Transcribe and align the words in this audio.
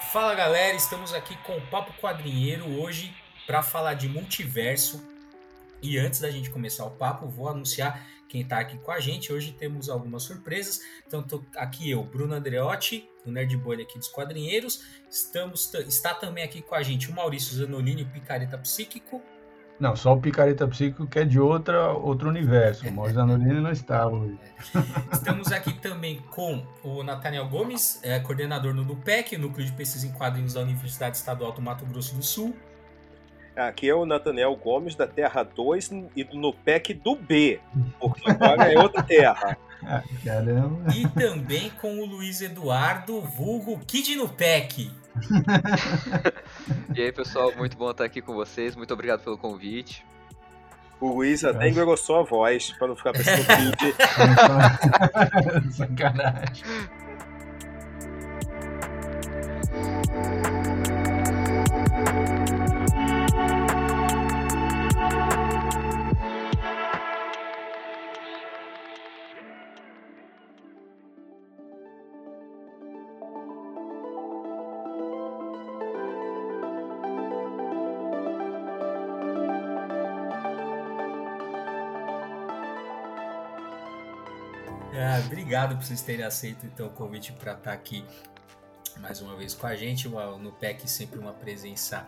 Fala 0.00 0.34
galera, 0.34 0.76
estamos 0.76 1.12
aqui 1.12 1.36
com 1.38 1.56
o 1.56 1.66
Papo 1.68 1.92
Quadrinheiro 2.00 2.80
hoje 2.80 3.14
para 3.46 3.62
falar 3.62 3.94
de 3.94 4.08
multiverso. 4.08 5.02
E 5.82 5.98
antes 5.98 6.20
da 6.20 6.30
gente 6.30 6.50
começar 6.50 6.84
o 6.84 6.90
papo, 6.90 7.28
vou 7.28 7.48
anunciar 7.48 8.06
quem 8.28 8.42
está 8.42 8.58
aqui 8.58 8.78
com 8.78 8.90
a 8.90 9.00
gente. 9.00 9.32
Hoje 9.32 9.52
temos 9.52 9.88
algumas 9.88 10.22
surpresas. 10.22 10.80
Então, 11.06 11.22
tô 11.22 11.42
aqui 11.56 11.90
eu, 11.90 12.02
Bruno 12.04 12.34
Andreotti, 12.34 13.08
o 13.24 13.30
Nerd 13.30 13.56
Bolha 13.56 13.84
aqui 13.84 13.98
dos 13.98 14.08
Quadrinheiros. 14.08 14.84
Estamos, 15.10 15.72
está 15.74 16.14
também 16.14 16.44
aqui 16.44 16.60
com 16.60 16.74
a 16.74 16.82
gente 16.82 17.10
o 17.10 17.14
Maurício 17.14 17.56
Zanolini, 17.56 18.02
o 18.02 18.10
Picareta 18.10 18.58
Psíquico. 18.58 19.22
Não, 19.78 19.94
só 19.94 20.14
o 20.14 20.20
Picareta 20.20 20.66
Psíquico 20.66 21.06
que 21.06 21.18
é 21.18 21.24
de 21.24 21.38
outra, 21.38 21.90
outro 21.92 22.28
universo. 22.28 22.88
O 22.88 22.92
Maurício 22.92 23.20
Zanolini 23.20 23.60
não 23.60 23.70
está 23.70 24.06
hoje. 24.06 24.38
Estamos 25.12 25.52
aqui 25.52 25.72
também 25.74 26.22
com 26.30 26.64
o 26.82 27.02
Nathaniel 27.02 27.46
Gomes, 27.48 28.00
é, 28.02 28.18
coordenador 28.18 28.72
no 28.72 28.84
NUPEC, 28.84 29.36
Núcleo 29.36 29.66
de 29.66 29.72
Pesquisa 29.72 30.06
em 30.06 30.12
Quadrinhos 30.12 30.54
da 30.54 30.60
Universidade 30.60 31.16
Estadual 31.16 31.52
do 31.52 31.60
Mato 31.60 31.84
Grosso 31.84 32.14
do 32.14 32.22
Sul. 32.22 32.56
Aqui 33.54 33.88
é 33.88 33.94
o 33.94 34.04
Nathaniel 34.04 34.54
Gomes 34.56 34.94
da 34.94 35.06
Terra 35.06 35.42
2 35.42 35.90
e 36.14 36.24
do 36.24 36.36
NUPEC 36.36 36.94
do 36.94 37.16
B, 37.16 37.60
porque 37.98 38.30
agora 38.30 38.70
é 38.70 38.78
outra 38.78 39.02
terra. 39.02 39.56
Caramba. 40.24 40.94
E 40.94 41.08
também 41.08 41.70
com 41.80 42.00
o 42.00 42.06
Luiz 42.06 42.40
Eduardo, 42.40 43.20
vulgo 43.20 43.78
Kid 43.86 44.14
NUPEC. 44.16 44.90
E 46.94 47.02
aí, 47.02 47.12
pessoal, 47.12 47.52
muito 47.56 47.76
bom 47.76 47.90
estar 47.90 48.04
aqui 48.04 48.20
com 48.20 48.34
vocês. 48.34 48.76
Muito 48.76 48.92
obrigado 48.92 49.22
pelo 49.22 49.38
convite. 49.38 50.04
O 51.00 51.08
Luiz 51.08 51.44
até 51.44 51.68
engrossou 51.68 52.20
a 52.20 52.22
voz 52.22 52.72
para 52.78 52.88
não 52.88 52.96
ficar 52.96 53.12
pensando 53.12 53.44
Kid. 53.76 53.94
Sacanagem. 55.72 56.64
Obrigado 85.56 85.76
por 85.76 85.86
vocês 85.86 86.02
terem 86.02 86.24
aceito 86.24 86.66
então, 86.66 86.86
o 86.88 86.90
convite 86.90 87.32
para 87.32 87.52
estar 87.52 87.72
aqui 87.72 88.04
mais 88.98 89.22
uma 89.22 89.34
vez 89.36 89.54
com 89.54 89.66
a 89.66 89.74
gente. 89.74 90.06
No 90.06 90.52
PEC 90.52 90.86
sempre 90.86 91.18
uma 91.18 91.32
presença 91.32 92.06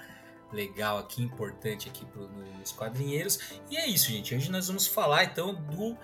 legal 0.52 0.98
aqui, 0.98 1.22
importante 1.22 1.88
aqui 1.88 2.04
pro, 2.04 2.28
nos 2.58 2.72
quadrinheiros. 2.72 3.38
E 3.70 3.76
é 3.78 3.86
isso, 3.86 4.10
gente. 4.10 4.34
Hoje 4.34 4.50
nós 4.50 4.66
vamos 4.66 4.86
falar 4.86 5.24
então 5.24 5.54
do, 5.54 5.92
uh, 5.92 5.96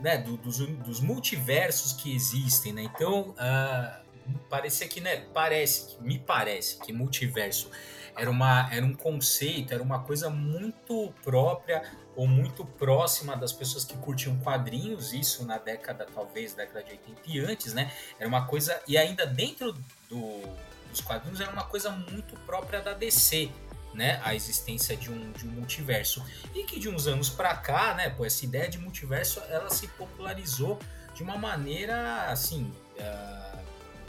né, 0.00 0.18
do, 0.18 0.36
dos, 0.36 0.58
dos, 0.58 1.00
multiversos 1.00 1.92
que 1.92 2.12
existem, 2.12 2.72
né? 2.72 2.82
Então, 2.82 3.30
uh, 3.30 4.02
parece 4.48 4.86
que, 4.88 5.00
né? 5.00 5.24
Parece, 5.32 5.96
me 6.00 6.18
parece 6.18 6.78
que 6.78 6.92
multiverso 6.92 7.70
era, 8.16 8.30
uma, 8.30 8.68
era 8.72 8.84
um 8.84 8.94
conceito, 8.94 9.72
era 9.72 9.82
uma 9.82 10.00
coisa 10.00 10.28
muito 10.28 11.12
própria 11.22 11.82
ou 12.14 12.26
muito 12.26 12.64
próxima 12.64 13.36
das 13.36 13.52
pessoas 13.52 13.84
que 13.84 13.96
curtiam 13.96 14.36
quadrinhos, 14.38 15.12
isso 15.12 15.44
na 15.44 15.58
década, 15.58 16.06
talvez, 16.14 16.54
década 16.54 16.82
de 16.82 16.92
80 16.92 17.20
e 17.26 17.40
antes, 17.40 17.72
né? 17.72 17.92
Era 18.18 18.28
uma 18.28 18.46
coisa, 18.46 18.80
e 18.86 18.98
ainda 18.98 19.26
dentro 19.26 19.72
do, 20.08 20.42
dos 20.90 21.00
quadrinhos, 21.00 21.40
era 21.40 21.50
uma 21.50 21.64
coisa 21.64 21.90
muito 21.90 22.38
própria 22.40 22.80
da 22.80 22.92
DC, 22.92 23.50
né? 23.94 24.20
A 24.24 24.34
existência 24.34 24.96
de 24.96 25.10
um, 25.10 25.32
de 25.32 25.46
um 25.46 25.50
multiverso. 25.50 26.24
E 26.54 26.64
que 26.64 26.78
de 26.78 26.88
uns 26.88 27.06
anos 27.06 27.30
para 27.30 27.56
cá, 27.56 27.94
né? 27.94 28.10
Pô, 28.10 28.24
essa 28.24 28.44
ideia 28.44 28.68
de 28.68 28.78
multiverso, 28.78 29.40
ela 29.48 29.70
se 29.70 29.88
popularizou 29.88 30.78
de 31.14 31.22
uma 31.22 31.36
maneira, 31.36 32.26
assim... 32.30 32.72
Uh, 32.98 33.51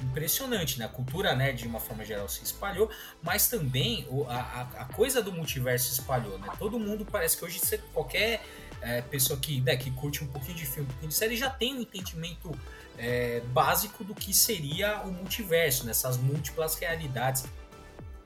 impressionante, 0.03 0.77
né? 0.79 0.85
A 0.85 0.89
cultura 0.89 1.35
nerd, 1.35 1.61
de 1.61 1.67
uma 1.67 1.79
forma 1.79 2.05
geral, 2.05 2.27
se 2.29 2.43
espalhou, 2.43 2.89
mas 3.21 3.47
também 3.47 4.07
a, 4.27 4.61
a 4.61 4.85
coisa 4.85 5.21
do 5.21 5.31
multiverso 5.31 5.87
se 5.87 5.99
espalhou, 5.99 6.37
né? 6.37 6.47
Todo 6.57 6.79
mundo 6.79 7.05
parece 7.05 7.37
que 7.37 7.45
hoje 7.45 7.59
qualquer 7.93 8.41
é, 8.81 9.01
pessoa 9.01 9.39
que, 9.39 9.61
né, 9.61 9.77
que 9.77 9.89
curte 9.91 10.23
um 10.23 10.27
pouquinho 10.27 10.57
de 10.57 10.65
filme, 10.65 10.83
um 10.83 10.91
pouquinho 10.91 11.09
de 11.09 11.15
série, 11.15 11.37
já 11.37 11.49
tem 11.49 11.73
um 11.73 11.81
entendimento 11.81 12.51
é, 12.97 13.39
básico 13.47 14.03
do 14.03 14.13
que 14.13 14.33
seria 14.33 15.01
o 15.01 15.11
multiverso, 15.11 15.85
nessas 15.85 16.17
né? 16.17 16.23
múltiplas 16.23 16.75
realidades 16.75 17.45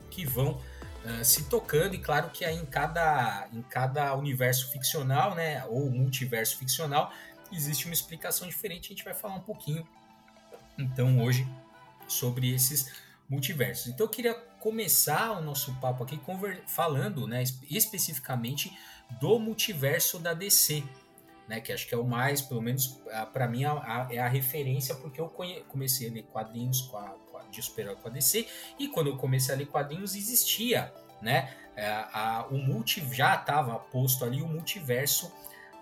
que 0.09 0.26
vão 0.26 0.59
uh, 1.06 1.24
se 1.24 1.44
tocando, 1.44 1.94
e 1.94 2.00
claro 2.00 2.32
que 2.32 2.44
aí 2.44 2.58
em 2.58 2.66
cada, 2.66 3.48
em 3.54 3.62
cada 3.62 4.16
universo 4.16 4.72
ficcional, 4.72 5.36
né, 5.36 5.64
ou 5.68 5.92
multiverso 5.92 6.58
ficcional, 6.58 7.14
existe 7.52 7.86
uma 7.86 7.94
explicação 7.94 8.48
diferente, 8.48 8.88
a 8.88 8.90
gente 8.90 9.04
vai 9.04 9.14
falar 9.14 9.36
um 9.36 9.42
pouquinho 9.42 9.88
então 10.78 11.22
hoje 11.22 11.48
sobre 12.07 12.53
esses 12.53 12.91
multiversos. 13.29 13.88
Então 13.88 14.06
eu 14.06 14.09
queria 14.09 14.34
começar 14.59 15.31
o 15.38 15.41
nosso 15.41 15.73
papo 15.79 16.03
aqui 16.03 16.19
falando 16.66 17.28
né, 17.28 17.44
especificamente 17.69 18.75
do 19.19 19.40
multiverso 19.40 20.19
da 20.19 20.34
DC, 20.34 20.84
né, 21.47 21.62
que 21.62 21.72
acho 21.72 21.88
que 21.88 21.94
é 21.94 21.97
o 21.97 22.03
mais, 22.03 22.41
pelo 22.41 22.62
menos 22.62 23.00
para 23.31 23.47
mim, 23.47 23.63
a, 23.63 23.72
a, 23.72 24.07
é 24.12 24.19
a 24.19 24.28
referência, 24.28 24.96
porque 24.96 25.22
eu 25.22 25.31
comecei 25.67 26.09
a 26.09 26.13
ler 26.13 26.23
quadrinhos 26.23 26.81
com 26.81 26.97
a, 26.97 27.09
com 27.31 27.38
a, 27.38 27.44
de 27.44 27.62
super 27.62 27.96
com 27.96 28.07
a 28.07 28.12
DC, 28.12 28.47
e 28.78 28.90
quando 28.90 29.07
eu 29.07 29.17
comecei 29.17 29.53
a 29.53 29.57
ler 29.57 29.67
quadrinhos 29.67 30.16
existia, 30.16 30.94
né, 31.22 31.53
é, 31.75 31.88
a, 31.88 32.47
o 32.50 32.57
multi 32.57 33.06
já 33.13 33.35
estava 33.35 33.78
posto 33.78 34.25
ali 34.25 34.41
o 34.41 34.47
multiverso 34.47 35.31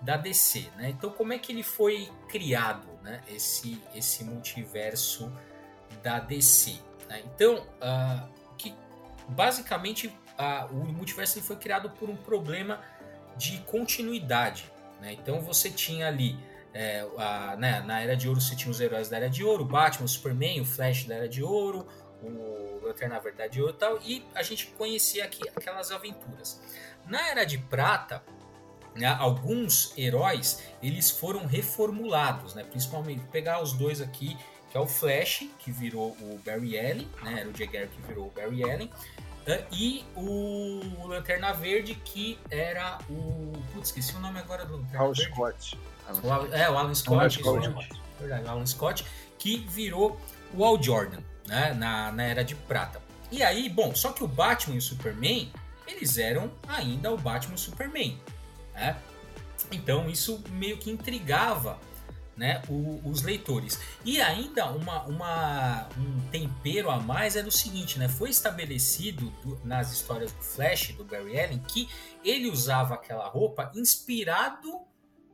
da 0.02 0.18
DC, 0.18 0.70
né? 0.78 0.90
Então 0.90 1.10
como 1.10 1.34
é 1.34 1.40
que 1.40 1.52
ele 1.52 1.64
foi 1.64 2.12
criado, 2.28 2.88
né? 3.02 3.24
Esse 3.28 3.82
esse 3.96 4.24
multiverso 4.26 5.32
da 6.06 6.20
DC. 6.20 6.80
Né? 7.10 7.24
Então, 7.26 7.56
uh, 7.58 8.30
que 8.60 8.76
basicamente 9.28 10.08
uh, 10.08 10.72
o 10.72 10.86
multiverso 10.86 11.42
foi 11.42 11.56
criado 11.56 11.90
por 11.90 12.12
um 12.12 12.16
problema 12.16 12.80
de 13.36 13.58
continuidade. 13.62 14.72
Né? 15.02 15.14
Então 15.14 15.42
você 15.42 15.72
tinha 15.72 16.08
ali 16.08 16.38
é, 16.76 17.08
a, 17.18 17.56
né, 17.58 17.82
na 17.82 18.02
Era 18.02 18.16
de 18.16 18.30
Ouro 18.30 18.40
você 18.40 18.56
tinha 18.56 18.70
os 18.70 18.80
heróis 18.80 19.10
da 19.10 19.18
Era 19.18 19.30
de 19.30 19.44
Ouro, 19.44 19.64
o 19.64 19.66
Batman, 19.66 20.06
o 20.06 20.08
Superman, 20.08 20.62
o 20.62 20.66
Flash 20.66 21.06
da 21.06 21.16
Era 21.16 21.28
de 21.28 21.42
Ouro, 21.42 21.88
o 22.22 22.86
Lanterna 22.86 23.20
Verde 23.20 23.50
de 23.50 23.62
Ouro 23.62 23.74
e 23.74 23.78
tal, 23.78 24.00
e 24.04 24.26
a 24.36 24.44
gente 24.44 24.68
conhecia 24.78 25.24
aqui 25.24 25.42
aquelas 25.56 25.90
aventuras. 25.92 26.62
Na 27.08 27.30
Era 27.30 27.46
de 27.46 27.58
Prata, 27.58 28.24
né, 28.94 29.08
alguns 29.08 29.98
heróis 29.98 30.64
eles 30.84 31.10
foram 31.10 31.46
reformulados, 31.46 32.54
né, 32.54 32.64
principalmente 32.64 33.26
pegar 33.28 33.62
os 33.64 33.74
dois 33.74 34.02
aqui 34.02 34.38
que 34.76 34.78
é 34.78 34.82
o 34.82 34.88
Flash, 34.88 35.48
que 35.60 35.72
virou 35.72 36.10
o 36.20 36.38
Barry 36.46 36.78
Allen, 36.78 37.08
né? 37.24 37.40
Era 37.40 37.50
o 37.50 37.58
Jay 37.58 37.66
Garrick 37.66 37.96
que 37.96 38.02
virou 38.06 38.28
o 38.28 38.32
Barry 38.32 38.70
Allen. 38.70 38.92
E 39.72 40.04
o 40.18 41.08
Lanterna 41.08 41.54
Verde, 41.54 41.96
que 42.04 42.38
era 42.52 43.00
o. 43.10 43.54
Putz, 43.72 43.88
esqueci 43.88 44.14
o 44.18 44.20
nome 44.20 44.38
agora 44.38 44.66
do 44.66 44.76
Lanterna 44.76 45.00
Alan 45.00 45.14
Verde. 45.14 45.32
Scott. 45.32 45.80
O 46.22 46.30
Alan, 46.30 46.50
é, 46.54 46.70
o 46.70 46.78
Alan 46.78 46.94
Scott. 46.94 47.42
Alan 47.48 47.62
Scott. 47.62 47.90
Verdade, 48.20 48.44
o 48.44 48.50
Alan 48.50 48.66
Scott, 48.66 49.06
que 49.40 49.60
virou 49.70 50.20
o 50.54 50.66
Al 50.66 50.84
Jordan, 50.84 51.22
né? 51.48 51.74
Na, 51.74 52.12
na 52.12 52.24
Era 52.24 52.44
de 52.44 52.56
Prata. 52.56 53.02
E 53.32 53.42
aí, 53.42 53.70
bom, 53.70 53.96
só 53.96 54.12
que 54.12 54.26
o 54.26 54.28
Batman 54.28 54.76
e 54.76 54.80
o 54.80 54.82
Superman, 54.82 55.54
eles 55.88 56.18
eram 56.18 56.52
ainda 56.68 57.14
o 57.14 57.18
Batman 57.18 57.54
e 57.54 57.56
o 57.56 57.60
Superman, 57.60 58.20
né? 58.74 58.98
Então 59.72 60.10
isso 60.10 60.44
meio 60.50 60.78
que 60.78 60.92
intrigava 60.92 61.80
né, 62.38 62.62
o, 62.68 63.02
os 63.06 63.22
leitores. 63.22 63.80
E 64.04 64.20
ainda 64.22 64.70
uma, 64.72 65.04
uma, 65.04 65.90
um 65.98 66.30
tempero 66.30 66.90
a 66.90 67.00
mais 67.00 67.36
era 67.36 67.48
o 67.48 67.52
seguinte, 67.52 67.98
né, 67.98 68.10
foi 68.10 68.30
estabelecido 68.30 69.30
do, 69.44 69.60
nas 69.64 69.92
histórias 69.92 70.32
do 70.32 70.44
Flash, 70.44 70.94
do 70.94 71.04
Barry 71.04 71.40
Allen, 71.40 71.60
que 71.60 71.88
ele 72.24 72.50
usava 72.50 72.96
aquela 72.96 73.28
roupa 73.28 73.72
inspirado 73.76 74.82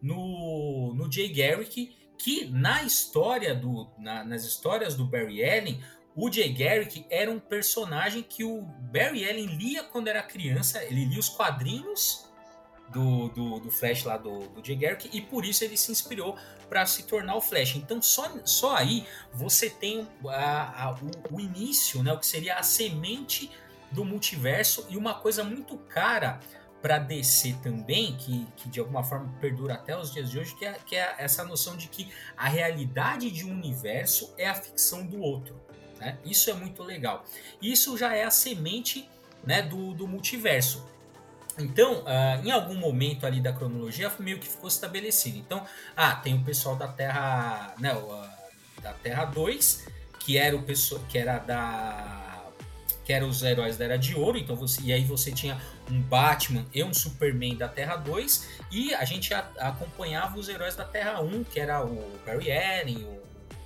no, 0.02 0.94
no 0.96 1.12
Jay 1.12 1.30
Garrick, 1.30 1.96
que 2.18 2.46
na 2.46 2.84
história 2.84 3.56
do, 3.56 3.90
na, 3.98 4.24
nas 4.24 4.44
histórias 4.44 4.96
do 4.96 5.06
Barry 5.06 5.44
Allen, 5.44 5.84
o 6.16 6.32
Jay 6.32 6.52
Garrick 6.52 7.06
era 7.10 7.32
um 7.32 7.40
personagem 7.40 8.22
que 8.22 8.44
o 8.44 8.62
Barry 8.62 9.28
Allen 9.28 9.46
lia 9.58 9.84
quando 9.84 10.08
era 10.08 10.22
criança, 10.22 10.84
ele 10.84 11.06
lia 11.06 11.20
os 11.20 11.30
quadrinhos 11.30 12.31
do, 12.92 13.30
do, 13.30 13.60
do, 13.60 13.72
Flash 13.72 14.04
lá 14.04 14.18
do, 14.18 14.40
do 14.50 14.66
Jay 14.66 14.76
Garrick 14.76 15.10
e 15.14 15.22
por 15.22 15.46
isso 15.46 15.64
ele 15.64 15.78
se 15.78 15.92
inspirou 15.92 16.38
para 16.70 16.86
se 16.86 17.04
tornar 17.04 17.36
o 17.36 17.42
Flash. 17.42 17.76
Então 17.76 18.02
só, 18.02 18.30
só 18.46 18.76
aí 18.76 19.06
você 19.34 19.70
tem 19.70 20.08
a, 20.28 20.86
a, 20.86 20.92
o, 20.94 21.36
o, 21.36 21.40
início, 21.40 22.04
né, 22.04 22.14
o 22.14 22.18
que 22.18 22.26
seria 22.26 22.56
a 22.56 22.64
semente 22.64 23.50
do 23.92 24.06
multiverso 24.06 24.86
e 24.90 24.98
uma 24.98 25.14
coisa 25.14 25.44
muito 25.44 25.78
cara 25.78 26.40
para 26.82 26.98
DC 26.98 27.58
também, 27.62 28.16
que, 28.18 28.48
que 28.58 28.68
de 28.68 28.80
alguma 28.80 29.04
forma 29.04 29.32
perdura 29.40 29.76
até 29.76 29.98
os 29.98 30.12
dias 30.12 30.32
de 30.32 30.40
hoje, 30.40 30.56
que 30.56 30.66
é, 30.66 30.74
que 30.74 30.96
é 30.96 31.16
essa 31.20 31.44
noção 31.44 31.78
de 31.78 31.88
que 31.88 32.12
a 32.36 32.50
realidade 32.50 33.30
de 33.30 33.46
um 33.46 33.52
universo 33.52 34.34
é 34.38 34.50
a 34.50 34.56
ficção 34.56 35.06
do 35.06 35.22
outro. 35.22 35.62
Né? 36.00 36.18
Isso 36.26 36.50
é 36.50 36.54
muito 36.54 36.82
legal. 36.82 37.24
Isso 37.62 37.96
já 37.96 38.16
é 38.16 38.24
a 38.24 38.32
semente 38.32 39.08
né, 39.44 39.62
do, 39.62 39.94
do 39.94 40.08
multiverso. 40.08 40.84
Então, 41.58 42.04
uh, 42.04 42.46
em 42.46 42.52
algum 42.52 42.76
momento 42.76 43.26
ali 43.26 43.42
da 43.42 43.52
cronologia, 43.52 44.12
meio 44.20 44.40
que 44.40 44.48
ficou 44.48 44.68
estabelecido. 44.68 45.38
Então, 45.38 45.66
ah, 45.96 46.16
tem 46.16 46.34
o 46.36 46.44
pessoal 46.44 46.76
da 46.76 46.88
Terra, 46.88 47.74
né, 47.78 47.94
uh, 47.94 48.82
da 48.82 48.94
Terra 48.94 49.26
2, 49.26 49.88
que 50.20 50.38
era 50.38 50.56
o 50.56 50.64
pessoal 50.64 51.02
que 51.10 51.18
era 51.18 51.38
da 51.40 52.22
que 53.04 53.12
eram 53.12 53.28
os 53.28 53.42
heróis 53.42 53.78
da 53.78 53.86
Era 53.86 53.98
de 53.98 54.16
Ouro, 54.16 54.38
então 54.38 54.56
você, 54.56 54.80
e 54.84 54.94
aí 54.94 55.04
você 55.04 55.32
tinha 55.32 55.60
um 55.90 56.00
Batman 56.02 56.66
e 56.72 56.84
um 56.84 56.94
Superman 56.94 57.58
da 57.58 57.68
Terra 57.68 57.96
2, 57.96 58.48
e 58.72 58.94
a 58.94 59.04
gente 59.04 59.34
a, 59.34 59.40
acompanhava 59.58 60.38
os 60.38 60.48
heróis 60.48 60.76
da 60.76 60.86
Terra 60.86 61.20
1, 61.20 61.44
que 61.46 61.60
era 61.60 61.84
o 61.84 62.20
Barry 62.26 62.52
Allen, 62.52 63.06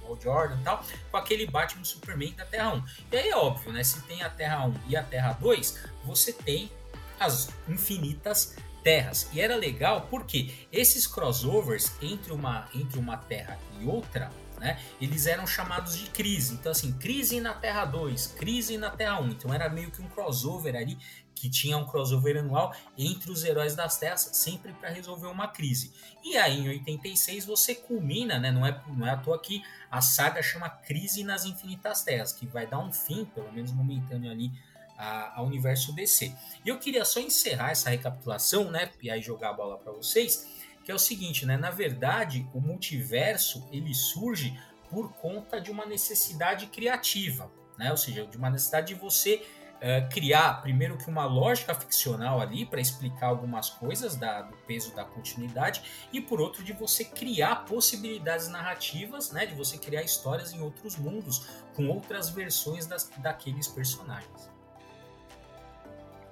o 0.07 0.19
Jordan 0.21 0.57
e 0.59 0.63
tal, 0.63 0.83
com 1.11 1.17
aquele 1.17 1.45
Batman 1.45 1.83
Superman 1.83 2.33
da 2.33 2.45
Terra 2.45 2.75
1. 2.75 2.83
E 3.11 3.17
aí 3.17 3.29
é 3.29 3.35
óbvio, 3.35 3.71
né? 3.73 3.83
Se 3.83 4.01
tem 4.03 4.21
a 4.23 4.29
Terra 4.29 4.65
1 4.65 4.73
e 4.87 4.95
a 4.95 5.03
Terra 5.03 5.33
2, 5.33 5.79
você 6.03 6.31
tem 6.31 6.71
as 7.19 7.49
infinitas 7.67 8.55
terras. 8.83 9.27
E 9.33 9.41
era 9.41 9.55
legal 9.55 10.07
porque 10.09 10.53
esses 10.71 11.07
crossovers 11.07 11.91
entre 12.01 12.31
uma, 12.31 12.67
entre 12.73 12.99
uma 12.99 13.17
terra 13.17 13.57
e 13.79 13.85
outra, 13.85 14.31
né, 14.59 14.79
eles 15.01 15.25
eram 15.25 15.45
chamados 15.45 15.97
de 15.97 16.09
crise. 16.11 16.53
Então, 16.53 16.71
assim, 16.71 16.93
crise 16.93 17.41
na 17.41 17.53
Terra 17.53 17.83
2, 17.83 18.27
crise 18.37 18.77
na 18.77 18.89
Terra 18.89 19.19
1. 19.19 19.29
Então, 19.29 19.53
era 19.53 19.67
meio 19.67 19.91
que 19.91 20.01
um 20.01 20.07
crossover 20.07 20.75
ali 20.75 20.97
que 21.35 21.49
tinha 21.49 21.77
um 21.77 21.85
crossover 21.85 22.37
anual 22.37 22.73
entre 22.97 23.29
os 23.29 23.43
heróis 23.43 23.75
das 23.75 23.97
terras, 23.97 24.29
sempre 24.33 24.71
para 24.73 24.89
resolver 24.89 25.27
uma 25.27 25.47
crise. 25.49 25.91
E 26.23 26.37
aí 26.37 26.59
em 26.61 26.69
86 26.69 27.45
você 27.45 27.75
culmina, 27.75 28.39
né, 28.39 28.51
não 28.51 28.65
é, 28.65 28.81
não 28.87 29.05
é 29.05 29.11
à 29.11 29.17
toa 29.17 29.37
que 29.37 29.61
a 29.91 30.01
saga 30.01 30.41
chama 30.41 30.69
Crise 30.69 31.23
nas 31.23 31.45
Infinitas 31.45 32.01
Terras, 32.03 32.31
que 32.31 32.47
vai 32.47 32.65
dar 32.65 32.79
um 32.79 32.91
fim, 32.91 33.25
pelo 33.25 33.51
menos 33.51 33.71
momentâneo 33.73 34.31
ali, 34.31 34.51
ao 34.97 35.45
universo 35.45 35.93
DC. 35.93 36.33
E 36.63 36.69
eu 36.69 36.79
queria 36.79 37.05
só 37.05 37.19
encerrar 37.19 37.71
essa 37.71 37.89
recapitulação, 37.89 38.71
né, 38.71 38.91
e 39.01 39.09
aí 39.09 39.21
jogar 39.21 39.49
a 39.49 39.53
bola 39.53 39.77
para 39.77 39.91
vocês, 39.91 40.47
que 40.83 40.91
é 40.91 40.95
o 40.95 40.99
seguinte, 40.99 41.45
né, 41.45 41.57
na 41.57 41.71
verdade, 41.71 42.47
o 42.53 42.61
multiverso, 42.61 43.67
ele 43.71 43.93
surge 43.93 44.57
por 44.89 45.11
conta 45.13 45.59
de 45.59 45.71
uma 45.71 45.85
necessidade 45.85 46.67
criativa, 46.67 47.51
né? 47.77 47.91
Ou 47.91 47.97
seja, 47.97 48.25
de 48.25 48.37
uma 48.37 48.49
necessidade 48.49 48.87
de 48.87 48.93
você 48.93 49.45
é, 49.81 50.01
criar 50.01 50.61
primeiro 50.61 50.97
que 50.97 51.09
uma 51.09 51.25
lógica 51.25 51.73
ficcional 51.73 52.39
ali 52.39 52.65
para 52.65 52.79
explicar 52.79 53.27
algumas 53.27 53.69
coisas 53.69 54.15
da, 54.15 54.41
do 54.41 54.55
peso 54.57 54.95
da 54.95 55.03
continuidade 55.03 56.07
e 56.13 56.21
por 56.21 56.39
outro 56.39 56.63
de 56.63 56.71
você 56.71 57.03
criar 57.03 57.65
possibilidades 57.65 58.47
narrativas, 58.47 59.31
né, 59.31 59.45
de 59.45 59.53
você 59.53 59.77
criar 59.77 60.01
histórias 60.01 60.53
em 60.53 60.61
outros 60.61 60.95
mundos 60.95 61.47
com 61.73 61.87
outras 61.87 62.29
versões 62.29 62.85
das, 62.85 63.09
daqueles 63.17 63.67
personagens. 63.67 64.54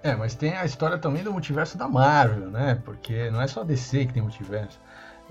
É, 0.03 0.15
mas 0.15 0.35
tem 0.35 0.51
a 0.57 0.65
história 0.65 0.97
também 0.97 1.23
do 1.23 1.31
multiverso 1.31 1.77
da 1.77 1.87
Marvel, 1.87 2.51
né? 2.51 2.79
Porque 2.83 3.29
não 3.31 3.41
é 3.41 3.47
só 3.47 3.63
DC 3.63 4.05
que 4.05 4.13
tem 4.13 4.21
multiverso. 4.21 4.79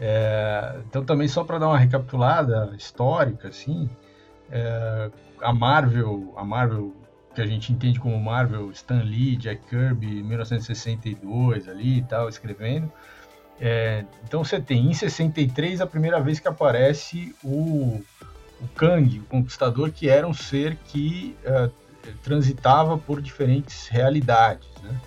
É, 0.00 0.80
então 0.88 1.04
também 1.04 1.28
só 1.28 1.44
para 1.44 1.58
dar 1.58 1.68
uma 1.68 1.78
recapitulada 1.78 2.74
histórica, 2.76 3.48
assim, 3.48 3.88
é, 4.50 5.10
a 5.42 5.52
Marvel, 5.52 6.32
a 6.36 6.44
Marvel 6.44 6.96
que 7.34 7.40
a 7.40 7.46
gente 7.46 7.72
entende 7.72 8.00
como 8.00 8.18
Marvel, 8.18 8.70
Stan 8.72 9.02
Lee, 9.02 9.36
Jack 9.36 9.62
Kirby, 9.68 10.22
1962 10.22 11.68
ali 11.68 11.98
e 11.98 12.02
tal, 12.02 12.28
escrevendo. 12.28 12.90
É, 13.60 14.04
então 14.24 14.42
você 14.42 14.60
tem 14.60 14.90
em 14.90 14.94
63 14.94 15.80
a 15.80 15.86
primeira 15.86 16.20
vez 16.20 16.40
que 16.40 16.48
aparece 16.48 17.34
o, 17.44 18.02
o 18.60 18.68
Kang, 18.74 19.18
o 19.18 19.24
Conquistador, 19.24 19.92
que 19.92 20.08
era 20.08 20.26
um 20.26 20.34
ser 20.34 20.76
que 20.84 21.36
uh, 21.44 21.70
transitava 22.22 22.96
por 22.98 23.20
diferentes 23.20 23.88
realidades. 23.88 24.68
Né? 24.82 25.00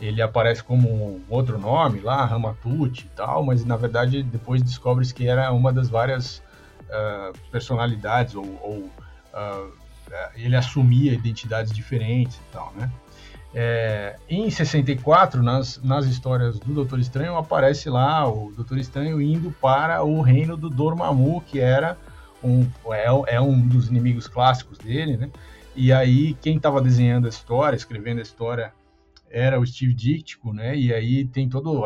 Ele 0.00 0.20
aparece 0.20 0.62
como 0.62 0.88
um 0.88 1.22
outro 1.28 1.58
nome 1.58 2.00
lá, 2.00 2.24
Ramatut 2.24 3.04
e 3.04 3.08
tal, 3.16 3.44
mas 3.44 3.64
na 3.64 3.76
verdade 3.76 4.22
depois 4.22 4.62
descobre-se 4.62 5.14
que 5.14 5.28
era 5.28 5.52
uma 5.52 5.72
das 5.72 5.88
várias 5.88 6.42
uh, 6.88 7.36
personalidades 7.50 8.34
ou, 8.34 8.44
ou 8.62 8.78
uh, 8.78 9.72
ele 10.34 10.56
assumia 10.56 11.12
identidades 11.12 11.72
diferentes 11.72 12.36
e 12.36 12.52
tal, 12.52 12.72
né? 12.76 12.90
É, 13.54 14.16
em 14.30 14.50
64, 14.50 15.42
nas, 15.42 15.78
nas 15.82 16.06
histórias 16.06 16.58
do 16.58 16.72
Doutor 16.72 16.98
Estranho, 16.98 17.36
aparece 17.36 17.90
lá 17.90 18.26
o 18.26 18.50
Doutor 18.52 18.78
Estranho 18.78 19.20
indo 19.20 19.54
para 19.60 20.02
o 20.02 20.22
reino 20.22 20.56
do 20.56 20.70
Dormammu, 20.70 21.42
que 21.42 21.60
era 21.60 21.98
um, 22.42 22.66
é, 22.90 23.34
é 23.34 23.40
um 23.40 23.60
dos 23.60 23.88
inimigos 23.88 24.26
clássicos 24.26 24.78
dele, 24.78 25.18
né? 25.18 25.30
E 25.74 25.92
aí, 25.92 26.34
quem 26.34 26.56
estava 26.56 26.82
desenhando 26.82 27.26
a 27.26 27.30
história, 27.30 27.76
escrevendo 27.76 28.18
a 28.18 28.22
história, 28.22 28.74
era 29.30 29.58
o 29.58 29.66
Steve 29.66 29.94
Ditko, 29.94 30.52
né? 30.52 30.76
E 30.76 30.92
aí 30.92 31.24
tem 31.24 31.48
todo, 31.48 31.82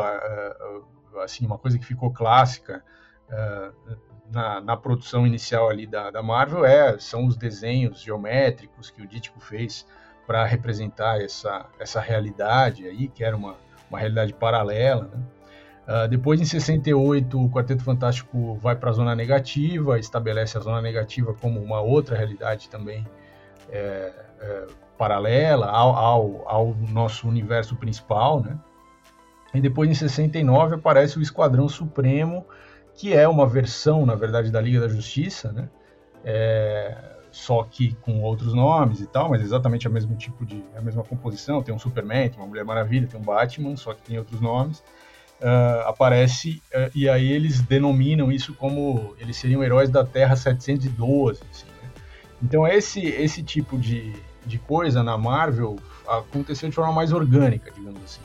assim, 1.23 1.45
uma 1.45 1.57
coisa 1.57 1.79
que 1.79 1.85
ficou 1.85 2.11
clássica 2.11 2.83
uh, 3.29 3.97
na, 4.29 4.59
na, 4.59 4.75
produção 4.75 5.25
inicial 5.25 5.69
ali 5.69 5.87
da, 5.87 6.11
da 6.11 6.21
Marvel 6.21 6.65
é, 6.65 6.99
são 6.99 7.25
os 7.25 7.37
desenhos 7.37 8.01
geométricos 8.01 8.89
que 8.89 9.01
o 9.01 9.07
Ditko 9.07 9.39
fez 9.39 9.87
para 10.25 10.43
representar 10.43 11.21
essa, 11.21 11.65
essa 11.79 12.01
realidade 12.01 12.85
aí, 12.85 13.07
que 13.07 13.23
era 13.23 13.37
uma, 13.37 13.55
uma 13.89 13.97
realidade 13.97 14.33
paralela, 14.33 15.05
né? 15.05 15.23
Uh, 15.87 16.05
depois, 16.09 16.41
em 16.41 16.45
68, 16.45 17.41
o 17.41 17.49
Quarteto 17.49 17.81
Fantástico 17.81 18.55
vai 18.55 18.75
para 18.75 18.89
a 18.89 18.93
Zona 18.93 19.15
Negativa, 19.15 19.97
estabelece 19.97 20.57
a 20.57 20.59
Zona 20.59 20.81
Negativa 20.81 21.33
como 21.33 21.61
uma 21.61 21.79
outra 21.79 22.17
realidade 22.17 22.67
também 22.67 23.07
é, 23.69 24.13
é, 24.39 24.67
paralela 24.97 25.67
ao, 25.67 25.95
ao, 25.95 26.49
ao, 26.49 26.75
nosso 26.75 27.27
universo 27.27 27.75
principal, 27.75 28.41
né? 28.41 28.57
E 29.53 29.61
depois, 29.61 29.89
em 29.89 29.93
69, 29.93 30.75
aparece 30.75 31.17
o 31.17 31.21
Esquadrão 31.21 31.69
Supremo, 31.69 32.45
que 32.93 33.13
é 33.13 33.27
uma 33.27 33.47
versão, 33.47 34.05
na 34.05 34.15
verdade, 34.15 34.51
da 34.51 34.59
Liga 34.59 34.79
da 34.81 34.87
Justiça, 34.87 35.51
né? 35.51 35.69
É, 36.23 37.17
só 37.31 37.63
que 37.63 37.93
com 38.01 38.21
outros 38.21 38.53
nomes 38.53 38.99
e 38.99 39.07
tal, 39.07 39.29
mas 39.29 39.41
exatamente 39.41 39.87
o 39.87 39.91
mesmo 39.91 40.15
tipo 40.15 40.45
de, 40.45 40.63
a 40.75 40.81
mesma 40.81 41.03
composição. 41.03 41.61
Tem 41.61 41.73
um 41.73 41.79
Superman, 41.79 42.29
tem 42.29 42.39
uma 42.39 42.47
Mulher 42.47 42.65
Maravilha, 42.65 43.07
tem 43.07 43.19
um 43.19 43.23
Batman, 43.23 43.75
só 43.75 43.93
que 43.93 44.01
tem 44.01 44.17
outros 44.17 44.41
nomes. 44.41 44.79
Uh, 45.39 45.85
aparece 45.85 46.63
uh, 46.73 46.89
e 46.95 47.07
aí 47.07 47.31
eles 47.31 47.61
denominam 47.61 48.31
isso 48.31 48.55
como 48.55 49.15
eles 49.19 49.37
seriam 49.37 49.63
heróis 49.63 49.87
da 49.87 50.03
Terra 50.03 50.35
712. 50.35 51.41
Assim, 51.51 51.66
né? 51.66 51.66
Então 52.41 52.67
esse 52.67 52.99
esse 52.99 53.41
tipo 53.41 53.77
de, 53.77 54.13
de 54.45 54.57
coisa 54.59 55.03
na 55.03 55.17
Marvel 55.17 55.77
aconteceu 56.07 56.69
de 56.69 56.75
forma 56.75 56.93
mais 56.93 57.11
orgânica, 57.11 57.71
digamos 57.71 58.01
assim. 58.03 58.21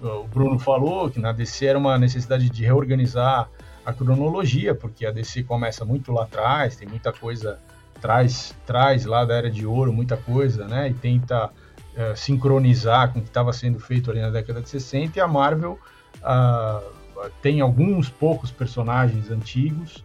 O 0.00 0.24
Bruno 0.24 0.58
falou 0.58 1.10
que 1.10 1.18
na 1.18 1.32
DC 1.32 1.66
era 1.66 1.78
uma 1.78 1.96
necessidade 1.98 2.50
de 2.50 2.64
reorganizar 2.64 3.48
a 3.84 3.92
cronologia, 3.92 4.74
porque 4.74 5.06
a 5.06 5.10
DC 5.10 5.44
começa 5.44 5.84
muito 5.84 6.12
lá 6.12 6.24
atrás, 6.24 6.76
tem 6.76 6.88
muita 6.88 7.12
coisa, 7.12 7.58
traz, 8.00 8.54
traz 8.66 9.04
lá 9.04 9.24
da 9.24 9.34
Era 9.34 9.50
de 9.50 9.66
Ouro 9.66 9.92
muita 9.92 10.16
coisa, 10.16 10.66
né? 10.66 10.90
E 10.90 10.94
tenta 10.94 11.46
uh, 11.46 12.16
sincronizar 12.16 13.12
com 13.12 13.18
o 13.18 13.22
que 13.22 13.28
estava 13.28 13.52
sendo 13.52 13.78
feito 13.78 14.10
ali 14.10 14.20
na 14.20 14.30
década 14.30 14.60
de 14.60 14.68
60, 14.68 15.18
e 15.18 15.22
a 15.22 15.28
Marvel 15.28 15.78
uh, 16.16 17.30
tem 17.42 17.60
alguns 17.60 18.08
poucos 18.08 18.50
personagens 18.50 19.30
antigos, 19.30 20.04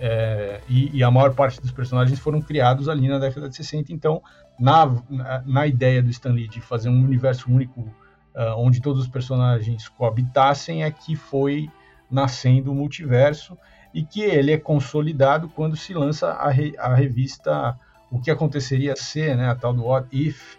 é, 0.00 0.60
e, 0.68 0.98
e, 0.98 1.02
a 1.02 1.10
maior 1.10 1.34
parte 1.34 1.60
dos 1.60 1.72
personagens 1.72 2.18
foram 2.18 2.40
criados 2.40 2.88
ali 2.88 3.08
na 3.08 3.18
década 3.18 3.48
de 3.48 3.56
60. 3.56 3.92
Então, 3.92 4.22
na, 4.58 4.86
na, 5.08 5.42
na 5.44 5.66
ideia 5.66 6.02
do 6.02 6.10
Stan 6.10 6.32
Lee 6.32 6.48
de 6.48 6.60
fazer 6.60 6.88
um 6.88 7.04
universo 7.04 7.50
único 7.50 7.80
uh, 7.80 8.54
onde 8.56 8.80
todos 8.80 9.02
os 9.02 9.08
personagens 9.08 9.88
coabitassem, 9.88 10.84
é 10.84 10.90
que 10.90 11.16
foi 11.16 11.68
nascendo 12.10 12.70
o 12.70 12.74
multiverso 12.74 13.58
e 13.92 14.02
que 14.02 14.20
ele 14.20 14.52
é 14.52 14.58
consolidado 14.58 15.48
quando 15.48 15.76
se 15.76 15.92
lança 15.92 16.28
a, 16.28 16.50
re, 16.50 16.74
a 16.78 16.94
revista 16.94 17.78
O 18.10 18.20
que 18.20 18.30
aconteceria 18.30 18.94
ser, 18.96 19.36
né, 19.36 19.50
a 19.50 19.54
tal 19.54 19.74
do 19.74 19.84
What 19.84 20.08
If, 20.12 20.56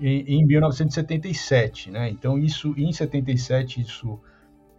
em, 0.00 0.40
em 0.40 0.46
1977, 0.46 1.90
né? 1.90 2.10
Então 2.10 2.38
isso 2.38 2.74
em 2.76 2.92
77 2.92 3.80
isso 3.80 4.18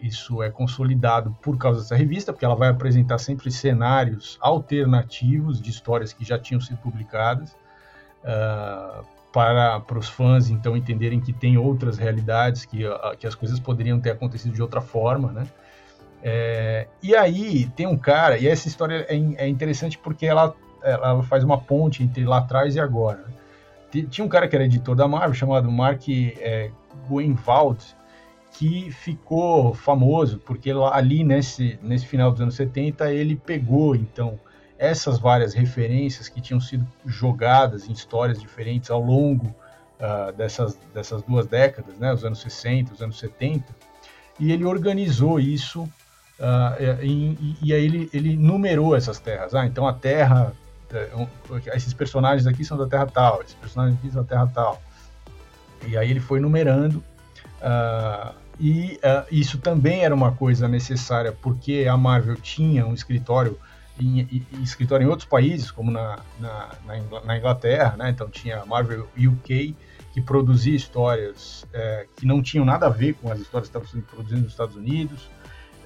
isso 0.04 0.44
é 0.44 0.52
consolidado 0.52 1.36
por 1.42 1.58
causa 1.58 1.80
dessa 1.80 1.96
revista, 1.96 2.34
porque 2.34 2.44
ela 2.44 2.56
vai 2.56 2.70
apresentar 2.70 3.18
sempre 3.18 3.50
cenários 3.50 4.38
alternativos 4.42 5.62
de 5.62 5.70
histórias 5.70 6.12
que 6.12 6.26
já 6.26 6.38
tinham 6.38 6.60
sido 6.60 6.78
publicadas, 6.78 7.56
uh, 8.24 9.06
para, 9.32 9.80
para 9.80 9.98
os 9.98 10.10
fãs 10.10 10.50
então 10.50 10.76
entenderem 10.76 11.20
que 11.20 11.32
tem 11.32 11.58
outras 11.58 11.98
realidades, 11.98 12.66
que, 12.66 12.86
uh, 12.86 13.18
que 13.18 13.26
as 13.26 13.34
coisas 13.34 13.60
poderiam 13.60 14.00
ter 14.00 14.12
acontecido 14.12 14.54
de 14.54 14.62
outra 14.62 14.82
forma, 14.82 15.32
né? 15.32 15.48
É, 16.22 16.88
e 17.02 17.16
aí 17.16 17.66
tem 17.76 17.86
um 17.88 17.98
cara, 17.98 18.38
e 18.38 18.48
essa 18.48 18.68
história 18.68 19.06
é, 19.10 19.16
é 19.16 19.48
interessante 19.48 19.98
porque 19.98 20.26
ela, 20.26 20.56
ela 20.82 21.22
faz 21.24 21.44
uma 21.44 21.58
ponte 21.58 22.04
entre 22.04 22.24
lá 22.26 22.38
atrás 22.38 22.76
e 22.76 22.80
agora. 22.80 23.26
Tinha 24.10 24.26
um 24.26 24.30
cara 24.30 24.48
que 24.48 24.56
era 24.56 24.66
editor 24.66 24.96
da 24.96 25.08
Marvel, 25.08 25.34
chamado 25.34 25.70
Mark 25.72 26.08
é, 26.10 26.72
que 28.54 28.92
ficou 28.92 29.74
famoso 29.74 30.40
porque 30.40 30.72
ali 30.92 31.24
nesse, 31.24 31.78
nesse 31.82 32.06
final 32.06 32.32
dos 32.32 32.40
anos 32.40 32.56
70 32.56 33.12
ele 33.12 33.36
pegou 33.36 33.96
então 33.96 34.40
essas 34.78 35.20
várias 35.20 35.54
referências 35.54 36.30
que 36.30 36.42
tinham 36.42 36.60
sido 36.60 36.86
jogadas 37.06 37.88
em 37.88 37.92
histórias 37.92 38.40
diferentes 38.40 38.92
ao 38.92 39.02
longo 39.02 39.48
uh, 39.48 40.32
dessas, 40.34 40.78
dessas 40.94 41.24
duas 41.24 41.48
décadas, 41.48 41.98
né, 41.98 42.14
os 42.14 42.26
anos 42.26 42.42
60, 42.42 42.94
os 42.94 43.02
anos 43.02 43.18
70, 43.18 43.64
e 44.40 44.52
ele 44.52 44.66
organizou 44.66 45.40
isso 45.40 45.84
uh, 45.84 47.02
e, 47.02 47.58
e, 47.62 47.74
aí 47.74 47.86
ele, 47.86 48.10
ele 48.14 48.36
numerou 48.36 48.96
essas 48.96 49.20
terras. 49.20 49.56
Ah, 49.56 49.66
então 49.66 49.88
a 49.88 49.94
terra, 49.94 50.54
é, 50.92 51.10
esses 51.76 51.94
personagens 51.94 52.46
aqui 52.46 52.66
são 52.66 52.78
da 52.78 52.88
terra 52.88 53.06
tal, 53.06 53.42
esses 53.42 53.56
personagens 53.56 53.98
aqui 53.98 54.12
são 54.12 54.22
da 54.22 54.28
terra 54.28 54.52
tal. 54.54 54.82
E 55.88 55.98
aí 55.98 56.10
ele 56.10 56.20
foi 56.20 56.40
numerando 56.40 57.04
uh, 57.62 58.43
e 58.60 59.00
uh, 59.04 59.26
isso 59.32 59.58
também 59.58 60.04
era 60.04 60.14
uma 60.14 60.32
coisa 60.32 60.68
necessária 60.68 61.32
porque 61.32 61.86
a 61.90 61.98
Marvel 61.98 62.36
tinha 62.36 62.86
um 62.86 62.94
escritório 62.94 63.58
em, 64.00 64.22
em 64.22 64.64
escritório 64.64 65.06
em 65.06 65.10
outros 65.10 65.28
países, 65.28 65.70
como 65.70 65.92
na, 65.92 66.20
na, 66.40 66.70
na, 67.26 67.38
Inglaterra, 67.38 67.96
né? 67.96 68.10
Então 68.10 68.28
tinha 68.30 68.62
a 68.62 68.66
Marvel 68.66 69.08
UK, 69.18 69.76
que 70.12 70.22
produzia 70.22 70.76
histórias 70.76 71.66
é, 71.74 72.08
que 72.18 72.26
não 72.26 72.42
tinham 72.42 72.66
nada 72.66 72.88
a 72.88 72.90
ver 72.90 73.14
com 73.14 73.32
as 73.32 73.40
histórias 73.40 73.70
que 73.70 73.78
estavam 73.78 73.88
sendo 73.88 74.04
produzidas 74.04 74.44
nos 74.44 74.52
Estados 74.52 74.76
Unidos. 74.76 75.30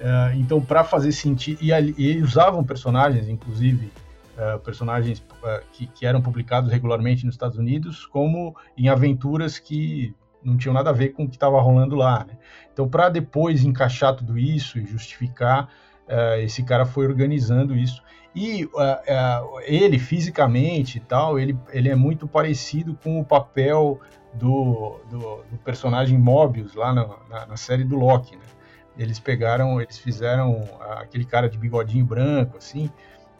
É, 0.00 0.34
então, 0.36 0.60
para 0.60 0.84
fazer 0.84 1.12
sentido. 1.12 1.58
E, 1.62 1.70
e, 1.98 2.22
usavam 2.22 2.64
personagens, 2.64 3.28
inclusive, 3.28 3.92
é, 4.36 4.58
personagens 4.58 5.22
que, 5.72 5.86
que 5.86 6.06
eram 6.06 6.22
publicados 6.22 6.70
regularmente 6.70 7.26
nos 7.26 7.34
Estados 7.34 7.58
Unidos, 7.58 8.06
como 8.06 8.56
em 8.76 8.88
aventuras 8.88 9.58
que 9.58 10.14
não 10.42 10.56
tinham 10.56 10.72
nada 10.72 10.90
a 10.90 10.92
ver 10.92 11.10
com 11.10 11.24
o 11.24 11.28
que 11.28 11.36
estava 11.36 11.60
rolando 11.60 11.94
lá. 11.94 12.24
Né? 12.24 12.36
Então, 12.72 12.88
para 12.88 13.08
depois 13.08 13.64
encaixar 13.64 14.14
tudo 14.14 14.38
isso 14.38 14.78
e 14.78 14.86
justificar, 14.86 15.68
uh, 16.08 16.40
esse 16.40 16.62
cara 16.62 16.86
foi 16.86 17.06
organizando 17.06 17.76
isso. 17.76 18.02
E 18.34 18.64
uh, 18.66 18.68
uh, 18.68 19.60
ele, 19.62 19.98
fisicamente 19.98 20.98
e 20.98 21.00
tal, 21.00 21.38
ele, 21.38 21.58
ele 21.72 21.88
é 21.88 21.94
muito 21.94 22.28
parecido 22.28 22.96
com 23.02 23.20
o 23.20 23.24
papel 23.24 24.00
do, 24.34 25.00
do, 25.10 25.18
do 25.50 25.58
personagem 25.64 26.18
Mobius 26.18 26.74
lá 26.74 26.92
na, 26.92 27.08
na, 27.28 27.46
na, 27.46 27.56
série 27.56 27.82
do 27.82 27.96
Loki, 27.96 28.36
né? 28.36 28.42
Eles 28.96 29.18
pegaram, 29.18 29.80
eles 29.80 29.98
fizeram 29.98 30.68
aquele 30.98 31.24
cara 31.24 31.48
de 31.48 31.56
bigodinho 31.56 32.04
branco, 32.04 32.56
assim, 32.58 32.90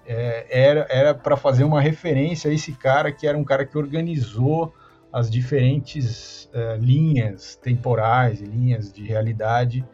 é, 0.06 0.86
era 0.88 1.14
para 1.14 1.36
fazer 1.36 1.64
uma 1.64 1.80
referência 1.80 2.50
a 2.50 2.54
esse 2.54 2.72
cara 2.72 3.12
que 3.12 3.26
era 3.26 3.36
um 3.36 3.44
cara 3.44 3.66
que 3.66 3.76
organizou 3.76 4.72
as 5.12 5.30
diferentes 5.30 6.48
uh, 6.54 6.76
linhas 6.78 7.56
temporais 7.56 8.40
e 8.40 8.44
linhas 8.44 8.92
de 8.92 9.02
realidade. 9.04 9.84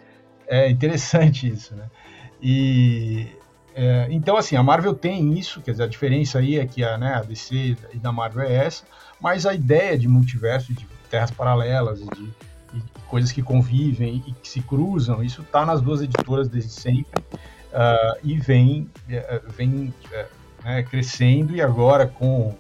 É 0.47 0.69
interessante 0.69 1.49
isso, 1.49 1.75
né? 1.75 1.89
E 2.43 3.29
é, 3.75 4.07
então, 4.11 4.37
assim, 4.37 4.55
a 4.55 4.63
Marvel 4.63 4.95
tem 4.95 5.37
isso, 5.37 5.61
quer 5.61 5.73
dizer, 5.73 5.83
a 5.83 5.89
diferença 5.89 6.39
aí 6.39 6.59
é 6.59 6.67
que 6.67 6.85
a, 6.85 6.97
né, 6.97 7.15
a 7.15 7.23
DC 7.23 7.77
e 7.93 7.99
da 7.99 8.13
Marvel 8.13 8.45
é 8.45 8.55
essa, 8.55 8.85
mas 9.21 9.45
a 9.45 9.53
ideia 9.53 9.99
de 9.99 10.07
multiverso, 10.07 10.73
de 10.73 10.87
terras 11.11 11.33
paralelas 11.33 12.01
e 12.01 12.05
de, 12.05 12.25
e 12.75 12.83
coisas 13.09 13.33
que 13.33 13.43
convivem 13.43 14.23
e 14.29 14.33
que 14.33 14.49
se 14.49 14.61
cruzam, 14.61 15.25
isso 15.25 15.43
está 15.43 15.67
nas 15.67 15.81
duas 15.81 16.03
editoras 16.03 16.49
desde 16.49 16.71
sempre 16.71 17.21
uh, 17.73 18.19
e 18.23 18.39
vem, 18.39 18.89
uh, 19.09 19.51
vem 19.51 19.93
uh, 20.13 20.65
né, 20.65 20.85
crescendo 20.85 21.57
e 21.57 21.61
agora 21.61 22.07
com 22.07 22.55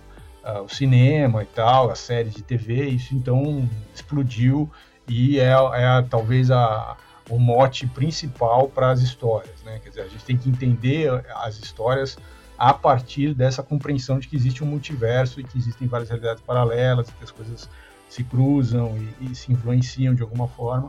uh, 0.44 0.62
o 0.62 0.68
cinema 0.68 1.42
e 1.42 1.46
tal, 1.46 1.90
a 1.90 1.94
série 1.94 2.30
de 2.30 2.42
TV, 2.42 2.88
isso 2.88 3.14
então 3.14 3.68
explodiu 3.94 4.70
e 5.08 5.38
é, 5.38 5.52
é 5.52 6.02
talvez 6.08 6.50
a, 6.50 6.96
o 7.28 7.38
mote 7.38 7.86
principal 7.86 8.68
para 8.68 8.90
as 8.90 9.00
histórias, 9.00 9.62
né? 9.64 9.80
Quer 9.82 9.88
dizer, 9.88 10.02
a 10.02 10.08
gente 10.08 10.24
tem 10.24 10.36
que 10.36 10.48
entender 10.48 11.10
as 11.36 11.58
histórias 11.58 12.16
a 12.56 12.72
partir 12.72 13.34
dessa 13.34 13.62
compreensão 13.62 14.18
de 14.18 14.28
que 14.28 14.36
existe 14.36 14.62
um 14.62 14.66
multiverso 14.66 15.40
e 15.40 15.44
que 15.44 15.58
existem 15.58 15.88
várias 15.88 16.08
realidades 16.08 16.42
paralelas, 16.42 17.10
que 17.10 17.24
as 17.24 17.30
coisas 17.30 17.68
se 18.08 18.22
cruzam 18.22 18.96
e, 19.20 19.32
e 19.32 19.34
se 19.34 19.52
influenciam 19.52 20.14
de 20.14 20.22
alguma 20.22 20.46
forma. 20.46 20.88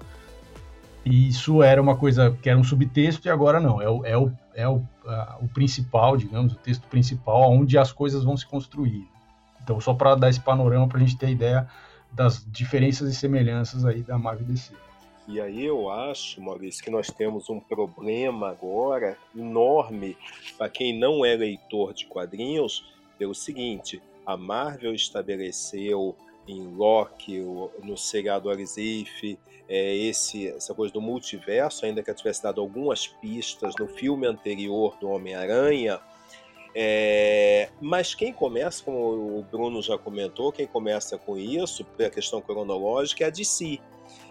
E 1.03 1.29
isso 1.29 1.61
era 1.61 1.81
uma 1.81 1.95
coisa 1.95 2.35
que 2.41 2.49
era 2.49 2.57
um 2.57 2.63
subtexto 2.63 3.27
e 3.27 3.31
agora 3.31 3.59
não, 3.59 3.81
é 3.81 3.89
o, 3.89 4.05
é 4.05 4.17
o, 4.17 4.31
é 4.55 4.67
o, 4.67 4.77
uh, 4.77 4.85
o 5.41 5.47
principal, 5.47 6.17
digamos, 6.17 6.53
o 6.53 6.55
texto 6.55 6.87
principal, 6.87 7.51
onde 7.51 7.77
as 7.77 7.91
coisas 7.91 8.23
vão 8.23 8.35
se 8.35 8.45
construir. 8.45 9.07
Então, 9.65 9.81
só 9.81 9.95
para 9.95 10.13
dar 10.13 10.29
esse 10.29 10.39
panorama 10.39 10.87
para 10.87 10.99
a 10.99 11.01
gente 11.01 11.17
ter 11.17 11.29
ideia 11.29 11.67
das 12.11 12.45
diferenças 12.47 13.11
e 13.11 13.15
semelhanças 13.15 13.83
aí 13.83 14.03
da 14.03 14.15
Marvel 14.15 14.45
DC. 14.45 14.71
E 15.27 15.41
aí 15.41 15.65
eu 15.65 15.89
acho, 15.89 16.39
Maurício, 16.39 16.83
que 16.83 16.91
nós 16.91 17.07
temos 17.07 17.49
um 17.49 17.59
problema 17.59 18.49
agora 18.49 19.17
enorme 19.35 20.15
para 20.55 20.69
quem 20.69 20.97
não 20.97 21.25
é 21.25 21.35
leitor 21.35 21.95
de 21.95 22.05
quadrinhos, 22.05 22.93
pelo 23.17 23.33
seguinte, 23.33 23.99
a 24.23 24.37
Marvel 24.37 24.93
estabeleceu 24.93 26.15
em 26.47 26.61
Loki, 26.75 27.39
no 27.81 27.97
seriado 27.97 28.51
Arizif, 28.51 29.39
é, 29.67 29.95
esse, 29.95 30.47
essa 30.49 30.75
coisa 30.75 30.93
do 30.93 31.01
multiverso, 31.01 31.87
ainda 31.87 32.03
que 32.03 32.13
tivesse 32.13 32.43
dado 32.43 32.61
algumas 32.61 33.07
pistas 33.07 33.73
no 33.79 33.87
filme 33.87 34.27
anterior 34.27 34.95
do 35.01 35.09
Homem-Aranha, 35.09 35.99
é, 36.77 37.69
mas 37.79 38.13
quem 38.13 38.33
começa, 38.33 38.83
como 38.83 39.39
o 39.39 39.45
Bruno 39.49 39.81
já 39.81 39.97
comentou, 39.97 40.51
quem 40.51 40.67
começa 40.67 41.17
com 41.17 41.37
isso, 41.37 41.85
pela 41.85 42.09
questão 42.09 42.41
cronológica, 42.41 43.23
é 43.23 43.27
a 43.27 43.29
DC. 43.29 43.79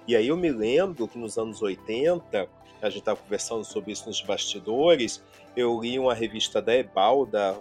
E 0.06 0.14
aí 0.14 0.28
eu 0.28 0.36
me 0.36 0.52
lembro 0.52 1.08
que 1.08 1.16
nos 1.16 1.38
anos 1.38 1.62
80, 1.62 2.46
a 2.82 2.90
gente 2.90 2.98
estava 2.98 3.18
conversando 3.18 3.64
sobre 3.64 3.92
isso 3.92 4.06
nos 4.06 4.20
bastidores, 4.20 5.24
eu 5.56 5.80
li 5.80 5.98
uma 5.98 6.12
revista 6.12 6.60
da 6.60 6.74
Ebalda, 6.74 7.58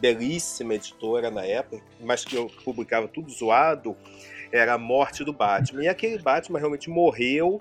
belíssima 0.00 0.74
editora 0.74 1.30
na 1.30 1.44
época, 1.44 1.84
mas 2.00 2.24
que 2.24 2.34
eu 2.34 2.50
publicava 2.64 3.06
tudo 3.06 3.30
zoado, 3.30 3.94
era 4.50 4.74
a 4.74 4.78
morte 4.78 5.24
do 5.24 5.32
Batman. 5.32 5.84
E 5.84 5.88
aquele 5.88 6.18
Batman 6.18 6.58
realmente 6.58 6.88
morreu 6.88 7.60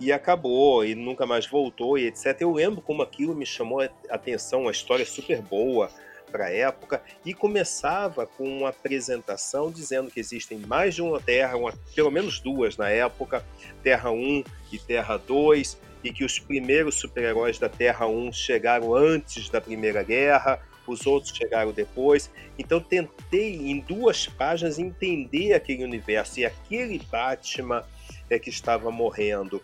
e 0.00 0.12
acabou, 0.12 0.84
e 0.84 0.94
nunca 0.94 1.26
mais 1.26 1.46
voltou, 1.46 1.98
e 1.98 2.06
etc. 2.06 2.36
Eu 2.40 2.52
lembro 2.52 2.80
como 2.80 3.02
aquilo 3.02 3.34
me 3.34 3.46
chamou 3.46 3.80
a 3.80 3.88
atenção, 4.08 4.62
uma 4.62 4.70
história 4.70 5.04
super 5.04 5.42
boa 5.42 5.90
para 6.30 6.46
a 6.46 6.52
época, 6.52 7.02
e 7.24 7.32
começava 7.32 8.26
com 8.26 8.44
uma 8.44 8.68
apresentação 8.68 9.70
dizendo 9.70 10.10
que 10.10 10.20
existem 10.20 10.58
mais 10.58 10.94
de 10.94 11.02
uma 11.02 11.20
Terra, 11.20 11.56
uma, 11.56 11.72
pelo 11.94 12.10
menos 12.10 12.38
duas 12.38 12.76
na 12.76 12.90
época, 12.90 13.44
Terra 13.82 14.10
1 14.10 14.44
e 14.70 14.78
Terra 14.78 15.16
2, 15.16 15.78
e 16.04 16.12
que 16.12 16.24
os 16.24 16.38
primeiros 16.38 16.96
super-heróis 16.96 17.58
da 17.58 17.68
Terra 17.68 18.06
1 18.06 18.32
chegaram 18.32 18.94
antes 18.94 19.48
da 19.48 19.60
Primeira 19.60 20.02
Guerra, 20.02 20.60
os 20.86 21.06
outros 21.06 21.36
chegaram 21.36 21.72
depois. 21.72 22.30
Então 22.58 22.80
tentei 22.80 23.56
em 23.56 23.80
duas 23.80 24.26
páginas 24.26 24.78
entender 24.78 25.54
aquele 25.54 25.84
universo 25.84 26.40
e 26.40 26.46
aquele 26.46 26.98
Batman 27.10 27.84
é 28.30 28.38
que 28.38 28.50
estava 28.50 28.90
morrendo 28.90 29.62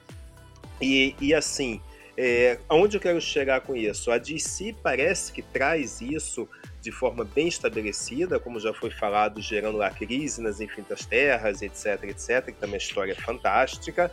e, 0.81 1.15
e 1.21 1.35
assim, 1.35 1.81
é, 2.17 2.59
aonde 2.69 2.97
eu 2.97 3.01
quero 3.01 3.21
chegar 3.21 3.61
com 3.61 3.75
isso? 3.75 4.11
A 4.11 4.19
DC 4.19 4.77
parece 4.83 5.33
que 5.33 5.43
traz 5.43 6.01
isso 6.01 6.49
de 6.81 6.93
forma 6.93 7.25
bem 7.25 7.49
estabelecida, 7.49 8.39
como 8.39 8.61
já 8.61 8.73
foi 8.73 8.91
falado, 8.91 9.41
gerando 9.41 9.83
a 9.83 9.91
crise 9.91 10.41
nas 10.41 10.61
infinitas 10.61 11.05
terras, 11.07 11.63
etc, 11.63 12.05
etc, 12.05 12.47
que 12.47 12.53
também 12.53 12.63
é 12.63 12.67
uma 12.67 12.77
história 12.77 13.17
fantástica. 13.17 14.13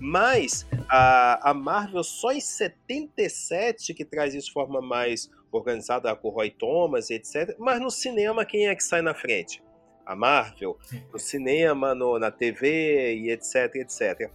Mas 0.00 0.66
a, 0.88 1.50
a 1.50 1.54
Marvel 1.54 2.02
só 2.02 2.32
em 2.32 2.40
77 2.40 3.92
que 3.92 4.04
traz 4.04 4.34
isso 4.34 4.46
de 4.46 4.52
forma 4.54 4.80
mais 4.80 5.30
organizada 5.52 6.14
com 6.16 6.28
o 6.28 6.30
Roy 6.30 6.50
Thomas, 6.50 7.10
etc. 7.10 7.54
Mas 7.58 7.80
no 7.80 7.90
cinema, 7.90 8.44
quem 8.44 8.68
é 8.68 8.74
que 8.74 8.82
sai 8.82 9.02
na 9.02 9.14
frente? 9.14 9.62
A 10.06 10.16
Marvel. 10.16 10.78
No 11.12 11.18
cinema, 11.18 11.94
no, 11.94 12.18
na 12.18 12.30
TV 12.30 13.14
e 13.14 13.30
etc, 13.30 13.74
etc. 13.76 14.30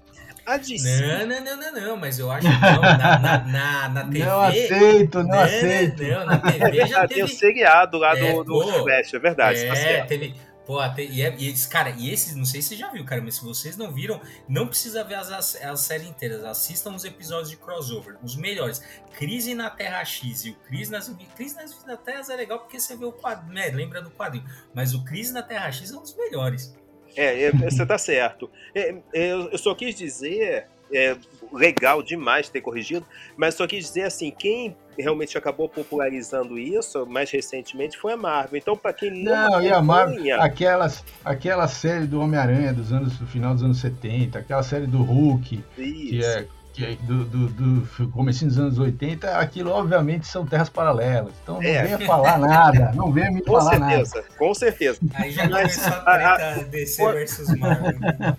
Não, 0.84 1.26
não, 1.26 1.44
não, 1.44 1.58
não, 1.58 1.82
não, 1.82 1.98
mas 1.98 2.20
eu 2.20 2.32
acho 2.32 2.48
que 2.48 2.62
não, 2.62 2.82
na, 2.82 3.20
na, 3.20 3.38
na, 3.40 3.90
na 3.90 4.04
TV. 4.06 4.26
Não 4.26 4.42
aceito, 4.42 5.18
não, 5.20 5.28
não 5.30 5.40
aceito. 5.40 6.04
Não, 6.04 6.26
na 6.26 6.38
TV 6.38 6.88
já 6.88 7.08
teve. 7.08 7.14
Tem 7.16 7.24
o 7.24 7.28
seriado 7.28 7.98
lá 7.98 8.16
é, 8.16 8.34
do, 8.34 8.44
do 8.44 8.84
Flash, 8.84 9.14
é 9.14 9.20
verdade. 9.20 9.66
Tá 9.66 9.76
é, 9.76 10.04
teve. 10.04 10.36
Pô, 10.66 10.80
até, 10.80 11.04
e, 11.04 11.22
é, 11.22 11.36
e 11.38 11.48
esse, 11.48 11.68
cara, 11.68 11.92
e 11.92 12.12
esses, 12.12 12.36
não 12.36 12.44
sei 12.44 12.60
se 12.60 12.70
você 12.70 12.76
já 12.76 12.92
viu, 12.92 13.06
cara, 13.06 13.22
mas 13.22 13.36
se 13.36 13.44
vocês 13.44 13.78
não 13.78 13.92
viram, 13.92 14.20
não 14.50 14.68
precisa 14.68 15.04
ver 15.04 15.14
as, 15.16 15.32
as, 15.32 15.56
as 15.64 15.80
séries 15.82 16.08
inteiras. 16.08 16.44
Assistam 16.44 16.96
os 16.96 17.06
episódios 17.06 17.52
de 17.52 17.58
crossover, 17.58 18.18
os 18.24 18.36
melhores. 18.36 18.82
Crise 19.16 19.54
na 19.54 19.70
Terra 19.70 20.04
X 20.04 20.46
e 20.46 20.50
o 20.52 20.56
Crise 20.56 20.92
nas, 20.92 21.08
Crise 21.36 21.56
nas 21.56 22.00
Terra 22.04 22.22
é 22.30 22.36
legal 22.36 22.60
porque 22.60 22.80
você 22.80 22.96
vê 22.96 23.06
o 23.06 23.12
quadro, 23.12 23.54
né? 23.54 23.68
Lembra 23.70 24.02
do 24.02 24.10
quadrinho. 24.10 24.46
Mas 24.74 24.96
o 24.96 25.04
Crise 25.04 25.32
na 25.32 25.44
Terra 25.44 25.72
X 25.72 25.92
é 25.92 25.96
um 25.96 26.02
dos 26.02 26.16
melhores. 26.16 26.76
É, 27.16 27.46
é, 27.46 27.52
você 27.52 27.86
tá 27.86 27.98
certo. 27.98 28.50
É, 28.74 28.96
é, 29.14 29.32
eu 29.32 29.58
só 29.58 29.74
quis 29.74 29.96
dizer, 29.96 30.68
é 30.94 31.16
legal 31.52 32.04
demais 32.04 32.50
ter 32.50 32.62
corrigido, 32.62 33.06
mas 33.38 33.56
só 33.56 33.66
quis 33.66 33.86
dizer 33.86 34.04
assim, 34.04 34.32
quem 34.32 34.76
realmente 34.98 35.38
acabou 35.38 35.68
popularizando 35.68 36.58
isso 36.58 37.06
mais 37.06 37.30
recentemente 37.30 37.98
foi 37.98 38.14
a 38.14 38.18
Marvel. 38.18 38.58
Então, 38.58 38.78
para 38.78 38.94
quem 38.94 39.12
não. 39.12 39.52
Não, 39.52 39.62
e 39.62 39.70
a 39.70 39.82
Marvel, 39.82 40.42
aquelas, 40.42 41.04
aquela 41.24 41.68
série 41.68 42.06
do 42.06 42.20
Homem-Aranha 42.20 42.74
dos 42.74 42.92
anos, 42.92 43.18
do 43.18 43.28
final 43.28 43.54
dos 43.54 43.64
anos 43.64 43.80
70, 43.80 44.40
aquela 44.40 44.64
série 44.64 44.88
do 44.88 45.02
Hulk, 45.02 45.64
isso. 45.78 46.10
que 46.10 46.24
é 46.24 46.48
que, 46.76 46.96
do, 47.04 47.24
do, 47.24 47.48
do 47.48 48.10
começo 48.10 48.46
dos 48.46 48.60
anos 48.60 48.78
80, 48.78 49.38
aquilo 49.38 49.72
obviamente 49.72 50.28
são 50.28 50.46
terras 50.46 50.68
paralelas. 50.68 51.34
Então 51.42 51.56
não 51.56 51.64
é. 51.64 51.84
venha 51.84 52.00
falar 52.00 52.38
nada, 52.38 52.92
não 52.94 53.12
venha 53.12 53.32
me 53.32 53.42
com 53.44 53.54
falar 53.54 53.78
certeza, 53.78 54.16
nada. 54.16 54.28
Com 54.38 54.54
certeza, 54.54 55.00
Aí 55.14 55.32
já 55.32 55.48
começou 55.48 55.94
a 55.94 56.36
treta 56.36 56.64
DC 56.66 57.12
versus 57.14 57.58
Marvel. 57.58 57.94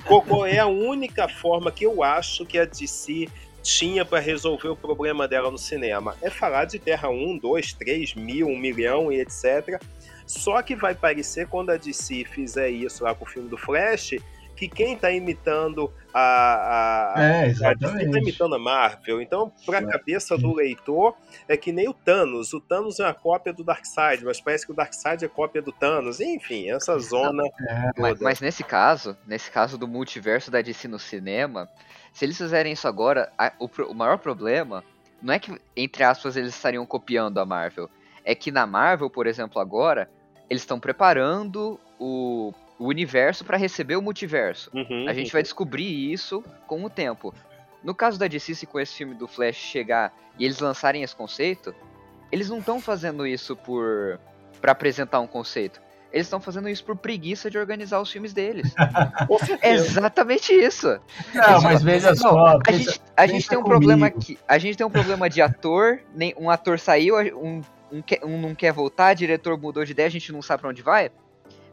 Qual 0.05 0.47
é 0.47 0.59
a 0.59 0.67
única 0.67 1.29
forma 1.29 1.73
que 1.73 1.87
eu 1.87 2.03
acho 2.03 2.45
que 2.45 2.59
a 2.59 2.67
DC 2.67 3.29
tinha 3.63 4.05
para 4.05 4.21
resolver 4.21 4.69
o 4.69 4.77
problema 4.77 5.27
dela 5.27 5.51
no 5.51 5.59
cinema? 5.59 6.15
É 6.21 6.29
falar 6.29 6.67
de 6.67 6.79
Terra 6.79 7.09
1, 7.09 7.39
2, 7.39 7.73
3, 7.73 8.15
mil, 8.15 8.49
1 8.49 8.59
milhão 8.59 9.11
e 9.11 9.21
etc. 9.21 9.81
Só 10.27 10.61
que 10.61 10.77
vai 10.77 10.95
parecer 10.95 11.47
quando 11.47 11.71
a 11.71 11.77
DC 11.77 12.25
fizer 12.25 12.69
isso 12.69 13.03
lá 13.03 13.15
com 13.15 13.25
o 13.25 13.29
filme 13.29 13.49
do 13.49 13.57
Flash, 13.57 14.17
que 14.57 14.69
quem 14.69 14.95
está 14.95 15.13
imitando 15.13 15.93
a, 16.13 17.13
a, 17.15 17.23
é, 17.23 17.43
a 17.51 17.75
DC 17.75 18.05
está 18.05 18.19
imitando 18.19 18.55
a 18.55 18.59
Marvel. 18.59 19.21
Então, 19.21 19.53
para 19.67 19.79
a 19.79 19.83
é. 19.83 19.87
cabeça 19.87 20.37
do 20.39 20.55
leitor, 20.55 21.15
é 21.47 21.57
que 21.57 21.71
nem 21.71 21.89
o 21.89 21.93
Thanos. 21.93 22.55
O 22.55 22.61
Thanos 22.61 22.99
é 22.99 23.05
uma 23.05 23.13
cópia 23.13 23.53
do 23.53 23.63
Darkseid, 23.63 24.25
mas 24.25 24.41
parece 24.41 24.65
que 24.65 24.73
o 24.73 24.75
Darkseid 24.75 25.25
é 25.25 25.29
cópia 25.29 25.61
do 25.61 25.71
Thanos. 25.73 26.19
Enfim, 26.19 26.71
essa 26.71 26.99
zona. 26.99 27.43
É. 27.69 27.91
Mas, 27.99 28.19
mas, 28.19 28.41
nesse 28.41 28.65
caso, 28.65 29.15
nesse 29.27 29.51
caso 29.51 29.77
do 29.77 29.87
multiverso 29.87 30.51
da 30.51 30.63
DC 30.63 30.89
no 30.89 30.99
cinema, 30.99 31.69
se 32.13 32.25
eles 32.25 32.39
fizerem 32.39 32.73
isso 32.73 32.89
agora, 32.89 33.31
a, 33.37 33.53
o, 33.59 33.69
o 33.91 33.95
maior 33.95 34.17
problema 34.17 34.83
não 35.21 35.35
é 35.35 35.39
que, 35.39 35.55
entre 35.77 36.03
aspas, 36.03 36.35
eles 36.37 36.55
estariam 36.55 36.87
copiando 36.87 37.39
a 37.39 37.45
Marvel. 37.45 37.91
É 38.25 38.35
que 38.35 38.51
na 38.51 38.67
Marvel, 38.67 39.11
por 39.11 39.27
exemplo, 39.27 39.61
agora, 39.61 40.09
eles 40.49 40.63
estão 40.63 40.81
preparando 40.81 41.79
o 41.99 42.55
o 42.79 42.87
universo 42.87 43.45
para 43.45 43.57
receber 43.57 43.97
o 43.97 44.03
multiverso. 44.03 44.71
Uhum, 44.75 45.09
a 45.09 45.15
gente 45.15 45.27
uhum. 45.27 45.33
vai 45.33 45.43
descobrir 45.43 46.13
isso 46.13 46.43
com 46.67 46.85
o 46.85 46.91
tempo. 46.91 47.33
No 47.83 47.95
caso 47.95 48.19
da 48.19 48.27
DC, 48.27 48.55
se 48.55 48.67
com 48.67 48.81
esse 48.81 48.95
filme 48.95 49.15
do 49.15 49.27
Flash 49.27 49.57
chegar 49.57 50.13
e 50.39 50.45
eles 50.45 50.59
lançarem 50.59 51.03
esse 51.03 51.15
conceito, 51.15 51.75
eles 52.31 52.51
não 52.51 52.59
estão 52.59 52.81
fazendo 52.81 53.27
isso 53.27 53.57
por 53.57 54.19
para 54.61 54.73
apresentar 54.73 55.21
um 55.21 55.27
conceito. 55.27 55.81
Eles 56.13 56.27
estão 56.27 56.41
fazendo 56.41 56.69
isso 56.69 56.83
por 56.83 56.97
preguiça 56.97 57.51
de 57.51 57.59
organizar 57.59 58.01
os 58.01 58.11
filmes 58.11 58.33
deles. 58.33 58.73
é 59.61 59.75
exatamente 59.75 60.53
isso. 60.53 60.99
Não, 61.35 61.61
mas 61.63 61.83
veja 61.83 62.15
só. 62.15 62.57
A 62.57 62.59
pensa, 62.61 62.79
gente, 62.79 63.01
a 63.17 63.27
gente 63.27 63.49
tem 63.49 63.59
um 63.59 63.63
comigo. 63.63 63.81
problema 63.81 64.07
aqui. 64.07 64.39
A 64.49 64.57
gente 64.57 64.77
tem 64.79 64.87
um 64.87 64.91
problema 64.91 65.29
de 65.29 65.43
ator, 65.43 66.01
nem 66.15 66.35
um 66.39 66.49
ator 66.49 66.79
saiu, 66.79 67.17
um, 67.37 67.61
um, 67.93 68.03
um 68.25 68.41
não 68.41 68.55
quer 68.55 68.73
voltar, 68.73 69.15
diretor 69.15 69.59
mudou 69.59 69.85
de 69.85 69.93
ideia, 69.93 70.07
a 70.07 70.11
gente 70.11 70.33
não 70.33 70.41
sabe 70.41 70.63
para 70.63 70.71
onde 70.71 70.81
vai. 70.81 71.11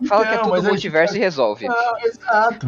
Fala 0.07 0.27
que 0.27 0.33
é 0.33 0.37
tudo 0.37 0.63
multiverso 0.63 1.13
gente... 1.13 1.21
e 1.21 1.23
resolve. 1.23 1.67
Não, 1.67 1.99
exato. 1.99 2.67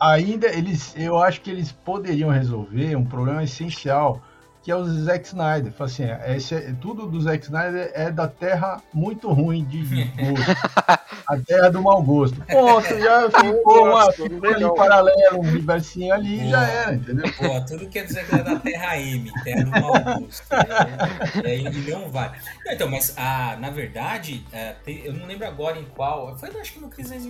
Ainda 0.00 0.48
eles, 0.48 0.94
eu 0.96 1.18
acho 1.18 1.40
que 1.40 1.50
eles 1.50 1.72
poderiam 1.72 2.30
resolver 2.30 2.96
um 2.96 3.04
problema 3.04 3.42
essencial 3.44 4.22
que 4.62 4.70
é 4.70 4.76
o 4.76 4.84
Zack 4.84 5.26
Snyder. 5.26 5.72
Fala 5.72 5.90
assim, 5.90 6.04
esse, 6.34 6.54
é, 6.54 6.72
tudo 6.80 7.06
do 7.06 7.20
Zack 7.20 7.44
Snyder 7.44 7.90
é 7.94 8.10
da 8.10 8.28
terra 8.28 8.80
muito 8.94 9.30
ruim 9.32 9.64
de 9.64 9.82
gosto. 9.82 10.52
a 11.26 11.36
terra 11.38 11.68
do 11.70 11.82
mau 11.82 12.00
gosto. 12.02 12.40
Ponto, 12.44 13.00
já 13.00 13.28
ficou, 13.30 13.86
uma, 13.88 14.12
ficou 14.12 14.50
ali 14.50 14.76
paralelo, 14.76 15.38
um 15.38 15.48
universinho 15.48 16.14
ali 16.14 16.42
e 16.42 16.50
já 16.50 16.64
era, 16.64 16.94
entendeu? 16.94 17.32
Pô, 17.36 17.60
tudo 17.66 17.88
quer 17.88 18.04
dizer 18.06 18.24
que 18.26 18.34
é 18.36 18.42
da 18.42 18.56
terra 18.56 18.98
M, 19.00 19.32
terra 19.42 19.64
do 19.64 19.70
mau 19.70 20.20
gosto. 20.20 20.44
E 21.44 21.46
aí 21.46 21.90
não 21.90 22.08
vale. 22.08 22.38
Então, 22.68 22.88
mas 22.88 23.14
ah, 23.16 23.56
na 23.58 23.70
verdade, 23.70 24.46
é, 24.52 24.76
eu 24.86 25.12
não 25.12 25.26
lembro 25.26 25.46
agora 25.46 25.78
em 25.78 25.84
qual. 25.84 26.36
Foi 26.38 26.52
acho 26.60 26.74
que 26.74 26.80
no 26.80 26.88
Crises 26.88 27.26